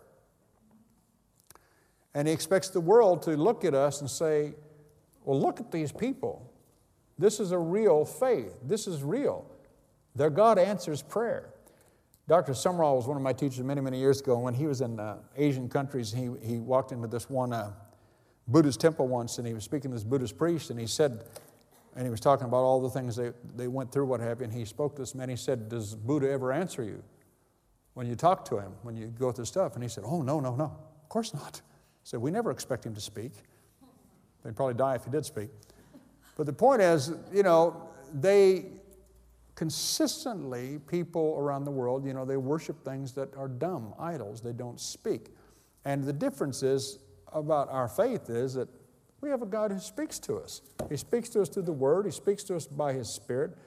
And 2.13 2.27
He 2.27 2.33
expects 2.33 2.69
the 2.69 2.79
world 2.79 3.21
to 3.23 3.31
look 3.31 3.65
at 3.65 3.73
us 3.73 4.01
and 4.01 4.09
say, 4.09 4.53
well, 5.23 5.39
look 5.39 5.59
at 5.59 5.71
these 5.71 5.91
people. 5.91 6.51
This 7.19 7.39
is 7.39 7.51
a 7.51 7.57
real 7.57 8.05
faith. 8.05 8.55
This 8.63 8.87
is 8.87 9.03
real. 9.03 9.45
Their 10.15 10.29
God 10.29 10.57
answers 10.57 11.01
prayer. 11.01 11.49
Dr. 12.27 12.53
Sumrall 12.53 12.95
was 12.95 13.07
one 13.07 13.17
of 13.17 13.23
my 13.23 13.33
teachers 13.33 13.63
many, 13.63 13.81
many 13.81 13.99
years 13.99 14.19
ago. 14.19 14.37
When 14.39 14.53
he 14.53 14.65
was 14.67 14.81
in 14.81 14.99
uh, 14.99 15.17
Asian 15.35 15.69
countries, 15.69 16.11
he, 16.11 16.29
he 16.41 16.59
walked 16.59 16.91
into 16.91 17.07
this 17.07 17.29
one 17.29 17.53
uh, 17.53 17.71
Buddhist 18.47 18.79
temple 18.79 19.07
once 19.07 19.37
and 19.37 19.47
he 19.47 19.53
was 19.53 19.63
speaking 19.63 19.91
to 19.91 19.95
this 19.95 20.03
Buddhist 20.03 20.37
priest 20.37 20.69
and 20.69 20.79
he 20.79 20.87
said, 20.87 21.23
and 21.97 22.05
he 22.05 22.11
was 22.11 22.19
talking 22.19 22.45
about 22.45 22.57
all 22.57 22.79
the 22.79 22.91
things 22.91 23.15
they, 23.15 23.31
they 23.55 23.67
went 23.67 23.91
through, 23.91 24.05
what 24.05 24.19
have 24.19 24.39
you, 24.39 24.43
and 24.43 24.53
he 24.53 24.65
spoke 24.65 24.95
to 24.95 25.01
this 25.01 25.15
man. 25.15 25.29
He 25.29 25.35
said, 25.35 25.67
Does 25.67 25.95
Buddha 25.95 26.29
ever 26.29 26.53
answer 26.53 26.83
you 26.83 27.03
when 27.95 28.05
you 28.05 28.15
talk 28.15 28.45
to 28.45 28.59
him, 28.59 28.71
when 28.83 28.95
you 28.95 29.07
go 29.07 29.31
through 29.31 29.45
stuff? 29.45 29.73
And 29.73 29.81
he 29.81 29.89
said, 29.89 30.03
Oh, 30.05 30.21
no, 30.21 30.39
no, 30.39 30.55
no, 30.55 30.65
of 30.65 31.09
course 31.09 31.33
not. 31.33 31.55
He 31.55 32.09
said, 32.09 32.21
We 32.21 32.29
never 32.29 32.51
expect 32.51 32.85
him 32.85 32.93
to 32.93 33.01
speak. 33.01 33.31
They'd 34.43 34.55
probably 34.55 34.75
die 34.75 34.93
if 34.93 35.05
he 35.05 35.09
did 35.09 35.25
speak. 35.25 35.49
But 36.35 36.45
the 36.45 36.53
point 36.53 36.83
is, 36.83 37.11
you 37.33 37.41
know, 37.41 37.89
they 38.13 38.65
consistently, 39.55 40.79
people 40.85 41.35
around 41.39 41.63
the 41.63 41.71
world, 41.71 42.05
you 42.05 42.13
know, 42.13 42.25
they 42.25 42.37
worship 42.37 42.85
things 42.85 43.11
that 43.13 43.35
are 43.35 43.47
dumb, 43.47 43.95
idols. 43.97 44.39
They 44.39 44.53
don't 44.53 44.79
speak. 44.79 45.33
And 45.83 46.03
the 46.03 46.13
difference 46.13 46.61
is 46.61 46.99
about 47.33 47.69
our 47.71 47.87
faith 47.87 48.29
is 48.29 48.53
that 48.53 48.69
we 49.21 49.29
have 49.29 49.41
a 49.41 49.47
God 49.47 49.71
who 49.71 49.79
speaks 49.79 50.19
to 50.19 50.37
us. 50.37 50.61
He 50.89 50.97
speaks 50.97 51.29
to 51.29 51.41
us 51.41 51.49
through 51.49 51.63
the 51.63 51.71
Word, 51.71 52.05
He 52.05 52.11
speaks 52.11 52.43
to 52.45 52.55
us 52.55 52.67
by 52.67 52.93
His 52.93 53.09
Spirit, 53.09 53.57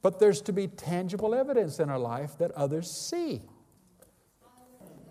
but 0.00 0.18
there's 0.18 0.40
to 0.42 0.52
be 0.52 0.68
tangible 0.68 1.34
evidence 1.34 1.78
in 1.78 1.90
our 1.90 1.98
life 1.98 2.38
that 2.38 2.50
others 2.52 2.90
see. 2.90 3.42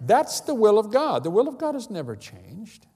That's 0.02 0.42
the 0.42 0.56
will 0.56 0.80
of 0.80 0.92
God. 0.92 1.24
The 1.24 1.30
will 1.30 1.48
of 1.48 1.58
God 1.58 1.76
has 1.76 1.90
never 1.90 2.16
changed. 2.16 2.88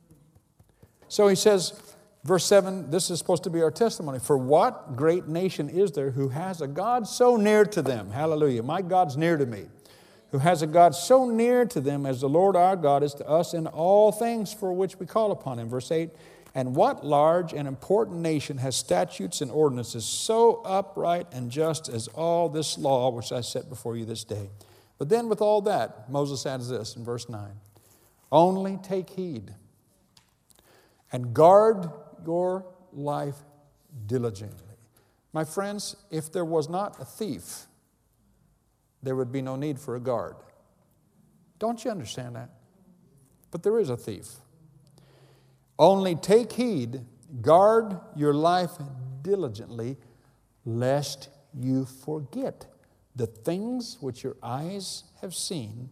So 1.08 1.28
He 1.28 1.36
says, 1.36 1.80
verse 2.24 2.46
7, 2.46 2.90
this 2.90 3.10
is 3.12 3.20
supposed 3.20 3.44
to 3.44 3.50
be 3.50 3.62
our 3.62 3.72
testimony. 3.72 4.20
For 4.20 4.38
what 4.38 4.96
great 4.96 5.28
nation 5.28 5.70
is 5.70 5.92
there 5.92 6.12
who 6.12 6.30
has 6.30 6.62
a 6.62 6.68
God 6.68 7.08
so 7.08 7.36
near 7.38 7.66
to 7.66 7.82
them? 7.82 8.12
Hallelujah. 8.12 8.64
My 8.64 8.82
God's 8.82 9.16
near 9.16 9.38
to 9.38 9.46
me. 9.46 9.66
Who 10.32 10.40
has 10.40 10.62
a 10.62 10.68
God 10.68 10.96
so 10.96 11.30
near 11.30 11.66
to 11.66 11.80
them 11.80 12.06
as 12.06 12.20
the 12.20 12.28
Lord 12.28 12.56
our 12.56 12.76
God 12.76 13.04
is 13.04 13.14
to 13.16 13.30
us 13.30 13.54
in 13.54 13.68
all 13.68 14.12
things 14.12 14.54
for 14.54 14.74
which 14.74 15.00
we 15.00 15.06
call 15.06 15.32
upon 15.32 15.60
Him. 15.60 15.70
Verse 15.70 15.92
8, 15.92 16.10
and 16.56 16.74
what 16.74 17.06
large 17.06 17.54
and 17.54 17.68
important 17.68 18.22
nation 18.22 18.58
has 18.60 18.78
statutes 18.78 19.42
and 19.42 19.52
ordinances 19.52 20.06
so 20.06 20.62
upright 20.64 21.28
and 21.34 21.52
just 21.52 21.90
as 21.90 22.08
all 22.08 22.48
this 22.48 22.78
law 22.78 23.12
which 23.12 23.34
I 23.34 23.42
set 23.42 23.70
before 23.70 23.98
you 23.98 24.06
this 24.06 24.24
day? 24.24 24.50
But 24.98 25.10
then, 25.10 25.28
with 25.28 25.42
all 25.42 25.62
that, 25.64 26.10
Moses 26.10 26.46
adds 26.46 26.70
this 26.70 26.96
in 26.96 27.04
verse 27.04 27.28
9 27.28 27.52
Only 28.32 28.78
take 28.78 29.10
heed 29.10 29.54
and 31.12 31.34
guard 31.34 31.90
your 32.26 32.66
life 32.94 33.36
diligently. 34.06 34.62
My 35.34 35.44
friends, 35.44 35.98
if 36.10 36.32
there 36.32 36.46
was 36.46 36.70
not 36.70 37.00
a 37.02 37.06
thief, 37.06 37.66
there 39.04 39.18
would 39.18 39.34
be 39.34 39.42
no 39.42 39.58
need 39.58 39.78
for 39.78 39.98
a 39.98 40.00
guard. 40.00 40.38
Don't 41.60 41.84
you 41.84 41.92
understand 41.92 42.38
that? 42.38 42.50
But 43.52 43.64
there 43.64 43.78
is 43.78 43.90
a 43.90 43.98
thief. 43.98 44.36
Only 45.78 46.16
take 46.16 46.54
heed, 46.54 47.02
guard 47.42 48.00
your 48.16 48.34
life 48.34 48.72
diligently, 49.22 49.98
lest 50.66 51.30
you 51.54 51.86
forget 51.86 52.68
the 53.16 53.28
things 53.28 53.98
which 54.02 54.24
your 54.24 54.36
eyes 54.44 55.04
have 55.22 55.34
seen, 55.34 55.90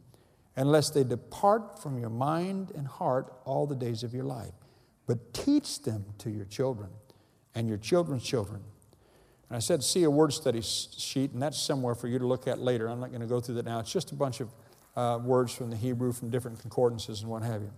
unless 0.55 0.89
they 0.89 1.03
depart 1.03 1.81
from 1.81 1.97
your 1.97 2.09
mind 2.09 2.71
and 2.75 2.87
heart 2.87 3.33
all 3.45 3.65
the 3.65 3.75
days 3.75 4.03
of 4.03 4.13
your 4.13 4.25
life. 4.25 4.53
But 5.07 5.33
teach 5.33 5.81
them 5.81 6.05
to 6.19 6.29
your 6.29 6.45
children 6.45 6.89
and 7.55 7.67
your 7.67 7.77
children's 7.77 8.23
children. 8.23 8.61
And 9.49 9.57
I 9.57 9.59
said, 9.59 9.83
see 9.83 10.03
a 10.03 10.09
word 10.09 10.33
study 10.33 10.61
sheet, 10.61 11.31
and 11.31 11.41
that's 11.41 11.59
somewhere 11.59 11.95
for 11.95 12.07
you 12.07 12.19
to 12.19 12.25
look 12.25 12.47
at 12.47 12.59
later. 12.59 12.87
I'm 12.89 12.99
not 12.99 13.09
going 13.09 13.21
to 13.21 13.27
go 13.27 13.39
through 13.39 13.55
that 13.55 13.65
now. 13.65 13.79
It's 13.79 13.91
just 13.91 14.11
a 14.11 14.15
bunch 14.15 14.39
of 14.39 14.49
uh, 14.95 15.19
words 15.23 15.53
from 15.53 15.69
the 15.69 15.75
Hebrew 15.75 16.11
from 16.11 16.29
different 16.29 16.59
concordances 16.59 17.21
and 17.21 17.29
what 17.29 17.43
have 17.43 17.61
you. 17.61 17.71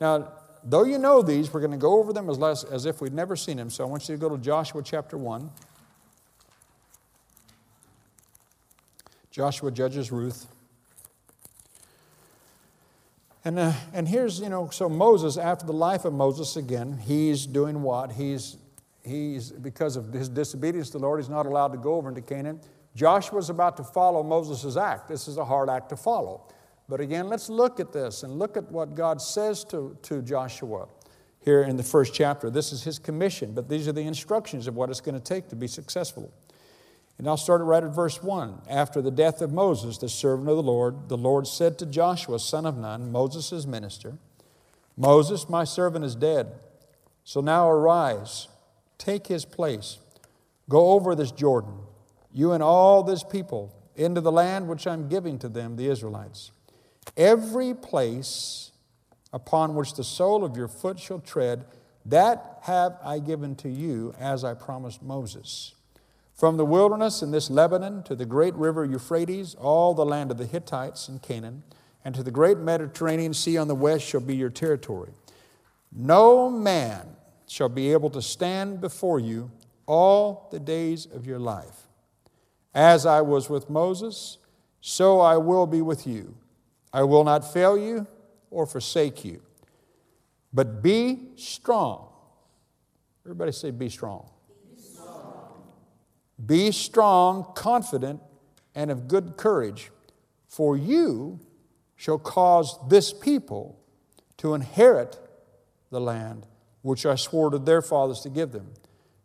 Now, 0.00 0.32
though 0.64 0.84
you 0.84 0.98
know 0.98 1.22
these, 1.22 1.52
we're 1.52 1.60
going 1.60 1.72
to 1.72 1.76
go 1.76 1.98
over 1.98 2.12
them 2.12 2.28
as, 2.28 2.38
less, 2.38 2.64
as 2.64 2.86
if 2.86 3.00
we'd 3.00 3.12
never 3.12 3.36
seen 3.36 3.56
them. 3.56 3.70
So 3.70 3.84
I 3.84 3.86
want 3.86 4.08
you 4.08 4.14
to 4.14 4.20
go 4.20 4.28
to 4.28 4.38
Joshua 4.38 4.82
chapter 4.82 5.16
1. 5.16 5.50
Joshua 9.30 9.70
judges 9.70 10.10
Ruth. 10.10 10.46
And, 13.44 13.58
uh, 13.58 13.72
and 13.92 14.08
here's, 14.08 14.40
you 14.40 14.48
know, 14.48 14.68
so 14.70 14.88
Moses, 14.88 15.36
after 15.36 15.64
the 15.64 15.72
life 15.72 16.04
of 16.04 16.12
Moses 16.12 16.56
again, 16.56 16.98
he's 16.98 17.46
doing 17.46 17.82
what? 17.82 18.12
He's, 18.12 18.56
he's, 19.04 19.52
because 19.52 19.96
of 19.96 20.12
his 20.12 20.28
disobedience 20.28 20.90
to 20.90 20.98
the 20.98 21.04
Lord, 21.04 21.20
he's 21.20 21.28
not 21.28 21.46
allowed 21.46 21.72
to 21.72 21.78
go 21.78 21.94
over 21.94 22.08
into 22.08 22.20
Canaan. 22.20 22.60
Joshua's 22.94 23.48
about 23.48 23.76
to 23.76 23.84
follow 23.84 24.22
Moses' 24.22 24.76
act. 24.76 25.08
This 25.08 25.28
is 25.28 25.36
a 25.36 25.44
hard 25.44 25.70
act 25.70 25.88
to 25.90 25.96
follow. 25.96 26.48
But 26.88 27.00
again, 27.00 27.28
let's 27.28 27.50
look 27.50 27.80
at 27.80 27.92
this 27.92 28.22
and 28.22 28.38
look 28.38 28.56
at 28.56 28.70
what 28.72 28.94
God 28.94 29.20
says 29.20 29.62
to, 29.64 29.96
to 30.02 30.22
Joshua 30.22 30.88
here 31.40 31.62
in 31.62 31.76
the 31.76 31.82
first 31.82 32.14
chapter. 32.14 32.50
This 32.50 32.72
is 32.72 32.82
his 32.82 32.98
commission, 32.98 33.52
but 33.52 33.68
these 33.68 33.86
are 33.88 33.92
the 33.92 34.06
instructions 34.06 34.66
of 34.66 34.74
what 34.74 34.88
it's 34.88 35.00
going 35.00 35.14
to 35.14 35.20
take 35.20 35.48
to 35.48 35.56
be 35.56 35.66
successful. 35.66 36.32
And 37.18 37.28
I'll 37.28 37.36
start 37.36 37.60
right 37.62 37.82
at 37.82 37.94
verse 37.94 38.22
1. 38.22 38.62
After 38.70 39.02
the 39.02 39.10
death 39.10 39.42
of 39.42 39.52
Moses, 39.52 39.98
the 39.98 40.08
servant 40.08 40.48
of 40.48 40.56
the 40.56 40.62
Lord, 40.62 41.08
the 41.08 41.16
Lord 41.16 41.46
said 41.46 41.78
to 41.78 41.86
Joshua, 41.86 42.38
son 42.38 42.64
of 42.64 42.78
Nun, 42.78 43.12
Moses' 43.12 43.66
minister, 43.66 44.14
Moses, 44.96 45.48
my 45.48 45.64
servant, 45.64 46.04
is 46.04 46.14
dead. 46.14 46.52
So 47.24 47.40
now 47.40 47.68
arise, 47.68 48.48
take 48.96 49.26
his 49.26 49.44
place, 49.44 49.98
go 50.68 50.92
over 50.92 51.14
this 51.14 51.32
Jordan, 51.32 51.74
you 52.32 52.52
and 52.52 52.62
all 52.62 53.02
this 53.02 53.22
people, 53.22 53.74
into 53.96 54.20
the 54.20 54.32
land 54.32 54.68
which 54.68 54.86
I'm 54.86 55.08
giving 55.08 55.38
to 55.40 55.48
them, 55.48 55.76
the 55.76 55.88
Israelites. 55.88 56.52
Every 57.16 57.74
place 57.74 58.72
upon 59.32 59.74
which 59.74 59.94
the 59.94 60.04
sole 60.04 60.44
of 60.44 60.56
your 60.56 60.68
foot 60.68 60.98
shall 60.98 61.20
tread, 61.20 61.64
that 62.06 62.58
have 62.62 62.98
I 63.04 63.18
given 63.18 63.54
to 63.56 63.68
you, 63.68 64.14
as 64.18 64.44
I 64.44 64.54
promised 64.54 65.02
Moses. 65.02 65.74
From 66.34 66.56
the 66.56 66.64
wilderness 66.64 67.20
in 67.20 67.30
this 67.32 67.50
Lebanon 67.50 68.02
to 68.04 68.14
the 68.14 68.24
great 68.24 68.54
river 68.54 68.84
Euphrates, 68.84 69.54
all 69.56 69.92
the 69.92 70.06
land 70.06 70.30
of 70.30 70.38
the 70.38 70.46
Hittites 70.46 71.08
and 71.08 71.20
Canaan, 71.20 71.64
and 72.04 72.14
to 72.14 72.22
the 72.22 72.30
great 72.30 72.58
Mediterranean 72.58 73.34
Sea 73.34 73.58
on 73.58 73.68
the 73.68 73.74
west 73.74 74.06
shall 74.06 74.20
be 74.20 74.36
your 74.36 74.50
territory. 74.50 75.10
No 75.92 76.48
man 76.48 77.16
shall 77.46 77.68
be 77.68 77.92
able 77.92 78.10
to 78.10 78.22
stand 78.22 78.80
before 78.80 79.18
you 79.18 79.50
all 79.86 80.48
the 80.52 80.60
days 80.60 81.06
of 81.06 81.26
your 81.26 81.38
life. 81.38 81.88
As 82.74 83.04
I 83.04 83.20
was 83.20 83.50
with 83.50 83.68
Moses, 83.68 84.38
so 84.80 85.20
I 85.20 85.38
will 85.38 85.66
be 85.66 85.82
with 85.82 86.06
you. 86.06 86.36
I 86.92 87.02
will 87.02 87.24
not 87.24 87.52
fail 87.52 87.76
you 87.76 88.06
or 88.50 88.66
forsake 88.66 89.24
you. 89.24 89.42
But 90.52 90.82
be 90.82 91.28
strong. 91.36 92.08
Everybody 93.24 93.52
say, 93.52 93.70
be 93.70 93.90
strong. 93.90 94.30
Be 94.74 94.82
strong, 94.82 95.62
be 96.44 96.72
strong 96.72 97.52
confident, 97.54 98.20
and 98.74 98.90
of 98.90 99.08
good 99.08 99.36
courage, 99.36 99.90
for 100.46 100.76
you 100.76 101.40
shall 101.96 102.18
cause 102.18 102.78
this 102.88 103.12
people 103.12 103.78
to 104.38 104.54
inherit 104.54 105.18
the 105.90 106.00
land 106.00 106.46
which 106.82 107.04
I 107.04 107.16
swore 107.16 107.50
to 107.50 107.58
their 107.58 107.82
fathers 107.82 108.20
to 108.20 108.30
give 108.30 108.52
them. 108.52 108.72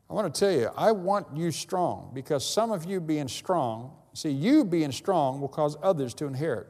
I 0.09 0.13
want 0.13 0.33
to 0.33 0.39
tell 0.39 0.51
you, 0.51 0.69
I 0.75 0.91
want 0.91 1.27
you 1.35 1.51
strong 1.51 2.11
because 2.13 2.45
some 2.45 2.71
of 2.71 2.83
you 2.85 2.99
being 2.99 3.27
strong, 3.27 3.95
see, 4.13 4.31
you 4.31 4.65
being 4.65 4.91
strong 4.91 5.39
will 5.39 5.47
cause 5.47 5.77
others 5.81 6.13
to 6.15 6.25
inherit 6.25 6.67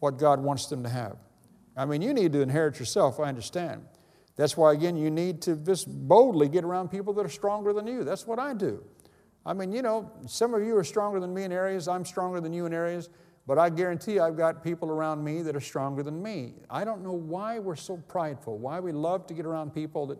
what 0.00 0.18
God 0.18 0.40
wants 0.40 0.66
them 0.66 0.82
to 0.82 0.88
have. 0.88 1.16
I 1.76 1.84
mean, 1.84 2.02
you 2.02 2.12
need 2.12 2.32
to 2.32 2.40
inherit 2.40 2.78
yourself, 2.78 3.20
I 3.20 3.24
understand. 3.24 3.84
That's 4.36 4.56
why, 4.56 4.72
again, 4.72 4.96
you 4.96 5.10
need 5.10 5.42
to 5.42 5.56
just 5.56 5.88
boldly 5.88 6.48
get 6.48 6.64
around 6.64 6.90
people 6.90 7.12
that 7.14 7.26
are 7.26 7.30
stronger 7.30 7.72
than 7.72 7.86
you. 7.86 8.04
That's 8.04 8.26
what 8.26 8.38
I 8.38 8.54
do. 8.54 8.84
I 9.44 9.52
mean, 9.52 9.72
you 9.72 9.82
know, 9.82 10.10
some 10.26 10.54
of 10.54 10.62
you 10.62 10.76
are 10.76 10.84
stronger 10.84 11.20
than 11.20 11.32
me 11.32 11.44
in 11.44 11.52
areas, 11.52 11.88
I'm 11.88 12.04
stronger 12.04 12.40
than 12.40 12.52
you 12.52 12.66
in 12.66 12.74
areas, 12.74 13.08
but 13.46 13.58
I 13.58 13.70
guarantee 13.70 14.20
I've 14.20 14.36
got 14.36 14.62
people 14.62 14.90
around 14.90 15.24
me 15.24 15.42
that 15.42 15.56
are 15.56 15.60
stronger 15.60 16.02
than 16.02 16.22
me. 16.22 16.54
I 16.68 16.84
don't 16.84 17.02
know 17.02 17.12
why 17.12 17.58
we're 17.58 17.76
so 17.76 17.96
prideful, 17.96 18.58
why 18.58 18.78
we 18.78 18.92
love 18.92 19.26
to 19.28 19.34
get 19.34 19.46
around 19.46 19.72
people 19.72 20.06
that 20.08 20.18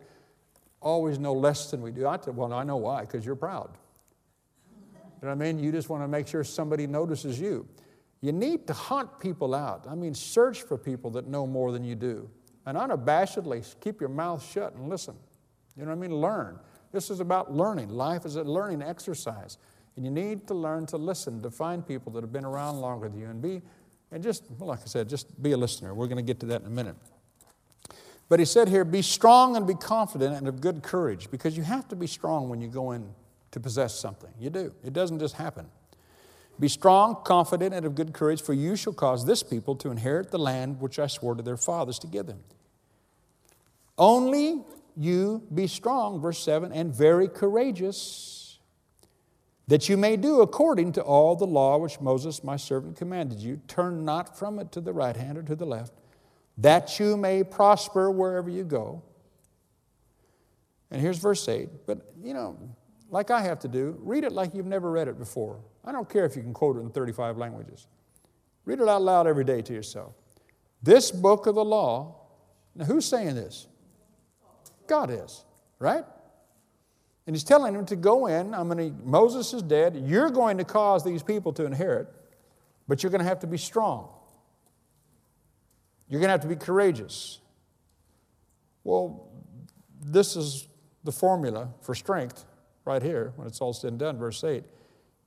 always 0.81 1.19
know 1.19 1.35
less 1.35 1.71
than 1.71 1.83
we 1.83 1.91
do. 1.91 2.07
I 2.07 2.17
tell, 2.17 2.33
well, 2.33 2.53
I 2.53 2.65
know 2.65 2.77
why, 2.77 3.03
because 3.03 3.27
you're 3.27 3.37
proud. 3.37 3.71
You 5.21 5.27
know 5.27 5.29
what 5.29 5.31
I 5.31 5.35
mean? 5.35 5.59
You 5.59 5.73
just 5.73 5.89
want 5.91 6.03
to 6.03 6.09
make 6.09 6.27
sure 6.27 6.43
somebody 6.43 6.87
notices 6.87 7.39
you. 7.39 7.69
You 8.21 8.33
need 8.33 8.67
to 8.67 8.73
hunt 8.73 9.21
people 9.21 9.55
out. 9.55 9.87
I 9.89 9.95
mean, 9.95 10.15
search 10.15 10.63
for 10.63 10.77
people 10.77 11.11
that 11.13 11.27
know 11.29 11.47
more 11.47 11.71
than 11.71 11.85
you 11.85 11.95
do. 11.95 12.29
And 12.67 12.77
unabashedly, 12.77 13.75
keep 13.81 14.01
your 14.01 14.11
mouth 14.11 14.45
shut 14.45 14.75
and 14.75 14.89
listen. 14.89 15.15
You 15.77 15.85
know 15.85 15.91
what 15.91 15.99
I 15.99 16.01
mean? 16.01 16.15
Learn. 16.15 16.59
This 16.91 17.11
is 17.11 17.21
about 17.21 17.53
learning. 17.53 17.91
Life 17.91 18.27
is 18.27 18.37
a 18.37 18.43
learning 18.43 18.83
exercise. 18.83 19.59
And 19.97 20.05
you 20.05 20.11
need 20.11 20.47
to 20.49 20.55
learn 20.55 20.87
to 20.87 20.97
listen, 20.97 21.41
to 21.43 21.51
find 21.51 21.87
people 21.87 22.13
that 22.13 22.23
have 22.23 22.33
been 22.33 22.45
around 22.45 22.81
longer 22.81 23.09
than 23.09 23.19
you, 23.19 23.27
and 23.27 23.41
be, 23.41 23.63
and 24.11 24.23
just, 24.23 24.45
well, 24.59 24.69
like 24.69 24.81
I 24.83 24.87
said, 24.87 25.09
just 25.09 25.41
be 25.43 25.53
a 25.53 25.57
listener. 25.57 25.95
We're 25.95 26.07
going 26.07 26.17
to 26.17 26.23
get 26.23 26.41
to 26.41 26.47
that 26.47 26.61
in 26.61 26.67
a 26.67 26.71
minute. 26.71 26.97
But 28.29 28.39
he 28.39 28.45
said 28.45 28.69
here, 28.69 28.85
be 28.85 29.03
strong 29.03 29.57
and 29.57 29.67
be 29.67 29.75
confident 29.75 30.37
and 30.37 30.49
of 30.49 30.61
good 30.61 30.83
courage, 30.83 31.31
because 31.31 31.57
you 31.57 31.63
have 31.63 31.89
to 31.89 31.97
be 31.97 32.07
strong 32.07 32.49
when 32.49 32.61
you 32.61 32.69
go 32.69 32.93
in 32.93 33.09
to 33.53 33.61
possess 33.61 33.99
something. 33.99 34.31
You 34.39 34.51
do. 34.51 34.75
It 34.85 34.93
doesn't 34.93 35.19
just 35.19 35.35
happen. 35.35 35.67
Be 36.61 36.69
strong, 36.69 37.23
confident, 37.25 37.73
and 37.73 37.87
of 37.87 37.95
good 37.95 38.13
courage, 38.13 38.43
for 38.43 38.53
you 38.53 38.75
shall 38.75 38.93
cause 38.93 39.25
this 39.25 39.43
people 39.43 39.77
to 39.77 39.91
inherit 39.91 40.31
the 40.31 40.39
land 40.39 40.81
which 40.81 40.99
I 40.99 41.07
swore 41.07 41.35
to 41.37 41.43
their 41.43 41.57
fathers 41.57 41.99
to 42.01 42.07
give 42.07 42.27
them. 42.27 42.41
Only 43.97 44.65
you 44.97 45.47
be 45.55 45.69
strong, 45.69 46.21
verse 46.21 46.41
7, 46.41 46.73
and 46.73 46.93
very 46.93 47.29
courageous, 47.29 48.59
that 49.69 49.89
you 49.89 49.97
may 49.97 50.17
do 50.17 50.41
according 50.41 50.93
to 50.93 51.03
all 51.03 51.37
the 51.37 51.47
law 51.47 51.79
which 51.79 52.01
Moses 52.01 52.43
my 52.43 52.57
servant 52.57 52.97
commanded 52.97 53.39
you. 53.39 53.61
Turn 53.69 54.05
not 54.05 54.37
from 54.37 54.59
it 54.59 54.73
to 54.73 54.81
the 54.81 54.93
right 54.93 55.17
hand 55.17 55.39
or 55.39 55.43
to 55.43 55.55
the 55.55 55.67
left, 55.67 55.93
that 56.57 56.99
you 56.99 57.17
may 57.17 57.45
prosper 57.45 58.11
wherever 58.11 58.51
you 58.51 58.65
go. 58.65 59.03
And 60.91 61.01
here's 61.01 61.19
verse 61.19 61.47
8. 61.49 61.87
But, 61.87 61.99
you 62.21 62.35
know, 62.35 62.57
like 63.11 63.31
I 63.31 63.41
have 63.43 63.59
to 63.61 63.69
do, 63.69 63.99
read 64.01 64.25
it 64.25 64.33
like 64.33 64.55
you've 64.55 64.67
never 64.67 64.91
read 64.91 65.09
it 65.09 65.19
before. 65.19 65.61
I 65.85 65.93
don't 65.93 66.09
care 66.09 66.25
if 66.25 66.37
you 66.37 66.43
can 66.43 66.53
quote 66.53 66.77
it 66.77 66.81
in 66.81 66.91
35 66.91 67.39
languages. 67.39 67.87
Read 68.65 68.81
it 68.81 68.89
out 68.89 69.03
loud 69.03 69.27
every 69.27 69.45
day 69.45 69.63
to 69.63 69.73
yourself. 69.73 70.13
This 70.83 71.11
book 71.11 71.47
of 71.47 71.55
the 71.55 71.65
law, 71.65 72.17
now 72.75 72.85
who's 72.85 73.07
saying 73.07 73.35
this? 73.35 73.67
God 74.87 75.11
is, 75.11 75.45
right? 75.79 76.05
And 77.27 77.35
he's 77.35 77.45
telling 77.45 77.75
him 77.75 77.87
to 77.87 77.97
go 77.97 78.27
in. 78.27 78.55
I'm 78.55 78.69
going 78.69 78.93
to, 78.93 79.05
Moses 79.05 79.53
is 79.55 79.63
dead. 79.63 80.03
You're 80.07 80.31
going 80.31 80.59
to 80.59 80.65
cause 80.65 81.05
these 81.05 81.23
people 81.23 81.53
to 81.55 81.65
inherit, 81.65 82.09
but 82.87 83.03
you're 83.03 83.11
going 83.11 83.23
to 83.23 83.29
have 83.29 83.41
to 83.41 83.47
be 83.47 83.59
strong. 83.59 84.09
You're 86.09 86.21
going 86.21 86.29
to 86.29 86.33
have 86.33 86.43
to 86.43 86.49
be 86.49 86.57
courageous. 86.57 87.41
Well, 88.85 89.29
this 90.01 90.37
is 90.37 90.69
the 91.05 91.13
formula 91.13 91.71
for 91.83 91.95
strength 91.95 92.45
right 92.89 93.03
here 93.03 93.35
when 93.37 93.47
it's 93.47 93.61
all 93.61 93.75
said 93.75 93.91
and 93.91 93.99
done, 93.99 94.17
verse 94.19 94.43
8. 94.43 94.65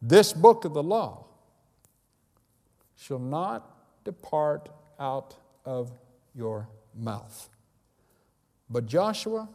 This 0.02 0.34
book 0.34 0.66
of 0.66 0.74
the 0.74 0.82
law 0.82 1.26
shall 2.98 3.20
not 3.20 4.04
depart 4.04 4.70
out 5.00 5.36
of 5.64 5.92
your 6.34 6.68
mouth. 6.96 7.50
But 8.68 8.88
Joshua, 8.88 9.48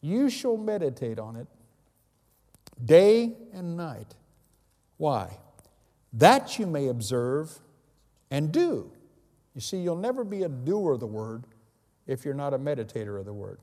you 0.00 0.30
shall 0.30 0.56
meditate 0.56 1.18
on 1.18 1.36
it 1.36 1.46
day 2.82 3.34
and 3.52 3.76
night. 3.76 4.14
Why? 4.96 5.36
That 6.14 6.58
you 6.58 6.66
may 6.66 6.88
observe 6.88 7.58
and 8.30 8.50
do. 8.50 8.90
You 9.54 9.60
see, 9.60 9.76
you'll 9.76 9.96
never 9.96 10.24
be 10.24 10.42
a 10.42 10.48
doer 10.48 10.92
of 10.92 11.00
the 11.00 11.06
word 11.06 11.44
if 12.06 12.24
you're 12.24 12.34
not 12.34 12.54
a 12.54 12.58
meditator 12.58 13.18
of 13.18 13.26
the 13.26 13.34
word. 13.34 13.58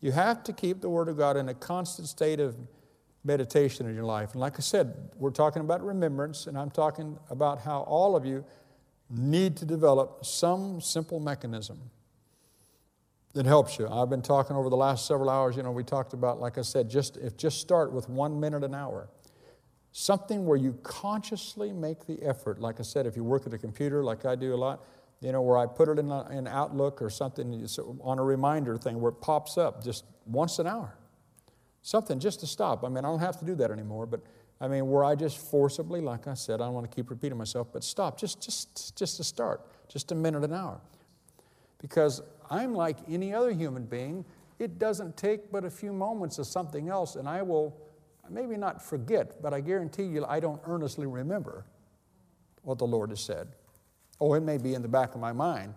You 0.00 0.12
have 0.12 0.42
to 0.44 0.52
keep 0.52 0.80
the 0.80 0.88
word 0.88 1.08
of 1.08 1.18
God 1.18 1.36
in 1.36 1.48
a 1.48 1.54
constant 1.54 2.08
state 2.08 2.40
of 2.40 2.56
meditation 3.22 3.86
in 3.86 3.94
your 3.94 4.04
life. 4.04 4.32
And 4.32 4.40
like 4.40 4.54
I 4.56 4.60
said, 4.60 5.10
we're 5.16 5.30
talking 5.30 5.60
about 5.60 5.84
remembrance, 5.84 6.46
and 6.46 6.56
I'm 6.56 6.70
talking 6.70 7.18
about 7.28 7.60
how 7.60 7.80
all 7.80 8.16
of 8.16 8.24
you 8.24 8.44
need 9.10 9.56
to 9.58 9.66
develop 9.66 10.24
some 10.24 10.80
simple 10.80 11.20
mechanism 11.20 11.78
that 13.34 13.46
helps 13.46 13.78
you. 13.78 13.88
I've 13.88 14.08
been 14.08 14.22
talking 14.22 14.56
over 14.56 14.70
the 14.70 14.76
last 14.76 15.06
several 15.06 15.28
hours, 15.28 15.56
you 15.56 15.62
know, 15.62 15.70
we 15.70 15.84
talked 15.84 16.14
about, 16.14 16.40
like 16.40 16.58
I 16.58 16.62
said, 16.62 16.88
just 16.88 17.16
if 17.16 17.36
just 17.36 17.60
start 17.60 17.92
with 17.92 18.08
one 18.08 18.40
minute 18.40 18.64
an 18.64 18.74
hour. 18.74 19.08
Something 19.92 20.46
where 20.46 20.56
you 20.56 20.78
consciously 20.82 21.72
make 21.72 22.06
the 22.06 22.22
effort. 22.22 22.60
Like 22.60 22.78
I 22.78 22.84
said, 22.84 23.06
if 23.06 23.16
you 23.16 23.24
work 23.24 23.46
at 23.46 23.52
a 23.52 23.58
computer, 23.58 24.04
like 24.04 24.24
I 24.24 24.36
do 24.36 24.54
a 24.54 24.56
lot, 24.56 24.84
you 25.20 25.32
know, 25.32 25.42
where 25.42 25.58
I 25.58 25.66
put 25.66 25.88
it 25.88 25.98
in, 25.98 26.10
a, 26.10 26.28
in 26.30 26.46
Outlook 26.46 27.02
or 27.02 27.10
something 27.10 27.66
on 28.00 28.18
a 28.18 28.24
reminder 28.24 28.76
thing 28.78 29.00
where 29.00 29.10
it 29.10 29.20
pops 29.20 29.58
up 29.58 29.84
just 29.84 30.04
once 30.26 30.58
an 30.58 30.66
hour. 30.66 30.96
Something 31.82 32.18
just 32.18 32.40
to 32.40 32.46
stop. 32.46 32.84
I 32.84 32.88
mean, 32.88 32.98
I 32.98 33.08
don't 33.08 33.20
have 33.20 33.38
to 33.38 33.44
do 33.44 33.54
that 33.56 33.70
anymore, 33.70 34.06
but 34.06 34.20
I 34.60 34.68
mean, 34.68 34.88
where 34.88 35.04
I 35.04 35.14
just 35.14 35.38
forcibly, 35.38 36.00
like 36.00 36.26
I 36.26 36.34
said, 36.34 36.60
I 36.60 36.64
don't 36.64 36.74
want 36.74 36.90
to 36.90 36.94
keep 36.94 37.10
repeating 37.10 37.38
myself, 37.38 37.68
but 37.72 37.84
stop, 37.84 38.18
just, 38.18 38.42
just, 38.42 38.96
just 38.96 39.16
to 39.18 39.24
start, 39.24 39.62
just 39.88 40.12
a 40.12 40.14
minute 40.14 40.44
an 40.44 40.52
hour. 40.52 40.80
Because 41.78 42.22
I'm 42.50 42.74
like 42.74 42.96
any 43.08 43.32
other 43.32 43.52
human 43.52 43.84
being. 43.84 44.24
It 44.58 44.78
doesn't 44.78 45.16
take 45.16 45.50
but 45.50 45.64
a 45.64 45.70
few 45.70 45.92
moments 45.92 46.38
of 46.38 46.46
something 46.46 46.88
else, 46.88 47.16
and 47.16 47.26
I 47.26 47.40
will 47.40 47.74
maybe 48.28 48.56
not 48.56 48.82
forget, 48.82 49.40
but 49.42 49.54
I 49.54 49.60
guarantee 49.60 50.04
you 50.04 50.24
I 50.26 50.40
don't 50.40 50.60
earnestly 50.66 51.06
remember 51.06 51.64
what 52.62 52.78
the 52.78 52.86
Lord 52.86 53.10
has 53.10 53.20
said. 53.20 53.48
Oh, 54.20 54.34
it 54.34 54.42
may 54.42 54.58
be 54.58 54.74
in 54.74 54.82
the 54.82 54.88
back 54.88 55.14
of 55.14 55.20
my 55.20 55.32
mind, 55.32 55.74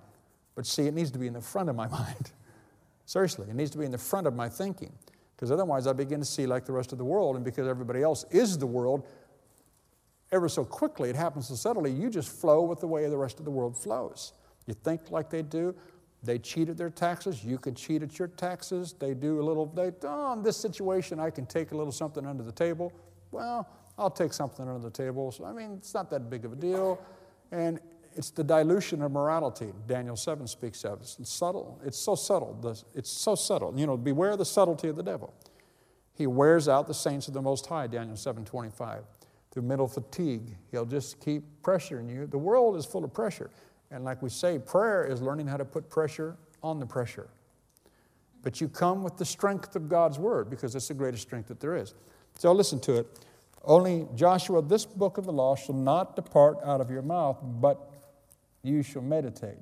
but 0.56 0.65
see, 0.65 0.88
it 0.88 0.93
needs 0.93 1.12
to 1.12 1.19
be 1.19 1.27
in 1.27 1.34
the 1.34 1.41
front 1.41 1.69
of 1.69 1.75
my 1.75 1.88
mind. 1.99 2.32
Seriously, 3.06 3.47
it 3.49 3.56
needs 3.56 3.71
to 3.71 3.77
be 3.77 3.86
in 3.86 3.91
the 3.91 3.97
front 3.97 4.27
of 4.27 4.36
my 4.36 4.49
thinking. 4.49 4.91
Because 5.36 5.51
otherwise, 5.51 5.88
I 5.88 5.93
begin 5.93 6.19
to 6.19 6.25
see 6.25 6.45
like 6.45 6.65
the 6.65 6.71
rest 6.71 6.91
of 6.91 6.97
the 6.97 7.06
world, 7.06 7.36
and 7.36 7.43
because 7.43 7.67
everybody 7.67 8.01
else 8.01 8.25
is 8.32 8.58
the 8.58 8.67
world, 8.67 9.08
ever 10.32 10.49
so 10.49 10.63
quickly, 10.63 11.10
it 11.10 11.15
happens 11.15 11.47
so 11.47 11.56
subtly, 11.56 11.91
you 11.91 12.10
just 12.10 12.29
flow 12.29 12.62
with 12.62 12.79
the 12.79 12.88
way 12.88 13.08
the 13.10 13.17
rest 13.17 13.39
of 13.39 13.45
the 13.45 13.51
world 13.51 13.77
flows. 13.77 14.34
You 14.65 14.73
think 14.73 15.12
like 15.12 15.29
they 15.29 15.41
do. 15.41 15.75
They 16.23 16.39
cheat 16.39 16.69
at 16.69 16.77
their 16.77 16.89
taxes. 16.89 17.43
You 17.43 17.58
can 17.58 17.75
cheat 17.75 18.01
at 18.01 18.17
your 18.17 18.29
taxes. 18.29 18.95
They 18.97 19.13
do 19.13 19.41
a 19.41 19.43
little, 19.43 19.65
they, 19.65 19.91
oh, 20.03 20.34
in 20.34 20.41
this 20.41 20.56
situation, 20.56 21.19
I 21.19 21.29
can 21.29 21.45
take 21.45 21.71
a 21.71 21.77
little 21.77 21.91
something 21.91 22.25
under 22.25 22.43
the 22.43 22.51
table. 22.51 22.93
Well, 23.32 23.67
I'll 23.97 24.10
take 24.10 24.32
something 24.32 24.67
under 24.67 24.82
the 24.82 24.89
table. 24.89 25.32
So, 25.32 25.43
I 25.45 25.51
mean, 25.51 25.73
it's 25.73 25.93
not 25.93 26.10
that 26.12 26.29
big 26.29 26.45
of 26.45 26.53
a 26.53 26.56
deal. 26.56 26.99
And 27.51 27.79
it's 28.15 28.30
the 28.30 28.43
dilution 28.43 29.02
of 29.02 29.12
morality 29.12 29.71
Daniel 29.88 30.15
7 30.15 30.47
speaks 30.47 30.84
of. 30.84 31.02
It's 31.02 31.17
subtle. 31.30 31.80
It's 31.84 31.97
so 31.97 32.15
subtle. 32.15 32.76
It's 32.93 33.10
so 33.10 33.36
subtle. 33.36 33.73
You 33.76 33.88
know, 33.88 33.97
beware 33.97 34.38
the 34.38 34.45
subtlety 34.45 34.88
of 34.89 34.95
the 34.95 35.04
devil. 35.04 35.34
He 36.13 36.28
wears 36.28 36.67
out 36.67 36.88
the 36.88 36.93
saints 36.93 37.28
of 37.28 37.34
the 37.34 37.41
Most 37.41 37.65
High, 37.65 37.88
Daniel 37.88 38.15
7 38.15 38.45
25. 38.45 39.04
Through 39.52 39.63
mental 39.63 39.88
fatigue, 39.88 40.56
he'll 40.71 40.86
just 40.86 41.19
keep 41.19 41.43
pressuring 41.62 42.12
you. 42.12 42.26
The 42.26 42.38
world 42.38 42.76
is 42.76 42.86
full 42.86 43.04
of 43.04 43.13
pressure. 43.13 43.52
And 43.91 44.04
like 44.04 44.21
we 44.21 44.30
say, 44.30 44.58
prayer 44.58 45.06
is 45.06 45.21
learning 45.21 45.47
how 45.47 45.58
to 45.58 45.65
put 45.65 45.89
pressure 45.89 46.36
on 46.63 46.80
the 46.80 46.86
pressure. 46.86 47.30
But 48.41 48.60
you 48.60 48.67
come 48.67 49.04
with 49.04 49.17
the 49.17 49.26
strength 49.26 49.76
of 49.76 49.88
God's 49.88 50.17
word 50.17 50.49
because 50.49 50.76
it's 50.76 50.88
the 50.88 50.93
greatest 50.93 51.23
strength 51.23 51.47
that 51.47 51.60
there 51.60 51.76
is. 51.76 51.93
So 52.38 52.52
listen 52.52 52.80
to 52.82 52.97
it. 52.97 53.19
Only 53.63 54.08
Joshua, 54.15 54.62
this 54.62 54.86
book 54.86 55.17
of 55.17 55.26
the 55.26 55.32
law 55.32 55.56
shall 55.56 55.76
not 55.76 56.15
depart 56.15 56.58
out 56.65 56.82
of 56.82 56.89
your 56.91 57.02
mouth, 57.02 57.38
but 57.41 57.92
you 58.63 58.82
shall 58.82 59.02
meditate. 59.02 59.58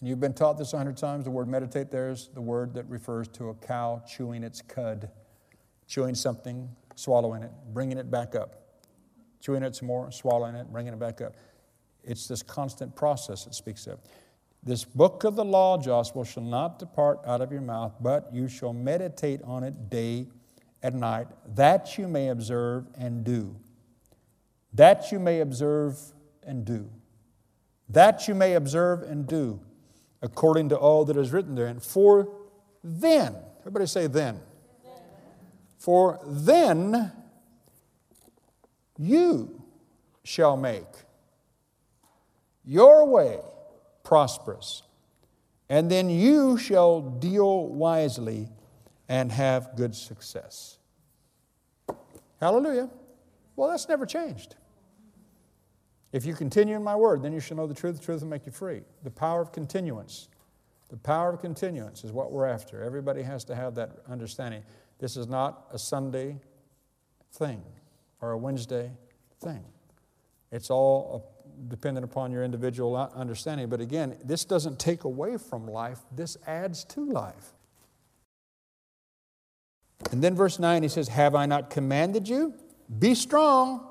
And 0.00 0.08
you've 0.08 0.20
been 0.20 0.34
taught 0.34 0.58
this 0.58 0.72
a 0.72 0.78
hundred 0.78 0.96
times. 0.96 1.24
The 1.24 1.30
word 1.30 1.48
meditate 1.48 1.90
there 1.90 2.10
is 2.10 2.28
the 2.34 2.40
word 2.40 2.74
that 2.74 2.88
refers 2.88 3.28
to 3.28 3.50
a 3.50 3.54
cow 3.54 4.02
chewing 4.08 4.42
its 4.42 4.62
cud, 4.62 5.10
chewing 5.86 6.14
something, 6.14 6.68
swallowing 6.96 7.42
it, 7.42 7.50
bringing 7.72 7.98
it 7.98 8.10
back 8.10 8.34
up, 8.34 8.62
chewing 9.40 9.62
it 9.62 9.76
some 9.76 9.88
more, 9.88 10.10
swallowing 10.10 10.54
it, 10.54 10.66
bringing 10.72 10.92
it 10.92 10.98
back 10.98 11.20
up. 11.20 11.34
It's 12.02 12.26
this 12.26 12.42
constant 12.42 12.96
process 12.96 13.46
it 13.46 13.54
speaks 13.54 13.86
of. 13.86 14.00
This 14.62 14.84
book 14.84 15.24
of 15.24 15.36
the 15.36 15.44
law, 15.44 15.78
Joshua, 15.78 16.24
shall 16.24 16.42
not 16.42 16.78
depart 16.78 17.20
out 17.26 17.40
of 17.40 17.52
your 17.52 17.62
mouth, 17.62 17.94
but 18.00 18.28
you 18.32 18.48
shall 18.48 18.72
meditate 18.72 19.40
on 19.42 19.64
it 19.64 19.88
day 19.88 20.26
and 20.82 21.00
night, 21.00 21.28
that 21.54 21.98
you 21.98 22.08
may 22.08 22.28
observe 22.28 22.86
and 22.96 23.22
do. 23.24 23.54
That 24.72 25.12
you 25.12 25.18
may 25.18 25.40
observe 25.40 25.98
and 26.42 26.64
do. 26.64 26.90
That 27.92 28.28
you 28.28 28.34
may 28.34 28.54
observe 28.54 29.02
and 29.02 29.26
do, 29.26 29.60
according 30.22 30.68
to 30.68 30.76
all 30.76 31.04
that 31.06 31.16
is 31.16 31.32
written 31.32 31.54
therein. 31.56 31.80
For 31.80 32.28
then, 32.84 33.36
everybody 33.60 33.86
say 33.86 34.06
then. 34.06 34.40
For 35.78 36.20
then 36.24 37.10
you 38.98 39.62
shall 40.22 40.56
make 40.56 40.84
your 42.64 43.06
way 43.06 43.40
prosperous, 44.04 44.82
and 45.68 45.90
then 45.90 46.10
you 46.10 46.58
shall 46.58 47.00
deal 47.00 47.66
wisely 47.68 48.48
and 49.08 49.32
have 49.32 49.74
good 49.76 49.96
success. 49.96 50.78
Hallelujah. 52.38 52.88
Well, 53.56 53.70
that's 53.70 53.88
never 53.88 54.06
changed. 54.06 54.54
If 56.12 56.24
you 56.24 56.34
continue 56.34 56.76
in 56.76 56.82
my 56.82 56.96
word, 56.96 57.22
then 57.22 57.32
you 57.32 57.40
shall 57.40 57.56
know 57.56 57.66
the 57.66 57.74
truth, 57.74 57.98
the 57.98 58.04
truth 58.04 58.22
will 58.22 58.28
make 58.28 58.46
you 58.46 58.52
free. 58.52 58.82
The 59.04 59.10
power 59.10 59.40
of 59.40 59.52
continuance. 59.52 60.28
The 60.88 60.96
power 60.96 61.32
of 61.32 61.40
continuance 61.40 62.02
is 62.02 62.10
what 62.10 62.32
we're 62.32 62.46
after. 62.46 62.82
Everybody 62.82 63.22
has 63.22 63.44
to 63.44 63.54
have 63.54 63.76
that 63.76 63.90
understanding. 64.08 64.64
This 64.98 65.16
is 65.16 65.28
not 65.28 65.66
a 65.72 65.78
Sunday 65.78 66.36
thing 67.32 67.62
or 68.20 68.32
a 68.32 68.38
Wednesday 68.38 68.90
thing. 69.40 69.64
It's 70.50 70.68
all 70.68 71.32
dependent 71.68 72.04
upon 72.04 72.32
your 72.32 72.42
individual 72.42 72.96
understanding. 73.14 73.68
But 73.68 73.80
again, 73.80 74.16
this 74.24 74.44
doesn't 74.44 74.80
take 74.80 75.04
away 75.04 75.36
from 75.36 75.66
life, 75.66 76.00
this 76.10 76.36
adds 76.46 76.84
to 76.86 77.04
life. 77.04 77.52
And 80.10 80.24
then 80.24 80.34
verse 80.34 80.58
9, 80.58 80.82
he 80.82 80.88
says, 80.88 81.08
Have 81.08 81.36
I 81.36 81.46
not 81.46 81.70
commanded 81.70 82.28
you? 82.28 82.54
Be 82.98 83.14
strong 83.14 83.89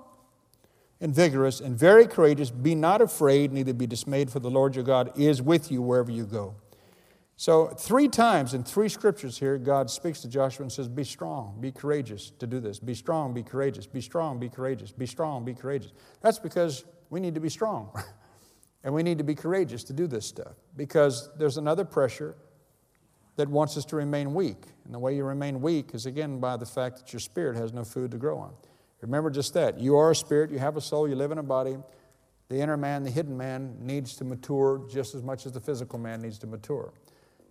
and 1.01 1.13
vigorous 1.13 1.59
and 1.59 1.77
very 1.77 2.07
courageous. 2.07 2.51
Be 2.51 2.75
not 2.75 3.01
afraid, 3.01 3.51
neither 3.51 3.73
be 3.73 3.88
dismayed, 3.88 4.29
for 4.29 4.39
the 4.39 4.49
Lord 4.49 4.75
your 4.75 4.83
God 4.83 5.12
is 5.17 5.41
with 5.41 5.71
you 5.71 5.81
wherever 5.81 6.12
you 6.12 6.25
go. 6.25 6.55
So, 7.38 7.67
three 7.67 8.09
times 8.09 8.53
in 8.53 8.63
three 8.63 8.89
scriptures 8.89 9.39
here, 9.39 9.57
God 9.57 9.89
speaks 9.89 10.19
to 10.21 10.27
Joshua 10.27 10.63
and 10.63 10.71
says, 10.71 10.89
Be 10.89 11.05
strong, 11.05 11.55
be 11.62 11.71
courageous 11.71 12.31
to 12.39 12.45
do 12.45 12.59
this. 12.59 12.79
Be 12.79 12.93
strong, 12.93 13.33
be 13.33 13.43
courageous. 13.43 13.88
Be 13.88 14.01
strong, 14.01 14.39
be 14.39 14.49
courageous. 14.49 14.91
Be 14.91 15.05
strong, 15.05 15.45
be 15.45 15.53
courageous. 15.53 15.93
That's 16.19 16.38
because 16.38 16.83
we 17.09 17.21
need 17.21 17.35
to 17.35 17.39
be 17.39 17.47
strong. 17.47 17.91
and 18.83 18.93
we 18.93 19.03
need 19.03 19.17
to 19.19 19.23
be 19.23 19.35
courageous 19.35 19.85
to 19.85 19.93
do 19.93 20.05
this 20.05 20.25
stuff 20.25 20.53
because 20.75 21.29
there's 21.38 21.57
another 21.57 21.85
pressure 21.85 22.35
that 23.38 23.47
wants 23.47 23.77
us 23.77 23.85
to 23.85 23.95
remain 23.95 24.33
weak. 24.33 24.65
And 24.83 24.93
the 24.93 24.99
way 24.99 25.15
you 25.15 25.23
remain 25.23 25.62
weak 25.62 25.91
is 25.93 26.05
again 26.05 26.41
by 26.41 26.57
the 26.57 26.65
fact 26.65 26.97
that 26.97 27.13
your 27.13 27.21
spirit 27.21 27.55
has 27.55 27.71
no 27.71 27.85
food 27.85 28.12
to 28.12 28.17
grow 28.17 28.38
on. 28.38 28.53
Remember 29.01 29.29
just 29.29 29.53
that. 29.53 29.79
You 29.79 29.95
are 29.97 30.12
a 30.12 30.15
spirit, 30.15 30.51
you 30.51 30.59
have 30.59 30.77
a 30.77 30.81
soul, 30.81 31.07
you 31.07 31.15
live 31.15 31.31
in 31.31 31.38
a 31.38 31.43
body. 31.43 31.77
The 32.49 32.59
inner 32.59 32.77
man, 32.77 33.03
the 33.03 33.12
hidden 33.12 33.38
man, 33.38 33.77
needs 33.79 34.15
to 34.17 34.23
mature 34.23 34.85
just 34.91 35.15
as 35.15 35.23
much 35.23 35.45
as 35.45 35.51
the 35.51 35.59
physical 35.59 35.99
man 35.99 36.21
needs 36.21 36.39
to 36.39 36.47
mature. 36.47 36.93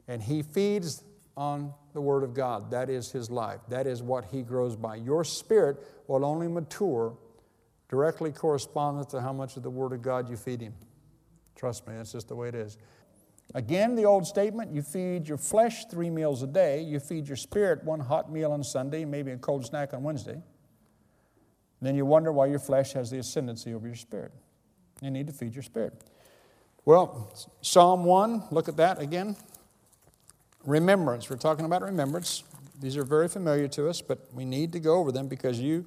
And 0.09 0.23
he 0.23 0.43
feeds 0.43 1.05
on 1.37 1.73
the 1.95 2.01
Word 2.01 2.25
of 2.25 2.35
God. 2.35 2.71
That 2.73 2.91
is 2.91 3.11
his 3.11 3.31
life. 3.31 3.61
That 3.69 3.87
is 3.87 4.03
what 4.03 4.25
he 4.25 4.43
grows 4.43 4.75
by. 4.77 4.97
Your 4.97 5.25
spirit 5.25 5.79
will 6.09 6.25
only 6.25 6.49
mature 6.49 7.17
directly 7.89 8.33
correspondent 8.33 9.09
to 9.11 9.21
how 9.21 9.33
much 9.33 9.57
of 9.57 9.63
the 9.63 9.71
Word 9.71 9.93
of 9.93 10.03
God 10.03 10.29
you 10.29 10.37
feed 10.37 10.61
Him. 10.61 10.75
Trust 11.57 11.87
me, 11.87 11.95
that's 11.97 12.13
just 12.13 12.29
the 12.29 12.37
way 12.37 12.49
it 12.49 12.55
is. 12.55 12.77
Again, 13.55 13.95
the 13.95 14.05
old 14.05 14.27
statement 14.27 14.75
you 14.75 14.83
feed 14.83 15.27
your 15.27 15.39
flesh 15.39 15.87
three 15.87 16.11
meals 16.11 16.43
a 16.43 16.47
day, 16.47 16.83
you 16.83 17.01
feed 17.01 17.27
your 17.27 17.37
spirit 17.37 17.83
one 17.83 18.01
hot 18.01 18.31
meal 18.31 18.53
on 18.53 18.63
Sunday, 18.63 19.05
maybe 19.05 19.31
a 19.31 19.39
cold 19.39 19.65
snack 19.65 19.95
on 19.95 20.03
Wednesday. 20.03 20.43
Then 21.81 21.95
you 21.95 22.05
wonder 22.05 22.33
why 22.33 22.47
your 22.47 22.59
flesh 22.59 22.93
has 22.93 23.11
the 23.11 23.19
ascendancy 23.19 23.73
over 23.75 23.87
your 23.87 23.97
spirit. 23.97 24.33
You 25.01 25.11
need 25.11 25.27
to 25.29 25.33
feed 25.33 25.55
your 25.55 25.63
spirit. 25.63 25.95
Well, 26.85 27.33
Psalm 27.61 28.05
1, 28.05 28.45
look 28.51 28.69
at 28.69 28.77
that 28.79 29.01
again. 29.01 29.37
Remembrance. 30.65 31.31
We're 31.31 31.37
talking 31.37 31.65
about 31.65 31.83
remembrance. 31.83 32.43
These 32.81 32.97
are 32.97 33.05
very 33.05 33.29
familiar 33.29 33.69
to 33.69 33.89
us, 33.89 34.01
but 34.01 34.27
we 34.35 34.45
need 34.45 34.73
to 34.73 34.81
go 34.81 34.97
over 34.97 35.13
them 35.13 35.29
because 35.29 35.61
you 35.61 35.85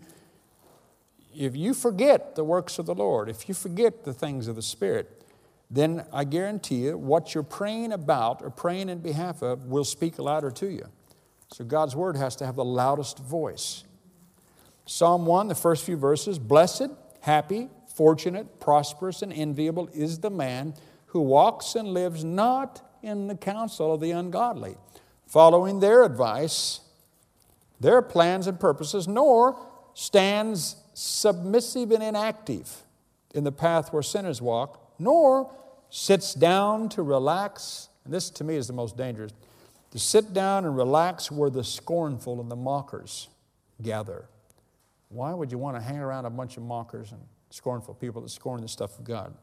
if 1.35 1.55
you 1.55 1.73
forget 1.73 2.35
the 2.35 2.43
works 2.43 2.77
of 2.79 2.85
the 2.85 2.95
Lord, 2.95 3.29
if 3.29 3.47
you 3.47 3.55
forget 3.55 4.03
the 4.03 4.13
things 4.13 4.47
of 4.47 4.55
the 4.55 4.61
Spirit, 4.61 5.23
then 5.69 6.05
I 6.11 6.25
guarantee 6.25 6.85
you 6.85 6.97
what 6.97 7.33
you're 7.33 7.43
praying 7.43 7.93
about 7.93 8.41
or 8.41 8.49
praying 8.49 8.89
in 8.89 8.99
behalf 8.99 9.41
of 9.41 9.65
will 9.65 9.85
speak 9.85 10.19
louder 10.19 10.51
to 10.51 10.67
you. 10.67 10.87
So 11.53 11.63
God's 11.63 11.95
word 11.95 12.17
has 12.17 12.35
to 12.37 12.45
have 12.45 12.55
the 12.55 12.65
loudest 12.65 13.19
voice. 13.19 13.85
Psalm 14.91 15.25
1, 15.25 15.47
the 15.47 15.55
first 15.55 15.85
few 15.85 15.95
verses 15.95 16.37
Blessed, 16.37 16.89
happy, 17.21 17.69
fortunate, 17.95 18.59
prosperous, 18.59 19.21
and 19.21 19.31
enviable 19.31 19.89
is 19.93 20.19
the 20.19 20.29
man 20.29 20.73
who 21.07 21.21
walks 21.21 21.75
and 21.75 21.93
lives 21.93 22.25
not 22.25 22.81
in 23.01 23.27
the 23.27 23.35
counsel 23.37 23.93
of 23.93 24.01
the 24.01 24.11
ungodly, 24.11 24.75
following 25.25 25.79
their 25.79 26.03
advice, 26.03 26.81
their 27.79 28.01
plans 28.01 28.47
and 28.47 28.59
purposes, 28.59 29.07
nor 29.07 29.57
stands 29.93 30.75
submissive 30.93 31.91
and 31.91 32.03
inactive 32.03 32.83
in 33.33 33.45
the 33.45 33.51
path 33.51 33.93
where 33.93 34.03
sinners 34.03 34.41
walk, 34.41 34.93
nor 34.99 35.55
sits 35.89 36.33
down 36.33 36.89
to 36.89 37.01
relax. 37.01 37.87
And 38.03 38.13
this 38.13 38.29
to 38.31 38.43
me 38.43 38.55
is 38.55 38.67
the 38.67 38.73
most 38.73 38.97
dangerous 38.97 39.31
to 39.91 39.99
sit 39.99 40.33
down 40.33 40.65
and 40.65 40.75
relax 40.75 41.31
where 41.31 41.49
the 41.49 41.63
scornful 41.63 42.41
and 42.41 42.51
the 42.51 42.57
mockers 42.57 43.29
gather. 43.81 44.27
Why 45.11 45.33
would 45.33 45.51
you 45.51 45.57
want 45.57 45.77
to 45.77 45.81
hang 45.81 45.99
around 45.99 46.25
a 46.25 46.29
bunch 46.29 46.57
of 46.57 46.63
mockers 46.63 47.11
and 47.11 47.21
scornful 47.49 47.93
people 47.95 48.21
that 48.21 48.29
scorn 48.29 48.61
the 48.61 48.67
stuff 48.67 48.97
of 48.97 49.03
God? 49.05 49.33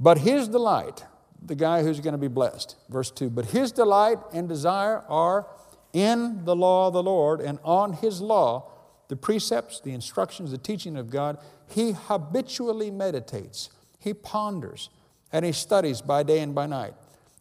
But 0.00 0.18
his 0.18 0.48
delight, 0.48 1.04
the 1.40 1.54
guy 1.54 1.82
who's 1.82 2.00
going 2.00 2.12
to 2.12 2.18
be 2.18 2.28
blessed, 2.28 2.76
verse 2.88 3.10
2 3.10 3.30
But 3.30 3.46
his 3.46 3.72
delight 3.72 4.18
and 4.32 4.48
desire 4.48 5.04
are 5.08 5.46
in 5.92 6.44
the 6.44 6.56
law 6.56 6.88
of 6.88 6.94
the 6.94 7.02
Lord, 7.02 7.40
and 7.40 7.58
on 7.62 7.92
his 7.92 8.20
law 8.20 8.70
the 9.08 9.16
precepts, 9.16 9.80
the 9.80 9.92
instructions, 9.92 10.50
the 10.50 10.58
teaching 10.58 10.96
of 10.96 11.10
God, 11.10 11.38
he 11.68 11.92
habitually 11.92 12.90
meditates, 12.90 13.70
he 14.00 14.14
ponders, 14.14 14.90
and 15.32 15.44
he 15.44 15.52
studies 15.52 16.02
by 16.02 16.22
day 16.22 16.40
and 16.40 16.54
by 16.54 16.66
night. 16.66 16.94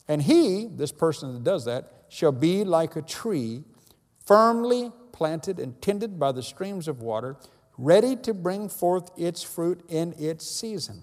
And 0.08 0.22
he, 0.22 0.68
this 0.68 0.92
person 0.92 1.34
that 1.34 1.44
does 1.44 1.66
that, 1.66 2.06
shall 2.10 2.32
be 2.32 2.64
like 2.64 2.96
a 2.96 3.02
tree 3.02 3.64
firmly 4.26 4.92
planted 5.12 5.60
and 5.60 5.82
tended 5.82 6.20
by 6.20 6.32
the 6.32 6.44
streams 6.44 6.88
of 6.88 7.02
water, 7.02 7.38
ready 7.78 8.16
to 8.18 8.34
bring 8.34 8.70
forth 8.70 9.10
its 9.18 9.44
fruit 9.44 9.84
in 9.90 10.14
its 10.18 10.46
season. 10.46 11.02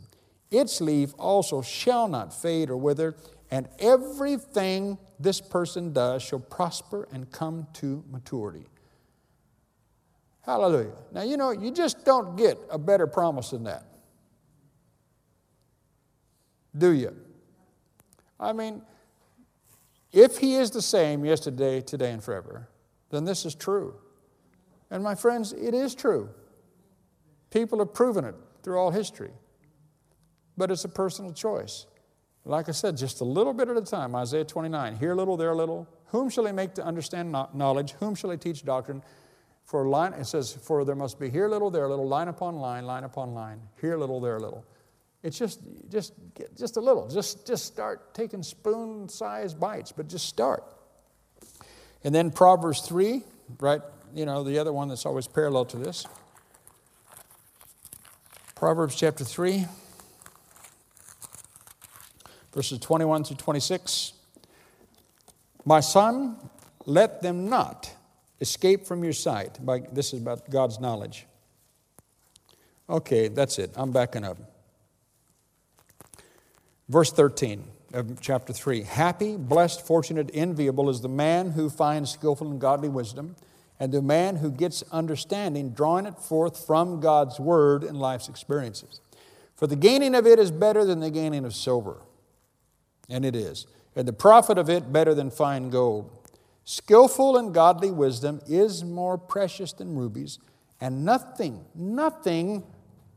Its 0.51 0.81
leaf 0.81 1.13
also 1.19 1.63
shall 1.63 2.09
not 2.09 2.35
fade 2.35 2.71
or 2.71 2.77
wither, 2.77 3.17
and 3.51 3.69
everything 3.79 4.99
this 5.19 5.41
person 5.41 5.93
does 5.93 6.23
shall 6.23 6.39
prosper 6.39 7.09
and 7.13 7.31
come 7.31 7.67
to 7.75 8.05
maturity. 8.11 8.67
Hallelujah. 10.43 10.97
Now, 11.13 11.23
you 11.23 11.37
know, 11.37 11.51
you 11.51 11.71
just 11.71 12.05
don't 12.05 12.37
get 12.37 12.59
a 12.71 12.79
better 12.79 13.07
promise 13.07 13.51
than 13.51 13.65
that. 13.65 13.85
Do 16.77 16.93
you? 16.93 17.15
I 18.39 18.53
mean, 18.53 18.83
if 20.13 20.39
He 20.39 20.57
is 20.57 20.71
the 20.71 20.83
same 20.83 21.25
yesterday, 21.25 21.81
today, 21.81 22.13
and 22.13 22.23
forever, 22.23 22.69
then 23.11 23.25
this 23.25 23.45
is 23.45 23.55
true. 23.55 23.95
And 24.91 25.05
my 25.05 25.15
friends, 25.15 25.53
it 25.53 25.75
is 25.75 25.95
true. 25.95 26.31
People 27.51 27.79
have 27.81 27.93
proven 27.93 28.25
it 28.25 28.35
through 28.63 28.79
all 28.79 28.91
history. 28.91 29.31
but 30.57 30.71
it's 30.71 30.85
a 30.85 30.89
personal 30.89 31.33
choice. 31.33 31.87
Like 32.45 32.69
I 32.69 32.73
said, 32.73 32.97
just 32.97 33.21
a 33.21 33.25
little 33.25 33.55
bit 33.55 33.69
at 33.69 33.77
a 33.77 33.83
time. 33.83 34.15
Isaiah 34.15 34.45
29 34.45 34.97
here 34.97 35.13
a 35.13 35.15
little, 35.15 35.37
there 35.37 35.51
a 35.51 35.55
little. 35.55 35.89
Whom 36.07 36.29
shall 36.29 36.45
he 36.47 36.53
make 36.53 36.75
to 36.75 36.85
understand 36.85 37.33
knowledge? 37.55 37.93
Whom 37.93 38.15
shall 38.15 38.31
he 38.31 38.37
teach 38.37 38.65
doctrine? 38.65 39.03
For 39.65 39.87
line, 39.89 40.15
it 40.15 40.27
says, 40.27 40.53
For 40.53 40.85
there 40.85 40.97
must 40.97 41.19
be 41.21 41.31
here 41.31 41.47
a 41.47 41.49
little, 41.49 41.71
there 41.71 41.85
a 41.85 41.89
little, 41.89 42.09
line 42.09 42.29
upon 42.29 42.57
line, 42.57 42.85
line 42.85 43.05
upon 43.05 43.35
line, 43.35 43.61
here 43.81 43.95
a 43.95 43.99
little, 43.99 44.21
there 44.21 44.37
a 44.37 44.41
little. 44.41 44.65
It's 45.23 45.39
just, 45.39 45.61
just, 45.91 46.15
just 46.59 46.77
a 46.77 46.81
little. 46.81 47.09
Just, 47.09 47.47
just 47.47 47.67
start 47.67 48.15
taking 48.15 48.43
spoon 48.43 49.09
sized 49.09 49.61
bites, 49.61 49.93
but 49.93 50.09
just 50.09 50.27
start. 50.27 50.65
And 52.03 52.15
then 52.15 52.31
Proverbs 52.31 52.81
3, 52.81 53.23
right? 53.61 53.83
You 54.15 54.27
know, 54.27 54.43
the 54.43 54.59
other 54.59 54.73
one 54.73 54.89
that's 54.89 55.07
always 55.07 55.29
parallel 55.29 55.67
to 55.67 55.77
this. 55.77 56.07
Proverbs 58.61 58.95
chapter 58.95 59.25
3, 59.25 59.65
verses 62.53 62.79
21 62.79 63.25
through 63.25 63.39
26. 63.39 64.13
My 65.65 65.81
son, 65.81 66.37
let 66.85 67.23
them 67.23 67.49
not 67.49 67.91
escape 68.39 68.85
from 68.87 69.03
your 69.03 69.15
sight. 69.15 69.59
This 69.95 70.13
is 70.13 70.21
about 70.21 70.51
God's 70.51 70.79
knowledge. 70.79 71.25
Okay, 72.91 73.29
that's 73.29 73.59
it. 73.59 73.71
I'm 73.77 73.93
backing 73.93 74.25
up. 74.25 74.37
Verse 76.87 77.11
13 77.13 77.65
of 77.95 78.21
chapter 78.21 78.53
3 78.53 78.83
Happy, 78.83 79.39
blessed, 79.39 79.87
fortunate, 79.87 80.31
enviable 80.35 80.91
is 80.91 81.01
the 81.01 81.09
man 81.09 81.53
who 81.53 81.71
finds 81.71 82.11
skillful 82.11 82.51
and 82.51 82.61
godly 82.61 82.91
wisdom, 82.91 83.37
and 83.81 83.91
the 83.91 84.03
man 84.03 84.37
who 84.37 84.51
gets 84.51 84.85
understanding, 84.93 85.71
drawing 85.71 86.05
it 86.05 86.19
forth 86.19 86.67
from 86.67 87.01
God's 87.01 87.41
word 87.41 87.83
and 87.83 87.99
life's 87.99 88.29
experiences. 88.29 89.01
For 89.57 89.67
the 89.67 89.75
gaining 89.75 90.15
of 90.15 90.27
it 90.27 90.39
is 90.39 90.51
better 90.51 90.85
than 90.85 91.01
the 91.01 91.11
gaining 91.11 91.47
of 91.47 91.55
silver, 91.55 92.03
and 93.09 93.25
it 93.25 93.35
is, 93.35 93.67
and 93.97 94.07
the 94.07 94.13
profit 94.13 94.59
of 94.59 94.69
it 94.69 94.93
better 94.93 95.15
than 95.15 95.31
fine 95.31 95.71
gold. 95.71 96.11
Skillful 96.65 97.39
and 97.39 97.55
godly 97.55 97.91
wisdom 97.91 98.41
is 98.47 98.85
more 98.85 99.17
precious 99.17 99.73
than 99.73 99.97
rubies, 99.97 100.39
and 100.79 101.05
nothing, 101.05 101.65
nothing 101.75 102.63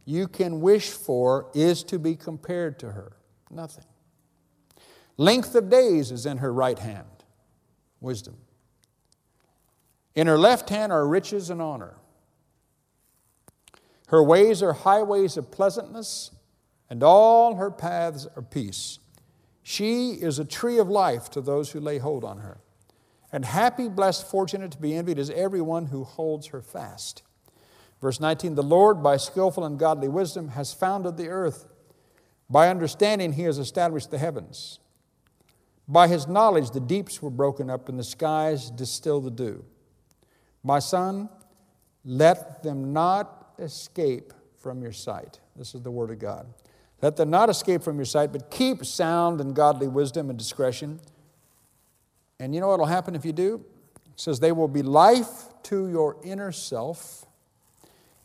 you 0.05 0.27
can 0.27 0.61
wish 0.61 0.89
for 0.89 1.51
is 1.53 1.83
to 1.83 1.99
be 1.99 2.15
compared 2.15 2.79
to 2.79 2.91
her. 2.91 3.13
Nothing. 3.51 3.85
Length 5.17 5.55
of 5.55 5.69
days 5.69 6.11
is 6.11 6.25
in 6.25 6.37
her 6.37 6.51
right 6.51 6.79
hand, 6.79 7.07
wisdom. 8.01 8.37
In 10.15 10.27
her 10.27 10.37
left 10.37 10.69
hand 10.69 10.91
are 10.91 11.07
riches 11.07 11.49
and 11.49 11.61
honor. 11.61 11.95
Her 14.07 14.23
ways 14.23 14.61
are 14.61 14.73
highways 14.73 15.37
of 15.37 15.51
pleasantness, 15.51 16.31
and 16.89 17.01
all 17.01 17.55
her 17.55 17.71
paths 17.71 18.27
are 18.35 18.43
peace. 18.43 18.99
She 19.63 20.11
is 20.11 20.37
a 20.37 20.45
tree 20.45 20.77
of 20.77 20.89
life 20.89 21.31
to 21.31 21.41
those 21.41 21.71
who 21.71 21.79
lay 21.79 21.97
hold 21.97 22.23
on 22.23 22.39
her. 22.39 22.59
And 23.31 23.45
happy, 23.45 23.89
blessed, 23.89 24.29
fortunate 24.29 24.71
to 24.71 24.77
be 24.77 24.93
envied 24.93 25.17
is 25.17 25.31
everyone 25.31 25.87
who 25.87 26.03
holds 26.03 26.47
her 26.47 26.61
fast. 26.61 27.23
Verse 27.99 28.19
19 28.19 28.53
The 28.53 28.61
Lord, 28.61 29.01
by 29.01 29.17
skillful 29.17 29.65
and 29.65 29.79
godly 29.79 30.09
wisdom, 30.09 30.49
has 30.49 30.73
founded 30.73 31.17
the 31.17 31.29
earth. 31.29 31.65
By 32.49 32.69
understanding, 32.69 33.33
he 33.33 33.43
has 33.43 33.57
established 33.57 34.11
the 34.11 34.19
heavens. 34.19 34.77
By 35.87 36.07
his 36.07 36.27
knowledge, 36.27 36.71
the 36.71 36.79
deeps 36.79 37.21
were 37.21 37.31
broken 37.31 37.69
up 37.69 37.89
and 37.89 37.97
the 37.97 38.03
skies 38.03 38.69
distill 38.69 39.21
the 39.21 39.31
dew. 39.31 39.65
My 40.63 40.79
son, 40.79 41.29
let 42.05 42.63
them 42.63 42.93
not 42.93 43.53
escape 43.59 44.33
from 44.57 44.81
your 44.81 44.91
sight. 44.91 45.39
This 45.55 45.75
is 45.75 45.81
the 45.81 45.91
word 45.91 46.11
of 46.11 46.19
God. 46.19 46.47
Let 47.01 47.17
them 47.17 47.29
not 47.29 47.49
escape 47.49 47.83
from 47.83 47.97
your 47.97 48.05
sight, 48.05 48.31
but 48.31 48.49
keep 48.49 48.85
sound 48.85 49.41
and 49.41 49.53
godly 49.53 49.87
wisdom 49.87 50.29
and 50.29 50.39
discretion. 50.39 51.01
And 52.39 52.55
you 52.55 52.61
know 52.61 52.69
what 52.69 52.79
will 52.79 52.85
happen 52.85 53.15
if 53.15 53.25
you 53.25 53.33
do? 53.33 53.63
It 54.05 54.19
says, 54.19 54.39
They 54.39 54.51
will 54.51 54.69
be 54.69 54.81
life 54.81 55.45
to 55.63 55.89
your 55.89 56.17
inner 56.23 56.51
self 56.51 57.25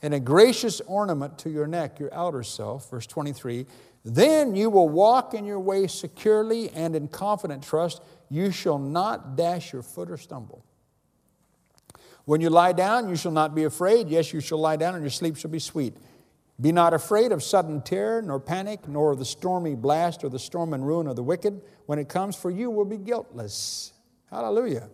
and 0.00 0.14
a 0.14 0.20
gracious 0.20 0.80
ornament 0.82 1.38
to 1.40 1.50
your 1.50 1.66
neck, 1.66 1.98
your 1.98 2.14
outer 2.14 2.44
self. 2.44 2.88
Verse 2.90 3.06
23 3.06 3.66
then 4.04 4.54
you 4.54 4.70
will 4.70 4.88
walk 4.88 5.34
in 5.34 5.44
your 5.44 5.60
way 5.60 5.86
securely 5.86 6.70
and 6.70 6.96
in 6.96 7.08
confident 7.08 7.62
trust. 7.62 8.02
You 8.30 8.50
shall 8.50 8.78
not 8.78 9.36
dash 9.36 9.72
your 9.72 9.82
foot 9.82 10.10
or 10.10 10.16
stumble. 10.16 10.64
When 12.28 12.42
you 12.42 12.50
lie 12.50 12.72
down, 12.72 13.08
you 13.08 13.16
shall 13.16 13.32
not 13.32 13.54
be 13.54 13.64
afraid. 13.64 14.10
Yes, 14.10 14.34
you 14.34 14.42
shall 14.42 14.58
lie 14.58 14.76
down, 14.76 14.94
and 14.94 15.02
your 15.02 15.08
sleep 15.08 15.38
shall 15.38 15.50
be 15.50 15.58
sweet. 15.58 15.96
Be 16.60 16.72
not 16.72 16.92
afraid 16.92 17.32
of 17.32 17.42
sudden 17.42 17.80
terror, 17.80 18.20
nor 18.20 18.38
panic, 18.38 18.86
nor 18.86 19.12
of 19.12 19.18
the 19.18 19.24
stormy 19.24 19.74
blast 19.74 20.22
or 20.22 20.28
the 20.28 20.38
storm 20.38 20.74
and 20.74 20.86
ruin 20.86 21.06
of 21.06 21.16
the 21.16 21.22
wicked 21.22 21.62
when 21.86 21.98
it 21.98 22.10
comes, 22.10 22.36
for 22.36 22.50
you 22.50 22.68
will 22.68 22.84
be 22.84 22.98
guiltless. 22.98 23.94
Hallelujah. 24.30 24.90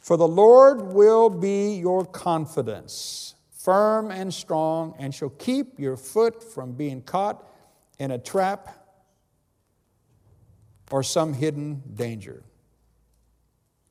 For 0.00 0.16
the 0.16 0.26
Lord 0.26 0.92
will 0.92 1.30
be 1.30 1.76
your 1.76 2.04
confidence, 2.04 3.36
firm 3.56 4.10
and 4.10 4.34
strong, 4.34 4.96
and 4.98 5.14
shall 5.14 5.30
keep 5.30 5.78
your 5.78 5.96
foot 5.96 6.42
from 6.42 6.72
being 6.72 7.00
caught 7.00 7.48
in 8.00 8.10
a 8.10 8.18
trap 8.18 8.68
or 10.90 11.04
some 11.04 11.32
hidden 11.32 11.80
danger. 11.94 12.42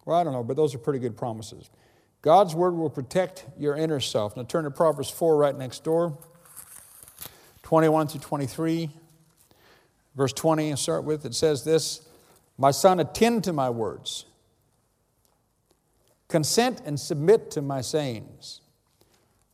Well, 0.03 0.17
I 0.17 0.25
don't 0.25 0.33
know, 0.33 0.43
but 0.43 0.57
those 0.57 0.75
are 0.75 0.77
pretty 0.77 0.99
good 0.99 1.15
promises. 1.15 1.69
God's 2.27 2.53
word 2.53 2.75
will 2.75 2.89
protect 2.89 3.45
your 3.57 3.77
inner 3.77 4.01
self. 4.01 4.35
Now 4.35 4.43
turn 4.43 4.65
to 4.65 4.69
Proverbs 4.69 5.09
4 5.09 5.37
right 5.37 5.57
next 5.57 5.85
door, 5.85 6.17
21 7.63 8.09
through 8.09 8.19
23. 8.19 8.89
Verse 10.13 10.33
20, 10.33 10.71
I'll 10.71 10.75
start 10.75 11.05
with, 11.05 11.25
it 11.25 11.33
says 11.33 11.63
this 11.63 12.05
My 12.57 12.71
son, 12.71 12.99
attend 12.99 13.45
to 13.45 13.53
my 13.53 13.69
words, 13.69 14.25
consent 16.27 16.81
and 16.85 16.99
submit 16.99 17.49
to 17.51 17.61
my 17.61 17.79
sayings. 17.79 18.59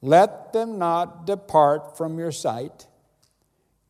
Let 0.01 0.51
them 0.51 0.79
not 0.79 1.27
depart 1.27 1.95
from 1.95 2.17
your 2.17 2.31
sight. 2.31 2.87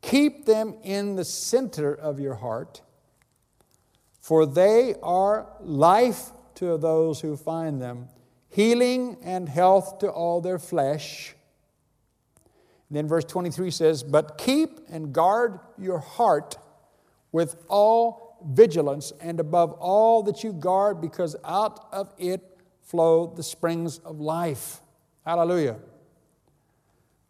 Keep 0.02 0.44
them 0.44 0.76
in 0.84 1.16
the 1.16 1.24
center 1.24 1.96
of 1.96 2.20
your 2.20 2.36
heart, 2.36 2.82
for 4.20 4.46
they 4.46 4.96
are 5.02 5.48
life 5.62 6.32
to 6.56 6.78
those 6.78 7.22
who 7.22 7.38
find 7.38 7.82
them, 7.82 8.10
healing 8.54 9.18
and 9.24 9.50
health 9.50 10.00
to 10.00 10.10
all 10.10 10.40
their 10.40 10.60
flesh. 10.60 11.36
And 12.88 12.98
then 12.98 13.08
verse 13.08 13.26
23 13.26 13.72
says, 13.72 14.04
But 14.04 14.38
keep 14.38 14.80
and 14.90 15.12
guard 15.12 15.60
your 15.78 16.00
heart 16.00 16.58
with 17.32 17.56
all 17.68 18.38
vigilance, 18.46 19.12
and 19.20 19.40
above 19.40 19.72
all 19.74 20.22
that 20.24 20.44
you 20.44 20.54
guard, 20.54 21.02
because 21.02 21.36
out 21.44 21.88
of 21.92 22.14
it 22.20 22.60
flow 22.82 23.34
the 23.36 23.42
springs 23.42 23.98
of 24.00 24.20
life. 24.20 24.82
Hallelujah. 25.26 25.78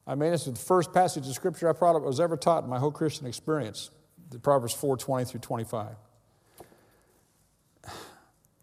I 0.05 0.15
mean, 0.15 0.31
this 0.31 0.47
is 0.47 0.53
the 0.53 0.59
first 0.59 0.91
passage 0.91 1.25
of 1.27 1.33
Scripture 1.33 1.69
I 1.69 1.73
probably 1.73 2.01
was 2.01 2.19
ever 2.19 2.35
taught 2.35 2.65
in 2.65 2.69
my 2.69 2.79
whole 2.79 2.91
Christian 2.91 3.27
experience, 3.27 3.91
the 4.29 4.39
Proverbs 4.39 4.73
4 4.73 4.97
20 4.97 5.25
through 5.25 5.39
25. 5.39 5.95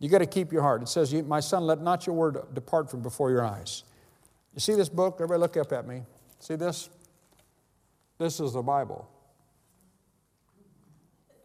You 0.01 0.09
got 0.09 0.19
to 0.19 0.27
keep 0.27 0.51
your 0.51 0.63
heart. 0.63 0.83
It 0.83 0.89
says, 0.89 1.13
My 1.13 1.41
son, 1.41 1.65
let 1.65 1.81
not 1.81 2.07
your 2.07 2.17
word 2.17 2.39
depart 2.55 2.91
from 2.91 3.03
before 3.03 3.31
your 3.31 3.45
eyes. 3.45 3.85
You 4.55 4.61
see 4.61 4.75
this 4.75 4.89
book? 4.89 5.17
Everybody 5.17 5.41
look 5.41 5.57
up 5.57 5.73
at 5.73 5.87
me. 5.87 6.03
See 6.41 6.57
this? 6.57 6.89
This 8.19 8.41
is 8.41 8.55
the 8.55 8.63
Bible. 8.63 9.09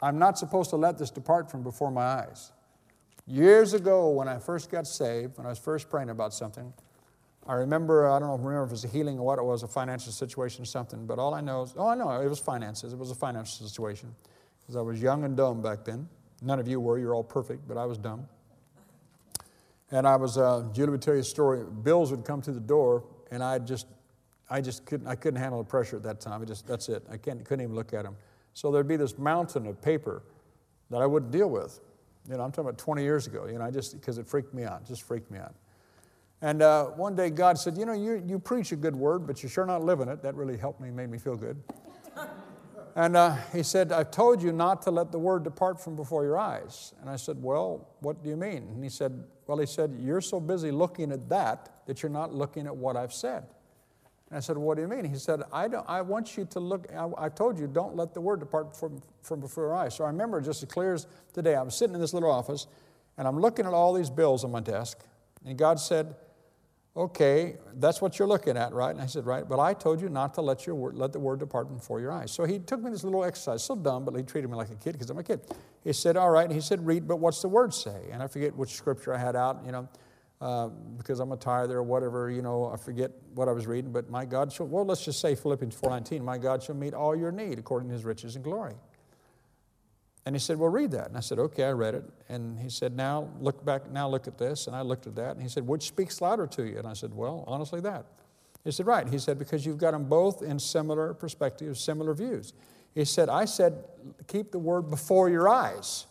I'm 0.02 0.18
not 0.18 0.38
supposed 0.38 0.70
to 0.72 0.78
let 0.78 0.98
this 0.98 1.12
depart 1.12 1.52
from 1.52 1.64
before 1.64 1.92
my 1.92 2.04
eyes. 2.04 2.52
Years 3.28 3.74
ago, 3.74 4.10
when 4.10 4.28
I 4.28 4.40
first 4.40 4.72
got 4.72 4.88
saved, 4.88 5.38
when 5.38 5.46
I 5.46 5.50
was 5.50 5.60
first 5.60 5.90
praying 5.90 6.10
about 6.10 6.34
something, 6.34 6.74
I 7.48 7.54
remember, 7.54 8.10
I 8.10 8.20
don't 8.20 8.30
know, 8.30 8.36
remember 8.36 8.64
if 8.64 8.70
it 8.70 8.72
was 8.72 8.86
a 8.86 8.88
healing 8.88 9.20
or 9.20 9.26
what 9.26 9.40
it 9.40 9.44
was, 9.44 9.64
a 9.64 9.68
financial 9.68 10.12
situation 10.12 10.64
or 10.64 10.66
something, 10.66 11.06
but 11.06 11.20
all 11.20 11.34
I 11.34 11.42
know 11.42 11.64
is, 11.64 11.74
oh, 11.78 11.88
I 11.88 11.96
know, 11.96 12.10
it 12.22 12.28
was 12.28 12.40
finances. 12.40 12.94
It 12.94 13.00
was 13.00 13.12
a 13.12 13.16
financial 13.16 13.68
situation. 13.68 14.16
Because 14.62 14.76
I 14.76 14.82
was 14.82 15.02
young 15.02 15.24
and 15.26 15.36
dumb 15.36 15.62
back 15.62 15.86
then. 15.86 16.08
None 16.42 16.60
of 16.60 16.68
you 16.68 16.80
were, 16.80 16.98
you're 16.98 17.14
all 17.14 17.24
perfect, 17.24 17.68
but 17.68 17.78
I 17.78 17.86
was 17.86 17.98
dumb. 17.98 18.28
And 19.92 20.08
I 20.08 20.16
was, 20.16 20.38
uh, 20.38 20.66
Julie 20.74 20.92
would 20.92 21.02
tell 21.02 21.14
you 21.14 21.22
a 21.22 21.24
story. 21.24 21.64
Bills 21.84 22.12
would 22.12 22.26
come 22.26 22.42
through 22.42 22.56
the 22.56 22.60
door, 22.60 23.04
and 23.32 23.44
I 23.44 23.60
just, 23.60 23.88
I 24.50 24.62
just 24.62 24.86
couldn't, 24.86 25.08
I 25.08 25.16
couldn't 25.16 25.40
handle 25.40 25.60
the 25.60 25.70
pressure 25.70 25.96
at 25.96 26.04
that 26.04 26.20
time. 26.20 26.42
I 26.42 26.46
just, 26.46 26.68
that's 26.68 26.90
it. 26.90 27.04
I 27.10 27.18
can't, 27.18 27.44
couldn't 27.46 27.64
even 27.64 27.76
look 27.76 27.94
at 27.94 28.04
them. 28.04 28.16
So 28.54 28.72
there'd 28.72 28.88
be 28.88 28.98
this 28.98 29.18
mountain 29.18 29.68
of 29.68 29.82
paper 29.82 30.24
that 30.90 31.02
I 31.02 31.06
wouldn't 31.06 31.32
deal 31.32 31.50
with. 31.50 31.80
You 32.30 32.38
know, 32.38 32.44
I'm 32.44 32.52
talking 32.52 32.70
about 32.70 32.78
20 32.78 33.04
years 33.04 33.28
ago. 33.28 33.48
You 33.48 33.60
know, 33.60 33.66
I 33.66 33.72
just, 33.72 33.94
because 34.00 34.18
it 34.18 34.28
freaked 34.28 34.54
me 34.54 34.64
out, 34.64 34.86
just 34.88 35.04
freaked 35.04 35.30
me 35.30 35.38
out. 35.38 35.54
And 36.42 36.62
uh, 36.62 36.86
one 36.86 37.16
day 37.16 37.30
God 37.30 37.58
said, 37.58 37.78
You 37.78 37.86
know, 37.86 37.94
you, 37.94 38.24
you 38.26 38.40
preach 38.40 38.72
a 38.72 38.76
good 38.76 38.96
word, 38.96 39.26
but 39.26 39.42
you're 39.42 39.50
sure 39.50 39.66
not 39.66 39.84
living 39.84 40.08
it. 40.08 40.22
That 40.22 40.36
really 40.36 40.58
helped 40.58 40.82
me, 40.82 40.90
made 40.92 41.10
me 41.10 41.18
feel 41.18 41.36
good. 41.36 41.62
And 42.96 43.18
uh, 43.18 43.36
He 43.54 43.64
said, 43.64 43.92
I've 43.92 44.12
told 44.12 44.42
you 44.42 44.52
not 44.52 44.82
to 44.84 44.92
let 44.92 45.12
the 45.12 45.20
word 45.20 45.44
depart 45.44 45.82
from 45.82 45.96
before 45.96 46.24
your 46.24 46.38
eyes. 46.38 46.94
And 47.02 47.10
I 47.10 47.18
said, 47.18 47.42
Well, 47.42 47.90
what 48.00 48.24
do 48.24 48.30
you 48.30 48.38
mean? 48.38 48.70
And 48.74 48.84
He 48.84 48.90
said, 48.90 49.24
Well, 49.48 49.58
He 49.58 49.66
said, 49.66 49.96
You're 50.00 50.22
so 50.22 50.40
busy 50.40 50.72
looking 50.72 51.12
at 51.12 51.28
that 51.30 51.84
that 51.88 52.02
you're 52.02 52.10
not 52.12 52.34
looking 52.34 52.66
at 52.66 52.76
what 52.76 52.96
I've 52.96 53.14
said. 53.14 53.46
And 54.30 54.38
I 54.38 54.40
said, 54.40 54.58
What 54.58 54.76
do 54.76 54.82
you 54.82 54.88
mean? 54.88 55.06
He 55.06 55.18
said, 55.18 55.44
I, 55.52 55.68
don't, 55.68 55.88
I 55.88 56.02
want 56.02 56.38
you 56.38 56.46
to 56.46 56.60
look, 56.60 56.88
I, 56.96 57.26
I 57.26 57.30
told 57.30 57.60
you, 57.60 57.68
don't 57.68 57.96
let 57.96 58.14
the 58.14 58.22
word 58.22 58.40
depart 58.40 58.76
from, 58.76 59.02
from 59.22 59.42
before 59.42 59.66
your 59.66 59.76
eyes. 59.76 59.94
So 59.96 60.06
I 60.06 60.08
remember 60.08 60.42
just 60.42 60.64
as 60.64 60.70
clear 60.70 60.94
as 60.94 61.06
today, 61.34 61.56
I 61.56 61.62
was 61.62 61.76
sitting 61.76 61.96
in 61.96 62.02
this 62.02 62.14
little 62.14 62.32
office 62.32 62.68
and 63.18 63.28
I'm 63.28 63.40
looking 63.40 63.66
at 63.66 63.74
all 63.74 63.94
these 63.94 64.10
bills 64.10 64.44
on 64.44 64.52
my 64.52 64.60
desk. 64.62 65.00
And 65.46 65.58
God 65.58 65.80
said, 65.80 66.16
Okay, 66.98 67.58
that's 67.74 68.02
what 68.02 68.18
you're 68.18 68.28
looking 68.28 68.56
at, 68.56 68.72
right? 68.72 68.92
And 68.92 69.02
I 69.02 69.06
said, 69.06 69.26
Right, 69.26 69.48
but 69.48 69.60
I 69.60 69.74
told 69.74 70.00
you 70.00 70.08
not 70.08 70.34
to 70.36 70.42
let, 70.42 70.66
your 70.66 70.76
word, 70.76 70.96
let 70.96 71.12
the 71.12 71.20
word 71.20 71.40
depart 71.40 71.74
before 71.76 72.00
your 72.00 72.14
eyes. 72.14 72.32
So 72.32 72.46
he 72.46 72.58
took 72.58 72.82
me 72.82 72.90
this 72.90 73.04
little 73.04 73.26
exercise, 73.26 73.64
so 73.64 73.76
dumb, 73.76 74.06
but 74.06 74.16
he 74.16 74.24
treated 74.24 74.50
me 74.50 74.56
like 74.56 74.70
a 74.70 74.76
kid 74.76 74.94
because 74.94 75.10
I'm 75.10 75.18
a 75.18 75.24
kid. 75.24 75.42
He 75.84 75.92
said, 75.92 76.16
All 76.16 76.30
right. 76.30 76.46
And 76.46 76.54
he 76.54 76.62
said, 76.62 76.86
Read, 76.86 77.06
but 77.06 77.18
what's 77.18 77.42
the 77.42 77.50
word 77.50 77.74
say? 77.74 78.08
And 78.12 78.24
I 78.24 78.28
forget 78.28 78.56
which 78.56 78.76
scripture 78.76 79.14
I 79.14 79.18
had 79.18 79.36
out, 79.36 79.62
you 79.66 79.74
know, 79.74 79.90
uh, 80.40 80.70
because 80.98 81.20
I'm 81.20 81.34
a 81.34 81.38
tither 81.38 81.80
or 81.80 81.84
whatever, 81.84 82.32
you 82.32 82.42
know, 82.42 82.72
I 82.74 82.78
forget 82.78 83.12
what 83.34 83.50
I 83.50 83.52
was 83.52 83.68
reading, 83.68 83.92
but 83.92 84.10
my 84.10 84.24
God 84.24 84.54
shall, 84.54 84.68
well, 84.68 84.86
let's 84.86 85.04
just 85.04 85.20
say 85.20 85.36
Philippians 85.36 85.76
4.19, 85.76 86.22
my 86.22 86.38
God 86.38 86.64
shall 86.64 86.76
meet 86.76 86.94
all 86.94 87.16
your 87.16 87.32
need 87.32 87.60
according 87.60 87.90
to 87.90 87.94
his 87.94 88.06
riches 88.06 88.36
and 88.36 88.44
glory. 88.44 88.76
And 90.26 90.34
he 90.34 90.40
said, 90.40 90.58
Well, 90.58 90.70
read 90.70 90.92
that. 90.92 91.08
And 91.08 91.18
I 91.18 91.20
said, 91.20 91.38
Okay, 91.38 91.64
I 91.64 91.72
read 91.72 91.96
it. 91.96 92.04
And 92.30 92.60
he 92.60 92.70
said, 92.70 92.96
Now 92.96 93.30
look 93.40 93.64
back, 93.64 93.92
now 93.92 94.10
look 94.10 94.28
at 94.28 94.38
this. 94.38 94.68
And 94.68 94.76
I 94.76 94.82
looked 94.82 95.08
at 95.08 95.16
that. 95.16 95.32
And 95.32 95.42
he 95.42 95.50
said, 95.50 95.68
Which 95.68 95.84
speaks 95.84 96.22
louder 96.22 96.48
to 96.48 96.64
you? 96.64 96.78
And 96.78 96.88
I 96.88 96.94
said, 96.94 97.14
Well, 97.14 97.44
honestly, 97.48 97.80
that. 97.82 98.06
He 98.64 98.72
said, 98.72 98.88
Right. 98.88 99.08
He 99.08 99.20
said, 99.20 99.38
Because 99.38 99.66
you've 99.66 99.78
got 99.78 99.92
them 99.92 100.06
both 100.06 100.42
in 100.42 100.58
similar 100.58 101.14
perspectives, 101.14 101.80
similar 101.80 102.14
views. 102.14 102.54
He 102.96 103.06
said, 103.06 103.30
I 103.30 103.46
said, 103.46 103.84
Keep 104.28 104.52
the 104.52 104.60
word 104.60 104.90
before 104.90 105.30
your 105.30 105.48
eyes. 105.48 106.08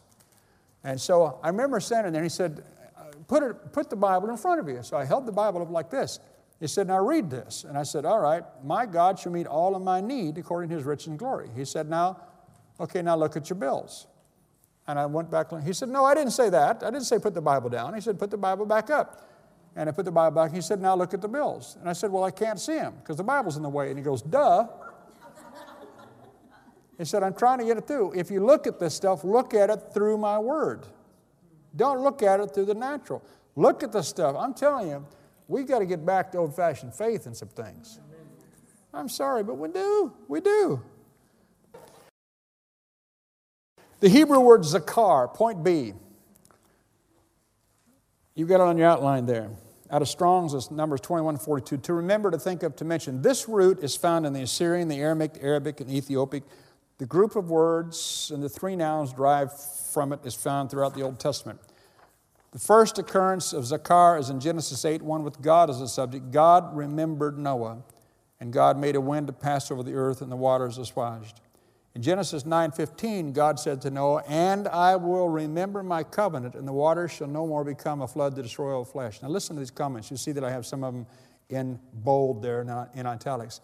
And 0.85 1.01
so 1.01 1.41
I 1.43 1.49
remember 1.49 1.81
standing 1.81 2.13
there, 2.13 2.23
and 2.23 2.31
he 2.31 2.35
said, 2.35 2.63
uh, 2.97 3.05
put, 3.27 3.43
it, 3.43 3.73
put 3.73 3.89
the 3.89 3.97
Bible 3.97 4.29
in 4.29 4.37
front 4.37 4.61
of 4.61 4.69
you. 4.69 4.83
So 4.83 4.99
I 4.99 5.05
held 5.07 5.25
the 5.25 5.33
Bible 5.33 5.63
up 5.63 5.71
like 5.71 5.91
this. 5.91 6.21
He 6.61 6.69
said, 6.69 6.87
Now 6.87 7.01
read 7.05 7.31
this. 7.31 7.65
And 7.65 7.77
I 7.77 7.83
said, 7.83 8.05
All 8.05 8.21
right, 8.21 8.45
my 8.63 8.87
God 8.87 9.19
shall 9.19 9.33
meet 9.33 9.47
all 9.47 9.75
of 9.75 9.83
my 9.83 10.01
need 10.01 10.39
according 10.39 10.71
to 10.71 10.77
his 10.77 10.85
riches 10.85 11.09
and 11.09 11.19
glory. 11.19 11.49
He 11.57 11.65
said, 11.65 11.89
Now, 11.89 12.21
Okay, 12.81 13.03
now 13.03 13.17
look 13.17 13.37
at 13.37 13.49
your 13.49 13.59
bills. 13.59 14.07
And 14.87 14.99
I 14.99 15.07
went 15.07 15.31
back. 15.31 15.47
He 15.63 15.73
said, 15.73 15.89
No, 15.89 16.05
I 16.05 16.15
didn't 16.15 16.33
say 16.33 16.51
that. 16.51 16.83
I 16.83 16.91
didn't 16.91 17.07
say 17.07 17.19
put 17.19 17.35
the 17.35 17.41
Bible 17.41 17.71
down. 17.71 17.95
He 17.95 18.01
said, 18.01 18.19
Put 18.19 18.31
the 18.31 18.37
Bible 18.37 18.67
back 18.67 18.91
up. 18.91 19.29
And 19.77 19.89
I 19.89 19.93
put 19.93 20.05
the 20.05 20.13
Bible 20.13 20.35
back. 20.35 20.53
He 20.53 20.61
said, 20.61 20.81
Now 20.81 20.95
look 20.95 21.15
at 21.15 21.23
the 21.23 21.29
bills. 21.29 21.77
And 21.81 21.89
I 21.89 21.95
said, 21.95 22.11
Well, 22.11 22.25
I 22.25 22.31
can't 22.31 22.61
see 22.61 22.75
them 22.75 22.95
because 22.99 23.17
the 23.17 23.25
Bible's 23.25 23.57
in 23.57 23.63
the 23.63 23.69
way. 23.69 23.89
And 23.89 23.99
he 23.99 24.05
goes, 24.05 24.21
Duh. 24.23 24.67
He 26.99 27.05
said, 27.05 27.23
I'm 27.25 27.35
trying 27.35 27.59
to 27.59 27.65
get 27.65 27.77
it 27.77 27.89
through. 27.89 28.13
If 28.15 28.31
you 28.31 28.45
look 28.45 28.67
at 28.67 28.79
this 28.79 28.95
stuff, 28.95 29.25
look 29.25 29.53
at 29.53 29.69
it 29.69 29.83
through 29.93 30.19
my 30.19 30.39
word. 30.39 30.87
Don't 31.75 32.03
look 32.03 32.23
at 32.23 32.39
it 32.39 32.55
through 32.55 32.67
the 32.67 32.75
natural. 32.75 33.23
Look 33.57 33.83
at 33.83 33.91
the 33.91 34.03
stuff. 34.03 34.37
I'm 34.39 34.55
telling 34.55 34.89
you, 34.89 35.05
we've 35.49 35.67
got 35.67 35.81
to 35.81 35.87
get 35.87 36.07
back 36.07 36.31
to 36.33 36.39
old 36.39 36.55
fashioned 36.55 36.95
faith 36.95 37.27
in 37.27 37.35
some 37.35 37.49
things. 37.49 37.99
I'm 38.93 39.09
sorry, 39.09 39.43
but 39.43 39.55
we 39.57 39.69
do. 39.71 40.13
We 40.29 40.41
do. 40.41 40.83
The 44.01 44.09
Hebrew 44.09 44.41
word 44.41 44.63
zakar, 44.63 45.33
point 45.33 45.63
B. 45.65 45.95
You've 48.35 48.49
got 48.49 48.57
it 48.57 48.63
on 48.63 48.77
your 48.77 48.89
outline 48.89 49.27
there. 49.27 49.51
Out 49.91 50.03
of 50.03 50.09
Strong's, 50.09 50.55
it's 50.55 50.71
Numbers 50.71 51.01
2142. 51.03 51.77
To 51.77 51.95
remember, 51.95 52.31
to 52.31 52.39
think 52.39 52.63
of, 52.63 52.75
to 52.77 52.85
mention. 52.85 53.23
This 53.23 53.49
root 53.49 53.79
is 53.81 53.95
found 53.95 54.27
in 54.27 54.33
the 54.33 54.43
Assyrian, 54.43 54.89
the 54.89 54.97
Aramaic, 54.97 55.39
Arabic, 55.41 55.81
and 55.81 55.91
Ethiopic. 55.91 56.43
The 56.99 57.07
group 57.07 57.37
of 57.37 57.51
words 57.51 58.31
and 58.35 58.43
the 58.43 58.49
three 58.49 58.77
nouns 58.77 59.13
derived 59.13 59.53
from 59.53 60.13
it 60.13 60.21
is 60.25 60.35
found 60.35 60.71
throughout 60.71 60.95
the 60.95 61.03
Old 61.03 61.21
Testament. 61.21 61.61
The 62.53 62.59
first 62.59 62.99
occurrence 62.99 63.53
of 63.53 63.65
Zakar 63.65 64.19
is 64.19 64.31
in 64.31 64.41
Genesis 64.41 64.85
8 64.85 65.03
1 65.03 65.25
with 65.25 65.43
God 65.43 65.71
as 65.71 65.81
a 65.81 65.89
subject. 65.89 66.31
God 66.31 66.77
remembered 66.77 67.37
Noah, 67.37 67.83
and 68.41 68.53
God 68.53 68.79
made 68.79 68.97
a 68.97 69.01
wind 69.01 69.27
to 69.27 69.33
pass 69.33 69.71
over 69.71 69.83
the 69.83 69.95
earth, 69.95 70.23
and 70.23 70.31
the 70.31 70.37
waters 70.37 70.79
assuaged. 70.79 71.41
In 71.95 72.03
Genesis 72.03 72.45
9:15, 72.45 73.33
God 73.33 73.61
said 73.61 73.81
to 73.83 73.91
Noah, 73.91 74.25
"And 74.27 74.67
I 74.67 74.97
will 74.97 75.29
remember 75.29 75.83
my 75.83 76.03
covenant, 76.03 76.57
and 76.57 76.67
the 76.67 76.73
waters 76.73 77.13
shall 77.13 77.29
no 77.29 77.47
more 77.47 77.63
become 77.63 78.03
a 78.03 78.09
flood 78.09 78.35
to 78.35 78.43
destroy 78.43 78.77
all 78.77 78.85
flesh." 78.85 79.23
Now 79.23 79.29
listen 79.29 79.55
to 79.55 79.61
these 79.61 79.71
comments. 79.71 80.11
You 80.11 80.17
see 80.17 80.33
that 80.33 80.43
I 80.43 80.51
have 80.51 80.67
some 80.67 80.83
of 80.83 80.93
them 80.93 81.07
in 81.49 81.79
bold 81.93 82.43
there 82.43 82.65
not 82.65 82.89
uh, 82.89 83.01
in 83.01 83.07
italics. 83.07 83.61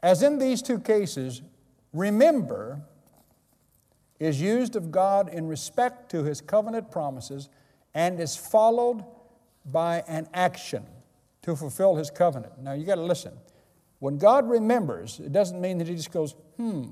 As 0.00 0.22
in 0.22 0.38
these 0.38 0.62
two 0.62 0.78
cases, 0.78 1.42
remember 1.92 2.80
is 4.18 4.40
used 4.40 4.76
of 4.76 4.90
God 4.90 5.28
in 5.28 5.46
respect 5.46 6.10
to 6.12 6.24
his 6.24 6.40
covenant 6.40 6.90
promises 6.90 7.50
and 7.92 8.18
is 8.18 8.34
followed 8.36 9.04
by 9.64 10.02
an 10.08 10.28
action 10.32 10.86
to 11.42 11.54
fulfill 11.54 11.96
his 11.96 12.10
covenant. 12.10 12.58
Now 12.58 12.72
you 12.72 12.86
got 12.86 12.94
to 12.94 13.02
listen. 13.02 13.32
When 13.98 14.18
God 14.18 14.48
remembers, 14.48 15.20
it 15.20 15.32
doesn't 15.32 15.60
mean 15.60 15.78
that 15.78 15.88
He 15.88 15.94
just 15.94 16.12
goes, 16.12 16.34
hmm. 16.56 16.84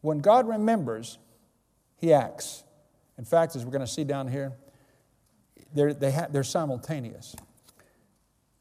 When 0.00 0.18
God 0.18 0.48
remembers, 0.48 1.18
He 1.96 2.12
acts. 2.12 2.64
In 3.18 3.24
fact, 3.24 3.56
as 3.56 3.64
we're 3.64 3.72
going 3.72 3.86
to 3.86 3.92
see 3.92 4.04
down 4.04 4.28
here, 4.28 4.52
they're, 5.74 5.92
they 5.92 6.12
ha- 6.12 6.28
they're 6.30 6.44
simultaneous. 6.44 7.34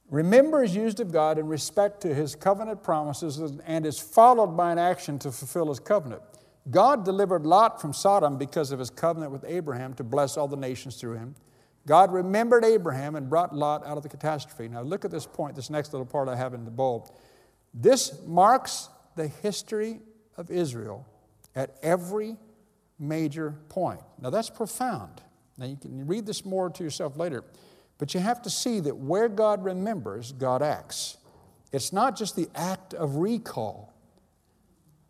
Remember 0.09 0.63
is 0.63 0.75
used 0.75 0.99
of 0.99 1.11
God 1.11 1.37
in 1.37 1.47
respect 1.47 2.01
to 2.01 2.13
His 2.13 2.35
covenant 2.35 2.83
promises 2.83 3.39
and 3.65 3.85
is 3.85 3.99
followed 3.99 4.55
by 4.57 4.71
an 4.71 4.77
action 4.77 5.19
to 5.19 5.31
fulfill 5.31 5.67
His 5.67 5.79
covenant. 5.79 6.21
God 6.69 7.05
delivered 7.05 7.45
Lot 7.45 7.81
from 7.81 7.93
Sodom 7.93 8.37
because 8.37 8.71
of 8.71 8.79
His 8.79 8.89
covenant 8.89 9.31
with 9.31 9.45
Abraham 9.47 9.93
to 9.95 10.03
bless 10.03 10.37
all 10.37 10.47
the 10.47 10.57
nations 10.57 10.95
through 10.95 11.15
him. 11.15 11.35
God 11.85 12.11
remembered 12.11 12.65
Abraham 12.65 13.15
and 13.15 13.29
brought 13.29 13.55
Lot 13.55 13.85
out 13.85 13.95
of 13.95 14.03
the 14.03 14.09
catastrophe. 14.09 14.67
Now, 14.67 14.81
look 14.81 15.05
at 15.05 15.11
this 15.11 15.25
point, 15.25 15.55
this 15.55 15.69
next 15.69 15.93
little 15.93 16.05
part 16.05 16.27
I 16.27 16.35
have 16.35 16.53
in 16.53 16.65
the 16.65 16.71
bold. 16.71 17.11
This 17.73 18.19
marks 18.25 18.89
the 19.15 19.27
history 19.27 19.99
of 20.37 20.49
Israel 20.51 21.05
at 21.55 21.75
every 21.81 22.37
major 22.99 23.55
point. 23.69 24.01
Now, 24.19 24.29
that's 24.29 24.49
profound. 24.49 25.21
Now, 25.57 25.65
you 25.65 25.75
can 25.75 26.05
read 26.07 26.25
this 26.25 26.45
more 26.45 26.69
to 26.69 26.83
yourself 26.83 27.17
later, 27.17 27.43
but 27.97 28.13
you 28.13 28.19
have 28.19 28.41
to 28.43 28.49
see 28.49 28.79
that 28.81 28.95
where 28.95 29.27
God 29.27 29.63
remembers, 29.63 30.31
God 30.31 30.61
acts. 30.61 31.17
It's 31.71 31.91
not 31.91 32.15
just 32.15 32.35
the 32.35 32.47
act 32.55 32.93
of 32.93 33.15
recall. 33.17 33.93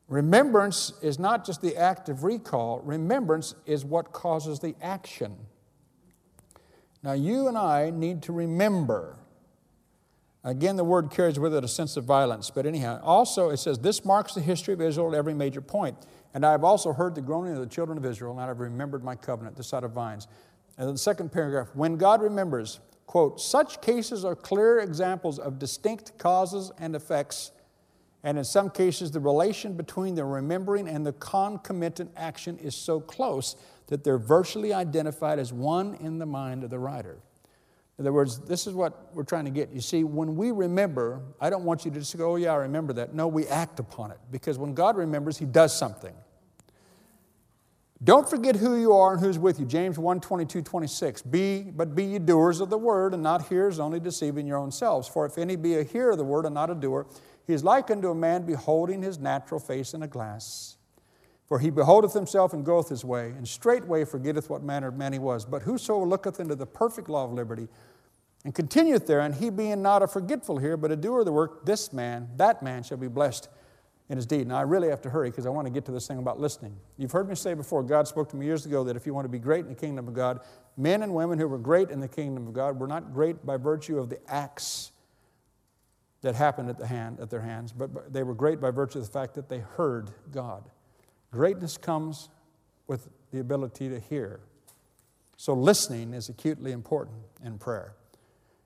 Remembrance 0.07 0.93
is 1.01 1.19
not 1.19 1.45
just 1.45 1.61
the 1.61 1.75
act 1.75 2.07
of 2.07 2.23
recall, 2.23 2.79
remembrance 2.79 3.53
is 3.65 3.83
what 3.83 4.13
causes 4.13 4.59
the 4.59 4.73
action. 4.81 5.35
Now, 7.03 7.11
you 7.13 7.47
and 7.47 7.57
I 7.57 7.89
need 7.89 8.23
to 8.23 8.33
remember 8.33 9.17
Again, 10.47 10.77
the 10.77 10.83
word 10.85 11.11
carries 11.11 11.37
with 11.37 11.53
it 11.53 11.65
a 11.65 11.67
sense 11.67 11.97
of 11.97 12.05
violence. 12.05 12.49
But 12.49 12.65
anyhow, 12.65 13.01
also 13.03 13.49
it 13.49 13.57
says, 13.57 13.79
This 13.79 14.05
marks 14.05 14.33
the 14.33 14.39
history 14.39 14.73
of 14.73 14.79
Israel 14.79 15.13
at 15.13 15.17
every 15.17 15.33
major 15.33 15.59
point. 15.59 15.97
And 16.33 16.45
I 16.45 16.51
have 16.51 16.63
also 16.63 16.93
heard 16.93 17.15
the 17.15 17.21
groaning 17.21 17.51
of 17.51 17.59
the 17.59 17.67
children 17.67 17.97
of 17.97 18.05
Israel, 18.05 18.31
and 18.31 18.39
I 18.39 18.47
have 18.47 18.61
remembered 18.61 19.03
my 19.03 19.13
covenant, 19.13 19.57
the 19.57 19.63
side 19.63 19.83
of 19.83 19.91
vines. 19.91 20.25
And 20.77 20.87
the 20.87 20.97
second 20.97 21.33
paragraph, 21.33 21.67
when 21.73 21.97
God 21.97 22.21
remembers, 22.21 22.79
quote, 23.07 23.41
such 23.41 23.81
cases 23.81 24.23
are 24.23 24.37
clear 24.37 24.79
examples 24.79 25.37
of 25.37 25.59
distinct 25.59 26.17
causes 26.17 26.71
and 26.79 26.95
effects, 26.95 27.51
and 28.23 28.37
in 28.37 28.45
some 28.45 28.69
cases, 28.69 29.11
the 29.11 29.19
relation 29.19 29.73
between 29.73 30.15
the 30.15 30.23
remembering 30.23 30.87
and 30.87 31.05
the 31.05 31.13
concomitant 31.13 32.11
action 32.15 32.57
is 32.59 32.73
so 32.73 33.01
close 33.01 33.57
that 33.87 34.05
they're 34.05 34.17
virtually 34.17 34.73
identified 34.73 35.39
as 35.39 35.51
one 35.51 35.95
in 35.95 36.19
the 36.19 36.25
mind 36.25 36.63
of 36.63 36.69
the 36.69 36.79
writer. 36.79 37.17
In 37.97 38.03
other 38.03 38.13
words, 38.13 38.39
this 38.39 38.67
is 38.67 38.73
what 38.73 39.13
we're 39.15 39.23
trying 39.23 39.45
to 39.45 39.51
get. 39.51 39.71
You 39.71 39.81
see, 39.81 40.03
when 40.03 40.35
we 40.35 40.51
remember, 40.51 41.21
I 41.41 41.49
don't 41.49 41.63
want 41.63 41.83
you 41.83 41.91
to 41.91 41.99
just 41.99 42.15
go, 42.15 42.33
oh, 42.33 42.35
yeah, 42.35 42.51
I 42.51 42.57
remember 42.57 42.93
that. 42.93 43.15
No, 43.15 43.27
we 43.27 43.47
act 43.47 43.79
upon 43.79 44.11
it 44.11 44.19
because 44.31 44.59
when 44.59 44.75
God 44.75 44.97
remembers, 44.97 45.37
He 45.37 45.45
does 45.45 45.75
something. 45.75 46.13
Don't 48.03 48.29
forget 48.29 48.55
who 48.55 48.79
you 48.79 48.93
are 48.93 49.13
and 49.13 49.19
who's 49.19 49.39
with 49.39 49.59
you. 49.59 49.65
James 49.65 49.97
1 49.97 50.21
22, 50.21 50.61
26. 50.61 51.23
Be, 51.23 51.63
but 51.63 51.95
be 51.95 52.03
ye 52.03 52.19
doers 52.19 52.61
of 52.61 52.69
the 52.69 52.77
word 52.77 53.15
and 53.15 53.23
not 53.23 53.47
hearers 53.47 53.79
only 53.79 53.99
deceiving 53.99 54.45
your 54.45 54.57
own 54.57 54.71
selves. 54.71 55.07
For 55.07 55.25
if 55.25 55.39
any 55.39 55.55
be 55.55 55.79
a 55.79 55.83
hearer 55.83 56.11
of 56.11 56.19
the 56.19 56.23
word 56.23 56.45
and 56.45 56.53
not 56.53 56.69
a 56.69 56.75
doer, 56.75 57.07
he 57.47 57.53
is 57.53 57.63
like 57.63 57.89
unto 57.89 58.09
a 58.09 58.15
man 58.15 58.45
beholding 58.45 59.01
his 59.01 59.17
natural 59.17 59.59
face 59.59 59.95
in 59.95 60.03
a 60.03 60.07
glass. 60.07 60.76
For 61.47 61.59
he 61.59 61.69
beholdeth 61.69 62.13
himself 62.13 62.53
and 62.53 62.65
goeth 62.65 62.89
his 62.89 63.05
way, 63.05 63.29
and 63.29 63.47
straightway 63.47 64.03
forgetteth 64.03 64.49
what 64.49 64.63
manner 64.63 64.89
of 64.89 64.95
man 64.95 65.13
he 65.13 65.19
was. 65.19 65.45
But 65.45 65.61
whoso 65.61 66.03
looketh 66.03 66.39
into 66.39 66.55
the 66.55 66.65
perfect 66.65 67.07
law 67.07 67.23
of 67.23 67.31
liberty, 67.31 67.69
and 68.43 68.53
continueth 68.53 69.07
there, 69.07 69.21
and 69.21 69.33
he 69.33 69.49
being 69.49 69.81
not 69.81 70.03
a 70.03 70.07
forgetful 70.07 70.57
here, 70.57 70.77
but 70.77 70.91
a 70.91 70.95
doer 70.95 71.19
of 71.19 71.25
the 71.25 71.31
work, 71.31 71.65
this 71.65 71.91
man, 71.93 72.29
that 72.35 72.61
man 72.61 72.83
shall 72.83 72.97
be 72.97 73.07
blessed 73.07 73.47
in 74.09 74.17
his 74.17 74.25
deed. 74.25 74.47
Now, 74.47 74.57
I 74.57 74.61
really 74.61 74.89
have 74.89 75.01
to 75.01 75.09
hurry 75.09 75.29
because 75.29 75.45
I 75.45 75.49
want 75.49 75.67
to 75.67 75.71
get 75.71 75.85
to 75.85 75.91
this 75.91 76.07
thing 76.07 76.17
about 76.17 76.39
listening. 76.39 76.75
You've 76.97 77.11
heard 77.11 77.27
me 77.27 77.35
say 77.35 77.53
before, 77.53 77.83
God 77.83 78.07
spoke 78.07 78.29
to 78.29 78.35
me 78.35 78.45
years 78.45 78.65
ago 78.65 78.83
that 78.85 78.95
if 78.95 79.05
you 79.05 79.13
want 79.13 79.25
to 79.25 79.29
be 79.29 79.39
great 79.39 79.61
in 79.61 79.69
the 79.69 79.75
kingdom 79.75 80.07
of 80.07 80.13
God, 80.13 80.41
men 80.77 81.03
and 81.03 81.13
women 81.13 81.39
who 81.39 81.47
were 81.47 81.57
great 81.57 81.89
in 81.89 81.99
the 81.99 82.07
kingdom 82.07 82.47
of 82.47 82.53
God 82.53 82.79
were 82.79 82.87
not 82.87 83.13
great 83.13 83.45
by 83.45 83.57
virtue 83.57 83.97
of 83.97 84.09
the 84.09 84.19
acts 84.27 84.91
that 86.21 86.35
happened 86.35 86.69
at, 86.69 86.77
the 86.77 86.87
hand, 86.87 87.19
at 87.19 87.29
their 87.29 87.41
hands, 87.41 87.71
but 87.71 88.11
they 88.11 88.23
were 88.23 88.33
great 88.33 88.59
by 88.59 88.71
virtue 88.71 88.99
of 88.99 89.05
the 89.05 89.11
fact 89.11 89.33
that 89.35 89.49
they 89.49 89.59
heard 89.59 90.11
God. 90.31 90.63
Greatness 91.31 91.77
comes 91.77 92.29
with 92.87 93.09
the 93.31 93.39
ability 93.39 93.89
to 93.89 93.99
hear. 93.99 94.39
So, 95.35 95.53
listening 95.53 96.13
is 96.13 96.29
acutely 96.29 96.71
important 96.71 97.17
in 97.43 97.57
prayer. 97.57 97.93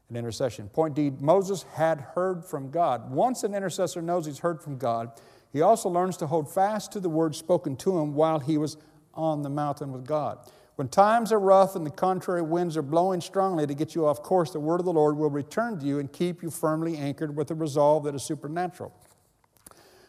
and 0.08 0.18
intercession. 0.18 0.68
Point 0.70 0.94
D 0.94 1.10
Moses 1.20 1.64
had 1.74 2.02
heard 2.02 2.44
from 2.44 2.70
God. 2.70 3.12
Once 3.12 3.44
an 3.44 3.56
intercessor 3.56 4.02
knows 4.02 4.26
he's 4.26 4.40
heard 4.40 4.62
from 4.62 4.78
God, 4.78 5.12
he 5.54 5.62
also 5.62 5.90
learns 5.90 6.18
to 6.18 6.28
hold 6.28 6.54
fast 6.54 6.92
to 6.94 7.00
the 7.00 7.10
word 7.10 7.36
spoken 7.36 7.76
to 7.78 7.98
him 7.98 8.14
while 8.14 8.40
he 8.40 8.58
was 8.58 8.78
on 9.14 9.42
the 9.42 9.50
mountain 9.50 9.92
with 9.92 10.06
God. 10.06 10.40
When 10.76 10.88
times 10.88 11.32
are 11.32 11.40
rough 11.40 11.76
and 11.76 11.86
the 11.86 11.92
contrary 11.92 12.42
winds 12.42 12.76
are 12.76 12.82
blowing 12.82 13.22
strongly 13.22 13.68
to 13.68 13.74
get 13.74 13.94
you 13.94 14.06
off 14.06 14.24
course, 14.24 14.52
the 14.52 14.60
word 14.60 14.80
of 14.80 14.86
the 14.86 14.94
Lord 14.94 15.18
will 15.18 15.30
return 15.30 15.80
to 15.80 15.86
you 15.86 16.00
and 16.00 16.12
keep 16.12 16.42
you 16.42 16.50
firmly 16.50 16.98
anchored 16.98 17.36
with 17.36 17.52
a 17.52 17.56
resolve 17.56 18.04
that 18.06 18.16
is 18.16 18.24
supernatural. 18.24 18.94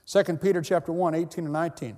2 0.06 0.22
Peter 0.38 0.62
chapter 0.62 0.92
1, 0.92 1.14
18 1.14 1.44
and 1.44 1.52
19. 1.52 1.96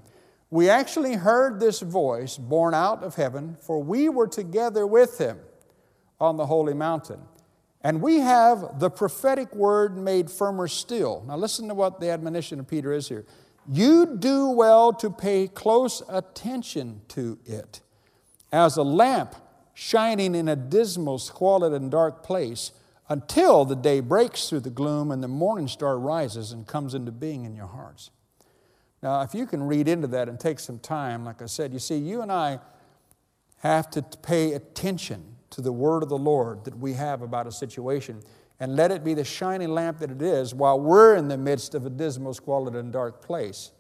We 0.54 0.70
actually 0.70 1.14
heard 1.14 1.58
this 1.58 1.80
voice 1.80 2.38
borne 2.38 2.74
out 2.74 3.02
of 3.02 3.16
heaven, 3.16 3.56
for 3.60 3.82
we 3.82 4.08
were 4.08 4.28
together 4.28 4.86
with 4.86 5.18
him 5.18 5.40
on 6.20 6.36
the 6.36 6.46
holy 6.46 6.74
mountain. 6.74 7.18
And 7.80 8.00
we 8.00 8.20
have 8.20 8.78
the 8.78 8.88
prophetic 8.88 9.52
word 9.52 9.96
made 9.98 10.30
firmer 10.30 10.68
still. 10.68 11.24
Now, 11.26 11.36
listen 11.38 11.66
to 11.66 11.74
what 11.74 11.98
the 11.98 12.08
admonition 12.08 12.60
of 12.60 12.68
Peter 12.68 12.92
is 12.92 13.08
here. 13.08 13.26
You 13.68 14.16
do 14.16 14.50
well 14.50 14.92
to 14.92 15.10
pay 15.10 15.48
close 15.48 16.04
attention 16.08 17.00
to 17.08 17.36
it. 17.44 17.80
As 18.52 18.76
a 18.76 18.84
lamp 18.84 19.34
shining 19.74 20.36
in 20.36 20.46
a 20.46 20.54
dismal, 20.54 21.18
squalid, 21.18 21.72
and 21.72 21.90
dark 21.90 22.22
place 22.22 22.70
until 23.08 23.64
the 23.64 23.74
day 23.74 23.98
breaks 23.98 24.48
through 24.48 24.60
the 24.60 24.70
gloom 24.70 25.10
and 25.10 25.20
the 25.20 25.26
morning 25.26 25.66
star 25.66 25.98
rises 25.98 26.52
and 26.52 26.64
comes 26.64 26.94
into 26.94 27.10
being 27.10 27.44
in 27.44 27.56
your 27.56 27.66
hearts. 27.66 28.10
Now, 29.04 29.20
if 29.20 29.34
you 29.34 29.44
can 29.44 29.62
read 29.62 29.86
into 29.86 30.06
that 30.08 30.30
and 30.30 30.40
take 30.40 30.58
some 30.58 30.78
time, 30.78 31.26
like 31.26 31.42
I 31.42 31.46
said, 31.46 31.74
you 31.74 31.78
see, 31.78 31.98
you 31.98 32.22
and 32.22 32.32
I 32.32 32.58
have 33.58 33.90
to 33.90 34.02
pay 34.22 34.54
attention 34.54 35.22
to 35.50 35.60
the 35.60 35.72
word 35.72 36.02
of 36.02 36.08
the 36.08 36.16
Lord 36.16 36.64
that 36.64 36.78
we 36.78 36.94
have 36.94 37.20
about 37.20 37.46
a 37.46 37.52
situation 37.52 38.22
and 38.58 38.76
let 38.76 38.90
it 38.90 39.04
be 39.04 39.12
the 39.12 39.22
shining 39.22 39.68
lamp 39.68 39.98
that 39.98 40.10
it 40.10 40.22
is 40.22 40.54
while 40.54 40.80
we're 40.80 41.16
in 41.16 41.28
the 41.28 41.36
midst 41.36 41.74
of 41.74 41.84
a 41.84 41.90
dismal, 41.90 42.32
squalid, 42.32 42.74
and 42.74 42.94
dark 42.94 43.20
place 43.20 43.72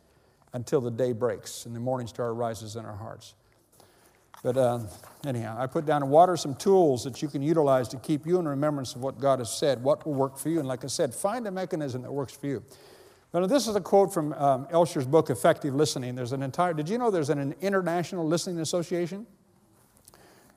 until 0.52 0.82
the 0.82 0.90
day 0.90 1.12
breaks 1.12 1.64
and 1.64 1.74
the 1.74 1.80
morning 1.80 2.06
star 2.06 2.34
rises 2.34 2.76
in 2.76 2.84
our 2.84 2.96
hearts. 2.96 3.34
But 4.42 4.58
uh, 4.58 4.80
anyhow, 5.26 5.56
I 5.58 5.66
put 5.68 5.86
down 5.86 6.02
in 6.02 6.10
water 6.10 6.36
some 6.36 6.54
tools 6.54 7.02
that 7.04 7.22
you 7.22 7.28
can 7.28 7.40
utilize 7.40 7.88
to 7.88 7.96
keep 7.96 8.26
you 8.26 8.38
in 8.38 8.46
remembrance 8.46 8.94
of 8.94 9.00
what 9.00 9.18
God 9.18 9.38
has 9.38 9.50
said, 9.50 9.82
what 9.82 10.04
will 10.04 10.12
work 10.12 10.36
for 10.36 10.50
you. 10.50 10.58
And 10.58 10.68
like 10.68 10.84
I 10.84 10.88
said, 10.88 11.14
find 11.14 11.46
a 11.46 11.50
mechanism 11.50 12.02
that 12.02 12.12
works 12.12 12.36
for 12.36 12.46
you. 12.46 12.62
Now, 13.34 13.46
this 13.46 13.66
is 13.66 13.74
a 13.74 13.80
quote 13.80 14.14
from 14.14 14.32
um, 14.34 14.68
Elsher's 14.70 15.08
book, 15.08 15.28
Effective 15.28 15.74
Listening. 15.74 16.14
There's 16.14 16.30
an 16.30 16.40
entire, 16.40 16.72
did 16.72 16.88
you 16.88 16.98
know 16.98 17.10
there's 17.10 17.30
an 17.30 17.52
international 17.60 18.24
listening 18.24 18.60
association? 18.60 19.26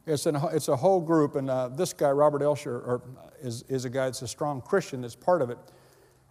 It's, 0.06 0.28
an, 0.28 0.38
it's 0.54 0.68
a 0.68 0.76
whole 0.76 1.02
group, 1.02 1.36
and 1.36 1.50
uh, 1.50 1.70
this 1.70 1.92
guy, 1.92 2.12
Robert 2.12 2.44
Elsher, 2.44 2.78
or, 2.78 3.02
is, 3.42 3.64
is 3.64 3.86
a 3.86 3.90
guy 3.90 4.06
that's 4.06 4.22
a 4.22 4.28
strong 4.28 4.62
Christian 4.62 5.02
that's 5.02 5.16
part 5.16 5.42
of 5.42 5.50
it. 5.50 5.58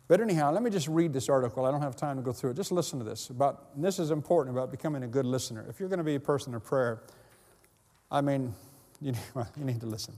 But 0.07 0.21
anyhow, 0.21 0.53
let 0.53 0.63
me 0.63 0.71
just 0.71 0.87
read 0.87 1.13
this 1.13 1.29
article. 1.29 1.65
I 1.65 1.73
don't 1.73 1.83
have 1.83 1.97
time 1.97 2.15
to 2.17 2.23
go 2.23 2.33
through 2.33 2.51
it. 2.51 2.55
Just 2.55 2.71
listen 2.71 3.01
to 3.01 3.05
this. 3.05 3.29
About, 3.29 3.81
this 3.83 3.99
is 3.99 4.13
important 4.13 4.57
about 4.57 4.71
becoming 4.71 5.03
a 5.03 5.09
good 5.09 5.27
listener. 5.27 5.67
If 5.69 5.81
you're 5.81 5.89
going 5.89 5.99
to 5.99 6.05
be 6.05 6.15
a 6.15 6.21
person 6.21 6.55
of 6.55 6.65
prayer, 6.65 7.03
I 8.09 8.21
mean, 8.21 8.55
you 9.01 9.11
need, 9.11 9.21
well, 9.35 9.51
you 9.59 9.65
need 9.65 9.81
to 9.81 9.87
listen. 9.87 10.15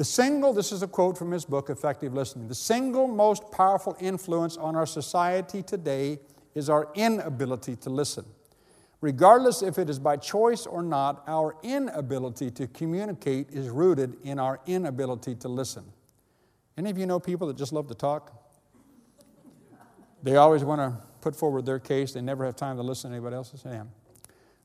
The 0.00 0.04
single, 0.06 0.54
this 0.54 0.72
is 0.72 0.82
a 0.82 0.88
quote 0.88 1.18
from 1.18 1.30
his 1.30 1.44
book, 1.44 1.68
Effective 1.68 2.14
Listening, 2.14 2.48
the 2.48 2.54
single 2.54 3.06
most 3.06 3.50
powerful 3.50 3.98
influence 4.00 4.56
on 4.56 4.74
our 4.74 4.86
society 4.86 5.62
today 5.62 6.20
is 6.54 6.70
our 6.70 6.88
inability 6.94 7.76
to 7.76 7.90
listen. 7.90 8.24
Regardless 9.02 9.60
if 9.60 9.78
it 9.78 9.90
is 9.90 9.98
by 9.98 10.16
choice 10.16 10.64
or 10.64 10.82
not, 10.82 11.22
our 11.26 11.54
inability 11.62 12.50
to 12.52 12.66
communicate 12.68 13.50
is 13.50 13.68
rooted 13.68 14.16
in 14.24 14.38
our 14.38 14.58
inability 14.64 15.34
to 15.34 15.48
listen. 15.48 15.84
Any 16.78 16.88
of 16.88 16.96
you 16.96 17.04
know 17.04 17.20
people 17.20 17.46
that 17.48 17.58
just 17.58 17.74
love 17.74 17.86
to 17.88 17.94
talk? 17.94 18.32
They 20.22 20.36
always 20.36 20.64
want 20.64 20.80
to 20.80 20.98
put 21.20 21.36
forward 21.36 21.66
their 21.66 21.78
case, 21.78 22.12
they 22.12 22.22
never 22.22 22.46
have 22.46 22.56
time 22.56 22.78
to 22.78 22.82
listen 22.82 23.10
to 23.10 23.16
anybody 23.16 23.36
else's. 23.36 23.60
Yeah. 23.66 23.82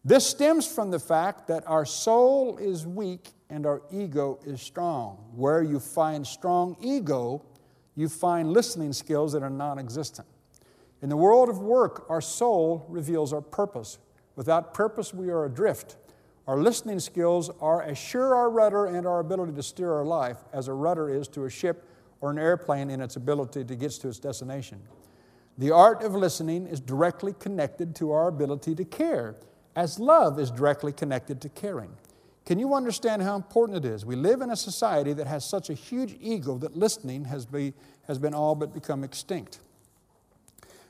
This 0.08 0.28
stems 0.28 0.68
from 0.68 0.92
the 0.92 1.00
fact 1.00 1.48
that 1.48 1.64
our 1.66 1.84
soul 1.84 2.60
is 2.60 2.86
weak 2.86 3.32
and 3.50 3.66
our 3.66 3.82
ego 3.92 4.40
is 4.46 4.62
strong. 4.62 5.18
Where 5.34 5.64
you 5.64 5.80
find 5.80 6.28
strong 6.28 6.78
ego, 6.80 7.44
you 7.96 8.08
find 8.08 8.54
listening 8.54 8.94
skills 8.94 9.34
that 9.34 9.42
are 9.42 9.50
non 9.50 9.80
existent. 9.80 10.28
In 11.02 11.10
the 11.10 11.18
world 11.18 11.50
of 11.50 11.58
work, 11.58 12.06
our 12.08 12.22
soul 12.22 12.86
reveals 12.88 13.34
our 13.34 13.42
purpose. 13.42 13.98
Without 14.36 14.76
purpose, 14.76 15.12
we 15.12 15.30
are 15.30 15.46
adrift. 15.46 15.98
Our 16.46 16.60
listening 16.60 17.00
skills 17.00 17.50
are 17.60 17.82
as 17.82 17.98
sure 17.98 18.36
our 18.36 18.52
rudder 18.52 18.86
and 18.86 19.08
our 19.08 19.20
ability 19.20 19.54
to 19.54 19.64
steer 19.64 19.92
our 19.92 20.06
life 20.06 20.38
as 20.54 20.68
a 20.68 20.74
rudder 20.74 21.10
is 21.10 21.28
to 21.30 21.46
a 21.46 21.50
ship 21.50 21.90
or 22.22 22.30
an 22.30 22.38
airplane 22.38 22.92
in 22.92 23.02
its 23.02 23.16
ability 23.16 23.64
to 23.64 23.76
get 23.76 23.92
to 23.92 24.10
its 24.10 24.20
destination. 24.20 24.84
The 25.58 25.72
art 25.72 26.04
of 26.04 26.14
listening 26.14 26.68
is 26.68 26.80
directly 26.80 27.34
connected 27.40 27.96
to 27.96 28.12
our 28.12 28.28
ability 28.28 28.76
to 28.76 28.86
care, 28.86 29.36
as 29.76 30.00
love 30.00 30.40
is 30.40 30.52
directly 30.52 30.92
connected 30.92 31.42
to 31.42 31.50
caring. 31.50 31.92
Can 32.46 32.60
you 32.60 32.76
understand 32.76 33.24
how 33.24 33.36
important 33.36 33.84
it 33.84 33.86
is? 33.86 34.06
We 34.06 34.16
live 34.16 34.42
in 34.42 34.52
a 34.52 34.56
society 34.56 35.14
that 35.14 35.26
has 35.26 35.44
such 35.44 35.70
a 35.70 35.74
huge 35.74 36.16
ego 36.22 36.58
that 36.60 36.78
listening 36.78 37.26
has, 37.26 37.46
be, 37.46 37.74
has 38.08 38.20
been 38.20 38.36
all 38.36 38.54
but 38.54 38.74
become 38.74 39.04
extinct. 39.04 39.60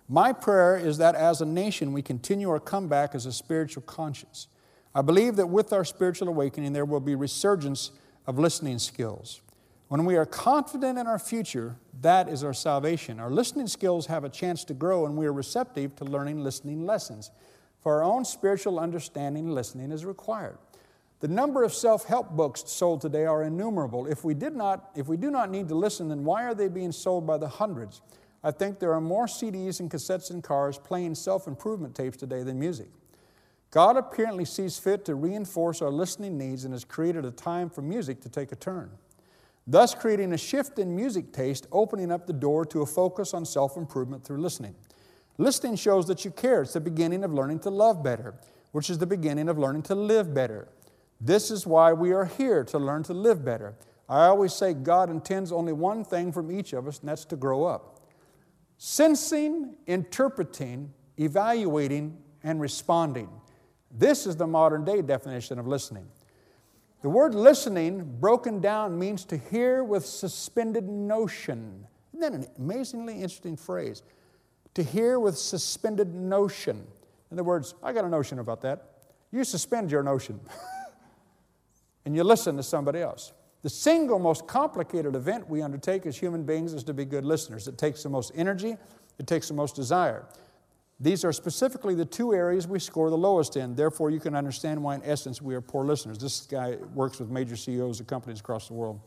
My 0.08 0.34
prayer 0.34 0.78
is 0.78 0.98
that 1.00 1.16
as 1.16 1.42
a 1.42 1.46
nation 1.46 1.94
we 1.94 2.02
continue 2.02 2.50
our 2.50 2.60
comeback 2.60 3.16
as 3.16 3.26
a 3.26 3.32
spiritual 3.32 3.84
conscience. 3.84 4.48
I 4.94 5.02
believe 5.02 5.36
that 5.38 5.48
with 5.48 5.74
our 5.74 5.84
spiritual 5.84 6.28
awakening 6.28 6.74
there 6.74 6.86
will 6.86 7.00
be 7.00 7.16
resurgence 7.16 7.92
of 8.28 8.38
listening 8.38 8.78
skills. 8.78 9.42
When 9.88 10.06
we 10.06 10.16
are 10.18 10.26
confident 10.26 10.98
in 10.98 11.08
our 11.08 11.20
future, 11.20 11.78
that 12.02 12.28
is 12.28 12.44
our 12.44 12.54
salvation. 12.54 13.20
Our 13.20 13.30
listening 13.30 13.68
skills 13.68 14.08
have 14.08 14.24
a 14.24 14.30
chance 14.30 14.64
to 14.66 14.74
grow 14.74 15.06
and 15.06 15.16
we 15.16 15.26
are 15.26 15.34
receptive 15.34 15.96
to 15.98 16.06
learning 16.06 16.44
listening 16.44 16.86
lessons. 16.86 17.32
For 17.86 18.02
our 18.02 18.04
own 18.04 18.26
spiritual 18.26 18.80
understanding, 18.80 19.46
and 19.46 19.54
listening 19.54 19.92
is 19.92 20.06
required. 20.06 20.58
The 21.20 21.28
number 21.28 21.64
of 21.64 21.72
self-help 21.72 22.32
books 22.32 22.64
sold 22.66 23.00
today 23.00 23.28
are 23.28 23.44
innumerable. 23.44 24.08
If 24.08 24.24
we, 24.24 24.34
did 24.34 24.56
not, 24.56 24.90
if 24.96 25.08
we 25.08 25.18
do 25.18 25.30
not 25.30 25.52
need 25.52 25.68
to 25.68 25.76
listen, 25.76 26.10
then 26.10 26.24
why 26.24 26.46
are 26.46 26.56
they 26.56 26.68
being 26.68 26.92
sold 26.92 27.28
by 27.28 27.38
the 27.38 27.48
hundreds? 27.48 28.02
I 28.44 28.50
think 28.50 28.80
there 28.80 28.92
are 28.96 29.02
more 29.02 29.28
CDs 29.28 29.82
and 29.82 29.92
cassettes 29.92 30.32
in 30.32 30.42
cars 30.42 30.80
playing 30.80 31.14
self 31.14 31.46
improvement 31.46 31.94
tapes 31.94 32.18
today 32.18 32.42
than 32.42 32.58
music. 32.58 32.88
God 33.70 33.98
apparently 33.98 34.46
sees 34.46 34.80
fit 34.80 35.06
to 35.06 35.14
reinforce 35.14 35.84
our 35.84 35.92
listening 35.92 36.40
needs 36.40 36.66
and 36.66 36.74
has 36.74 36.86
created 36.86 37.24
a 37.24 37.30
time 37.30 37.70
for 37.70 37.84
music 37.84 38.20
to 38.22 38.30
take 38.30 38.52
a 38.52 38.56
turn, 38.56 38.90
thus 39.68 39.94
creating 39.94 40.34
a 40.34 40.40
shift 40.40 40.80
in 40.80 40.96
music 40.96 41.32
taste, 41.32 41.68
opening 41.72 42.12
up 42.12 42.26
the 42.26 42.34
door 42.34 42.66
to 42.66 42.82
a 42.82 42.86
focus 42.88 43.36
on 43.36 43.46
self 43.46 43.78
improvement 43.78 44.24
through 44.24 44.42
listening. 44.42 44.74
Listening 45.38 45.76
shows 45.76 46.08
that 46.08 46.24
you 46.24 46.32
care. 46.32 46.62
It's 46.62 46.74
the 46.74 46.80
beginning 46.80 47.24
of 47.24 47.34
learning 47.34 47.60
to 47.60 47.70
love 47.70 48.04
better, 48.04 48.36
which 48.72 48.90
is 48.90 48.98
the 48.98 49.08
beginning 49.08 49.50
of 49.50 49.58
learning 49.58 49.84
to 49.84 49.96
live 49.96 50.34
better. 50.34 50.70
This 51.20 51.52
is 51.52 51.66
why 51.68 51.94
we 51.94 52.14
are 52.14 52.26
here 52.26 52.64
to 52.66 52.80
learn 52.80 53.04
to 53.04 53.14
live 53.14 53.44
better. 53.44 53.76
I 54.08 54.26
always 54.26 54.54
say 54.54 54.74
God 54.74 55.10
intends 55.10 55.52
only 55.52 55.74
one 55.74 56.06
thing 56.06 56.32
from 56.32 56.52
each 56.52 56.74
of 56.74 56.88
us, 56.88 57.00
and 57.00 57.10
that's 57.10 57.26
to 57.26 57.36
grow 57.36 57.66
up 57.66 57.96
sensing, 58.78 59.76
interpreting, 59.88 60.94
evaluating, 61.18 62.18
and 62.44 62.60
responding. 62.60 63.30
This 63.90 64.28
is 64.28 64.36
the 64.36 64.48
modern 64.48 64.84
day 64.84 65.02
definition 65.02 65.60
of 65.60 65.68
listening. 65.68 66.08
The 67.02 67.10
word 67.10 67.36
listening, 67.36 68.18
broken 68.20 68.60
down, 68.60 68.98
means 68.98 69.26
to 69.26 69.38
hear 69.38 69.84
with 69.84 70.06
suspended 70.06 70.86
notion. 70.90 71.86
Isn't 72.14 72.20
that 72.20 72.34
an 72.34 72.48
amazingly 72.58 73.16
interesting 73.16 73.56
phrase? 73.56 74.04
To 74.76 74.84
hear 74.84 75.20
with 75.20 75.38
suspended 75.38 76.14
notion. 76.14 76.86
In 77.32 77.36
other 77.36 77.44
words, 77.44 77.76
I 77.84 77.92
got 77.94 78.06
a 78.06 78.10
notion 78.10 78.40
about 78.40 78.62
that. 78.62 78.92
You 79.32 79.44
suspend 79.44 79.92
your 79.92 80.04
notion 80.04 80.40
and 82.06 82.16
you 82.16 82.24
listen 82.24 82.56
to 82.58 82.64
somebody 82.64 83.02
else. 83.02 83.34
The 83.64 83.70
single 83.70 84.20
most 84.20 84.48
complicated 84.48 85.16
event 85.16 85.50
we 85.50 85.62
undertake 85.62 86.06
as 86.06 86.16
human 86.18 86.44
beings 86.44 86.74
is 86.74 86.84
to 86.84 86.94
be 86.94 87.04
good 87.04 87.26
listeners. 87.26 87.68
It 87.68 87.78
takes 87.78 88.04
the 88.04 88.10
most 88.10 88.32
energy, 88.36 88.78
it 89.18 89.28
takes 89.28 89.48
the 89.48 89.54
most 89.56 89.76
desire. 89.76 90.26
These 91.00 91.26
are 91.26 91.34
specifically 91.34 91.96
the 91.96 92.06
two 92.06 92.34
areas 92.34 92.68
we 92.68 92.80
score 92.80 93.10
the 93.10 93.18
lowest 93.18 93.58
in. 93.58 93.76
Therefore, 93.76 94.12
you 94.12 94.20
can 94.20 94.36
understand 94.36 94.82
why, 94.82 94.96
in 94.96 95.04
essence, 95.04 95.42
we 95.42 95.54
are 95.56 95.62
poor 95.62 95.84
listeners. 95.84 96.18
This 96.18 96.42
guy 96.42 96.78
works 96.94 97.20
with 97.20 97.30
major 97.30 97.58
CEOs 97.58 98.00
of 98.00 98.08
companies 98.08 98.40
across 98.40 98.68
the 98.68 98.74
world. 98.76 99.02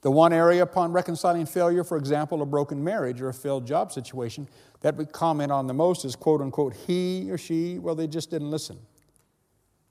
The 0.00 0.10
one 0.10 0.32
area 0.32 0.62
upon 0.62 0.92
reconciling 0.92 1.46
failure, 1.46 1.82
for 1.82 1.96
example, 1.96 2.40
a 2.42 2.46
broken 2.46 2.82
marriage 2.82 3.20
or 3.20 3.28
a 3.28 3.34
failed 3.34 3.66
job 3.66 3.90
situation, 3.90 4.48
that 4.80 4.96
we 4.96 5.04
comment 5.06 5.50
on 5.50 5.66
the 5.66 5.74
most 5.74 6.04
is 6.04 6.14
quote 6.14 6.40
unquote, 6.40 6.74
he 6.74 7.28
or 7.30 7.38
she, 7.38 7.78
well, 7.78 7.94
they 7.94 8.06
just 8.06 8.30
didn't 8.30 8.50
listen. 8.50 8.78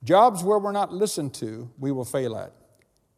Jobs 0.04 0.44
where 0.44 0.60
we're 0.60 0.72
not 0.72 0.94
listened 0.94 1.34
to, 1.36 1.70
we 1.78 1.92
will 1.92 2.06
fail 2.06 2.38
at. 2.38 2.54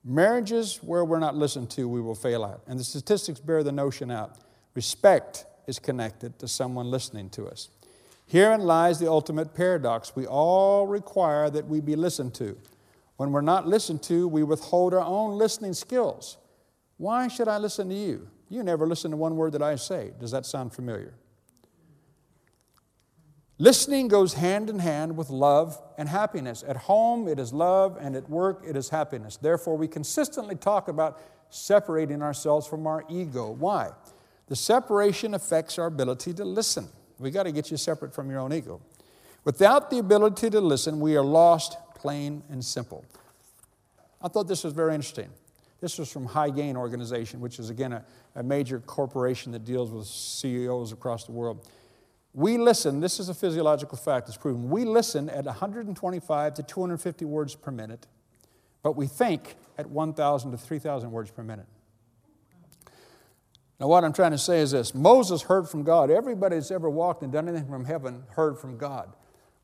Marriages 0.04 0.78
where 0.78 1.06
we're 1.06 1.20
not 1.20 1.36
listened 1.36 1.70
to, 1.72 1.88
we 1.88 2.02
will 2.02 2.16
fail 2.16 2.44
at. 2.46 2.62
And 2.68 2.80
the 2.80 2.84
statistics 2.84 3.40
bear 3.40 3.64
the 3.64 3.72
notion 3.72 4.10
out. 4.10 4.38
Respect 4.74 5.46
is 5.68 5.78
connected 5.78 6.40
to 6.40 6.48
someone 6.48 6.90
listening 6.90 7.30
to 7.32 7.48
us. 7.48 7.70
Herein 8.26 8.62
lies 8.62 9.00
the 9.00 9.10
ultimate 9.10 9.54
paradox. 9.54 10.16
We 10.16 10.26
all 10.26 10.88
require 10.88 11.50
that 11.50 11.68
we 11.68 11.82
be 11.82 11.96
listened 11.96 12.34
to. 12.36 12.58
When 13.18 13.32
we're 13.32 13.42
not 13.42 13.68
listened 13.68 14.02
to, 14.04 14.28
we 14.28 14.44
withhold 14.44 14.94
our 14.94 15.02
own 15.02 15.38
listening 15.38 15.74
skills. 15.74 16.38
Why 17.00 17.30
should 17.30 17.48
I 17.48 17.58
listen 17.58 17.88
to 17.88 17.96
you? 17.96 18.28
You 18.50 18.62
never 18.62 18.86
listen 18.86 19.12
to 19.12 19.18
one 19.18 19.38
word 19.38 19.54
that 19.54 19.62
I 19.62 19.78
say. 19.78 20.12
Does 20.20 20.32
that 20.32 20.46
sound 20.46 20.74
familiar? 20.74 21.14
Listening 23.58 24.10
goes 24.10 24.34
hand 24.34 24.70
in 24.70 24.80
hand 24.80 25.16
with 25.16 25.30
love 25.30 25.82
and 25.98 26.10
happiness. 26.10 26.62
At 26.68 26.76
home, 26.76 27.30
it 27.30 27.40
is 27.40 27.54
love, 27.54 27.98
and 28.02 28.18
at 28.18 28.30
work, 28.30 28.64
it 28.68 28.76
is 28.76 28.90
happiness. 28.90 29.38
Therefore, 29.38 29.78
we 29.78 29.88
consistently 29.88 30.56
talk 30.56 30.90
about 30.90 31.22
separating 31.50 32.22
ourselves 32.22 32.68
from 32.68 32.86
our 32.86 33.06
ego. 33.10 33.52
Why? 33.52 33.92
The 34.48 34.58
separation 34.58 35.34
affects 35.34 35.80
our 35.80 35.86
ability 35.86 36.34
to 36.34 36.44
listen. 36.44 36.90
We 37.18 37.32
got 37.32 37.44
to 37.44 37.54
get 37.54 37.72
you 37.72 37.78
separate 37.78 38.14
from 38.14 38.30
your 38.30 38.42
own 38.42 38.52
ego. 38.52 38.82
Without 39.46 39.90
the 39.90 40.00
ability 40.00 40.50
to 40.50 40.60
listen, 40.60 41.00
we 41.00 41.16
are 41.16 41.24
lost, 41.24 41.78
plain 41.96 42.44
and 42.50 42.64
simple. 42.64 43.06
I 44.22 44.28
thought 44.28 44.50
this 44.50 44.66
was 44.66 44.74
very 44.74 44.94
interesting. 44.96 45.30
This 45.82 45.98
was 45.98 46.12
from 46.12 46.26
High 46.26 46.50
Gain 46.50 46.76
Organization, 46.76 47.40
which 47.40 47.60
is 47.60 47.70
again 47.70 47.94
a, 47.94 48.06
a 48.36 48.44
major 48.44 48.80
corporation 48.80 49.52
that 49.54 49.64
deals 49.64 49.92
with 49.92 50.06
CEOs 50.06 50.92
across 50.92 51.26
the 51.26 51.32
world. 51.32 51.68
We 52.34 52.58
listen, 52.58 53.00
this 53.00 53.20
is 53.20 53.30
a 53.30 53.34
physiological 53.34 53.98
fact, 53.98 54.28
it's 54.28 54.38
proven. 54.38 54.70
We 54.70 54.86
listen 54.86 55.30
at 55.30 55.46
125 55.46 56.54
to 56.54 56.64
250 56.64 57.26
words 57.26 57.56
per 57.56 57.72
minute, 57.72 58.08
but 58.84 58.96
we 58.96 59.08
think 59.08 59.56
at 59.78 59.90
1,000 59.90 60.52
to 60.52 60.58
3,000 60.58 61.12
words 61.12 61.32
per 61.32 61.44
minute. 61.44 61.66
Now, 63.80 63.88
what 63.88 64.04
I'm 64.04 64.14
trying 64.14 64.32
to 64.32 64.38
say 64.38 64.60
is 64.60 64.72
this 64.72 64.94
Moses 64.94 65.42
heard 65.42 65.70
from 65.70 65.84
God. 65.84 66.12
Everybody 66.12 66.58
that's 66.58 66.72
ever 66.72 66.90
walked 66.90 67.24
and 67.24 67.32
done 67.32 67.48
anything 67.48 67.70
from 67.70 67.86
heaven 67.86 68.24
heard 68.32 68.58
from 68.58 68.78
God. 68.78 69.14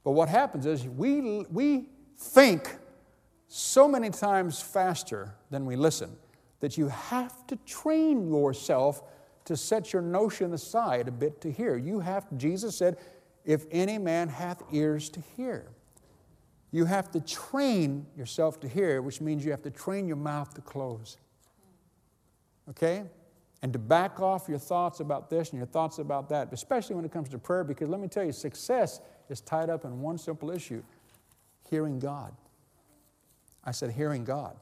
But 0.04 0.12
what 0.12 0.30
happens 0.30 0.66
is 0.66 0.86
we, 0.86 1.46
we 1.52 1.90
think 2.18 2.78
so 3.58 3.88
many 3.88 4.10
times 4.10 4.60
faster 4.62 5.34
than 5.50 5.66
we 5.66 5.78
listen 5.78 6.14
that 6.60 6.78
you 6.78 6.90
have 6.90 7.48
to 7.48 7.56
train 7.66 8.28
yourself 8.28 9.02
to 9.46 9.56
set 9.56 9.94
your 9.94 10.02
notion 10.02 10.54
aside 10.54 11.08
a 11.08 11.12
bit 11.12 11.40
to 11.40 11.50
hear. 11.50 11.78
You 11.78 12.02
have, 12.02 12.26
Jesus 12.36 12.76
said, 12.76 12.98
if 13.46 13.64
any 13.72 13.98
man 13.98 14.28
hath 14.28 14.62
ears 14.74 15.10
to 15.12 15.22
hear. 15.38 15.68
You 16.74 16.84
have 16.84 17.10
to 17.12 17.22
train 17.22 18.06
yourself 18.18 18.60
to 18.60 18.68
hear, 18.68 19.02
which 19.02 19.22
means 19.22 19.46
you 19.46 19.52
have 19.52 19.62
to 19.62 19.72
train 19.72 20.06
your 20.06 20.18
mouth 20.18 20.54
to 20.56 20.62
close. 20.62 21.16
Okay? 22.72 23.04
And 23.62 23.72
to 23.72 23.80
back 23.80 24.20
off 24.20 24.50
your 24.50 24.60
thoughts 24.60 25.00
about 25.00 25.30
this 25.30 25.52
and 25.52 25.60
your 25.60 25.68
thoughts 25.68 26.00
about 26.00 26.28
that, 26.28 26.52
especially 26.52 26.98
when 26.98 27.06
it 27.06 27.12
comes 27.14 27.30
to 27.30 27.38
prayer, 27.38 27.64
because 27.64 27.88
let 27.88 28.02
me 28.02 28.10
tell 28.10 28.26
you, 28.26 28.34
success 28.34 29.00
is 29.30 29.40
tied 29.40 29.70
up 29.70 29.86
in 29.86 30.02
one 30.02 30.18
simple 30.18 30.52
issue 30.52 30.84
hearing 31.70 32.00
God. 32.00 32.34
I 33.66 33.72
said, 33.72 33.92
hearing 33.92 34.24
God. 34.24 34.56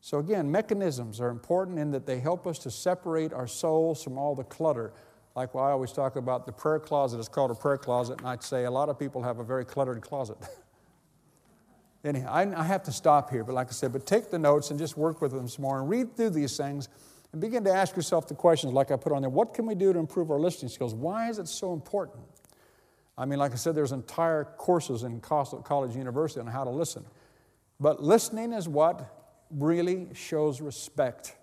So, 0.00 0.18
again, 0.18 0.50
mechanisms 0.50 1.20
are 1.20 1.28
important 1.28 1.78
in 1.78 1.90
that 1.90 2.06
they 2.06 2.20
help 2.20 2.46
us 2.46 2.58
to 2.60 2.70
separate 2.70 3.32
our 3.32 3.46
souls 3.46 4.02
from 4.02 4.16
all 4.16 4.34
the 4.34 4.44
clutter. 4.44 4.92
Like 5.34 5.54
I 5.54 5.70
always 5.70 5.92
talk 5.92 6.16
about 6.16 6.46
the 6.46 6.52
prayer 6.52 6.80
closet 6.80 7.18
is 7.18 7.28
called 7.28 7.50
a 7.50 7.54
prayer 7.54 7.78
closet, 7.78 8.18
and 8.18 8.28
I'd 8.28 8.42
say 8.42 8.64
a 8.64 8.70
lot 8.70 8.88
of 8.88 8.98
people 8.98 9.22
have 9.22 9.38
a 9.38 9.44
very 9.44 9.64
cluttered 9.64 10.00
closet. 10.00 10.36
Anyhow, 12.04 12.32
I, 12.32 12.60
I 12.60 12.64
have 12.64 12.82
to 12.84 12.92
stop 12.92 13.30
here, 13.30 13.44
but 13.44 13.54
like 13.54 13.68
I 13.68 13.72
said, 13.72 13.92
but 13.92 14.06
take 14.06 14.30
the 14.30 14.38
notes 14.38 14.70
and 14.70 14.78
just 14.78 14.96
work 14.96 15.20
with 15.20 15.32
them 15.32 15.48
some 15.48 15.62
more 15.62 15.80
and 15.80 15.88
read 15.88 16.16
through 16.16 16.30
these 16.30 16.56
things 16.56 16.88
and 17.32 17.40
begin 17.40 17.64
to 17.64 17.72
ask 17.72 17.94
yourself 17.96 18.28
the 18.28 18.34
questions 18.34 18.72
like 18.72 18.90
I 18.90 18.96
put 18.96 19.12
on 19.12 19.22
there. 19.22 19.30
What 19.30 19.52
can 19.52 19.66
we 19.66 19.74
do 19.74 19.92
to 19.92 19.98
improve 19.98 20.30
our 20.30 20.40
listening 20.40 20.70
skills? 20.70 20.94
Why 20.94 21.28
is 21.28 21.38
it 21.38 21.48
so 21.48 21.72
important? 21.72 22.24
I 23.16 23.24
mean, 23.24 23.38
like 23.38 23.52
I 23.52 23.56
said, 23.56 23.74
there's 23.74 23.92
entire 23.92 24.44
courses 24.44 25.02
in 25.02 25.20
college, 25.20 25.96
university 25.96 26.40
on 26.40 26.46
how 26.46 26.64
to 26.64 26.70
listen. 26.70 27.04
But 27.80 28.02
listening 28.02 28.52
is 28.52 28.68
what 28.68 29.14
really 29.50 30.08
shows 30.14 30.60
respect. 30.60 31.36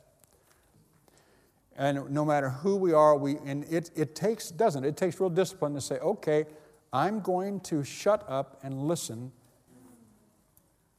And 1.78 2.10
no 2.10 2.24
matter 2.24 2.50
who 2.50 2.76
we 2.76 2.94
are, 2.94 3.18
we, 3.18 3.38
and 3.46 3.66
it, 3.66 3.92
it 3.96 4.16
takes, 4.16 4.50
doesn't 4.52 4.84
it? 4.84 4.90
It 4.90 4.98
takes 4.98 5.20
real 5.20 5.30
discipline 5.30 5.74
to 5.74 5.82
say, 5.82 5.96
okay, 6.00 6.46
I'm 6.94 7.20
going 7.20 7.60
to 7.62 7.84
shut 7.84 8.24
up 8.30 8.60
and 8.64 8.88
listen. 8.88 9.32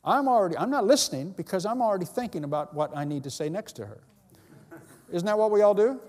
I'm 0.04 0.28
already, 0.28 0.56
I'm 0.56 0.70
not 0.70 0.86
listening 0.86 1.30
because 1.30 1.64
I'm 1.64 1.80
already 1.80 2.04
thinking 2.04 2.44
about 2.44 2.74
what 2.74 2.96
I 2.96 3.04
need 3.04 3.24
to 3.24 3.30
say 3.30 3.48
next 3.48 3.72
to 3.74 3.86
her. 3.86 4.00
Isn't 5.10 5.26
that 5.26 5.38
what 5.38 5.50
we 5.50 5.62
all 5.62 5.74
do? 5.74 6.00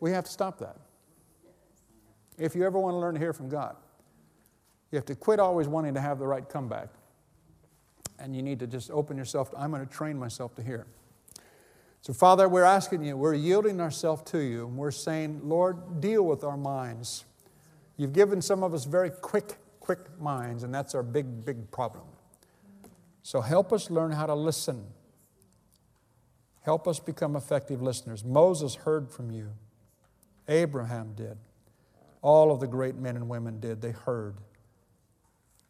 We 0.00 0.10
have 0.10 0.24
to 0.24 0.30
stop 0.30 0.58
that. 0.58 0.76
If 2.38 2.54
you 2.54 2.64
ever 2.64 2.78
want 2.78 2.94
to 2.94 2.98
learn 2.98 3.14
to 3.14 3.20
hear 3.20 3.32
from 3.32 3.48
God, 3.48 3.76
you 4.90 4.96
have 4.96 5.06
to 5.06 5.14
quit 5.14 5.38
always 5.38 5.68
wanting 5.68 5.94
to 5.94 6.00
have 6.00 6.18
the 6.18 6.26
right 6.26 6.46
comeback. 6.46 6.88
And 8.22 8.36
you 8.36 8.42
need 8.42 8.60
to 8.60 8.68
just 8.68 8.90
open 8.90 9.16
yourself. 9.16 9.50
To, 9.50 9.58
I'm 9.58 9.72
going 9.72 9.84
to 9.84 9.92
train 9.92 10.16
myself 10.16 10.54
to 10.54 10.62
hear. 10.62 10.86
So, 12.02 12.12
Father, 12.12 12.48
we're 12.48 12.62
asking 12.64 13.04
you, 13.04 13.16
we're 13.16 13.34
yielding 13.34 13.80
ourselves 13.80 14.22
to 14.30 14.38
you, 14.38 14.66
and 14.66 14.76
we're 14.76 14.92
saying, 14.92 15.40
Lord, 15.42 16.00
deal 16.00 16.24
with 16.24 16.44
our 16.44 16.56
minds. 16.56 17.24
You've 17.96 18.12
given 18.12 18.40
some 18.40 18.62
of 18.62 18.74
us 18.74 18.84
very 18.84 19.10
quick, 19.10 19.56
quick 19.80 20.20
minds, 20.20 20.62
and 20.62 20.72
that's 20.72 20.94
our 20.94 21.02
big, 21.02 21.44
big 21.44 21.70
problem. 21.70 22.04
So, 23.24 23.40
help 23.40 23.72
us 23.72 23.90
learn 23.90 24.12
how 24.12 24.26
to 24.26 24.34
listen. 24.34 24.84
Help 26.62 26.86
us 26.86 27.00
become 27.00 27.34
effective 27.34 27.82
listeners. 27.82 28.24
Moses 28.24 28.76
heard 28.76 29.10
from 29.10 29.32
you, 29.32 29.50
Abraham 30.46 31.14
did. 31.14 31.36
All 32.20 32.52
of 32.52 32.60
the 32.60 32.68
great 32.68 32.94
men 32.94 33.16
and 33.16 33.28
women 33.28 33.58
did. 33.58 33.82
They 33.82 33.90
heard. 33.90 34.36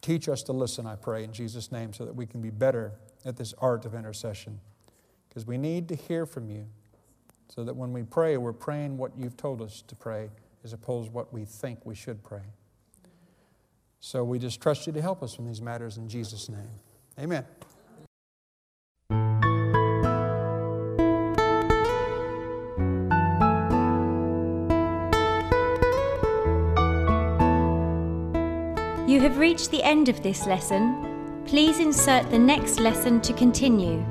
Teach 0.03 0.29
us 0.29 0.43
to 0.43 0.53
listen, 0.53 0.85
I 0.85 0.97
pray, 0.97 1.25
in 1.25 1.33
Jesus' 1.33 1.73
name, 1.73 1.93
so 1.93 2.05
that 2.05 2.15
we 2.15 2.27
can 2.27 2.43
be 2.43 2.51
better 2.51 2.93
at 3.25 3.37
this 3.37 3.55
art 3.59 3.87
of 3.87 3.95
intercession. 3.95 4.61
Because 5.29 5.47
we 5.47 5.57
need 5.57 5.89
to 5.89 5.95
hear 5.95 6.27
from 6.27 6.51
you, 6.51 6.67
so 7.49 7.65
that 7.65 7.75
when 7.75 7.93
we 7.93 8.03
pray, 8.03 8.37
we're 8.37 8.53
praying 8.53 8.99
what 8.99 9.13
you've 9.17 9.37
told 9.37 9.63
us 9.63 9.83
to 9.87 9.95
pray, 9.95 10.29
as 10.65 10.73
opposed 10.73 11.09
to 11.09 11.13
what 11.13 11.33
we 11.33 11.45
think 11.45 11.87
we 11.87 11.95
should 11.95 12.23
pray. 12.23 12.43
So 14.01 14.25
we 14.25 14.41
just 14.41 14.61
trust 14.61 14.87
you 14.89 14.93
to 14.93 15.01
help 15.01 15.23
us 15.23 15.39
in 15.39 15.47
these 15.47 15.63
matters 15.63 15.97
in 15.97 16.09
Jesus' 16.09 16.49
name. 16.49 16.71
Amen. 17.19 17.45
Reached 29.53 29.71
the 29.71 29.83
end 29.83 30.09
of 30.09 30.23
this 30.23 30.47
lesson. 30.47 31.45
Please 31.45 31.79
insert 31.79 32.31
the 32.31 32.39
next 32.39 32.81
lesson 32.81 33.21
to 33.21 33.35
continue. 33.35 34.03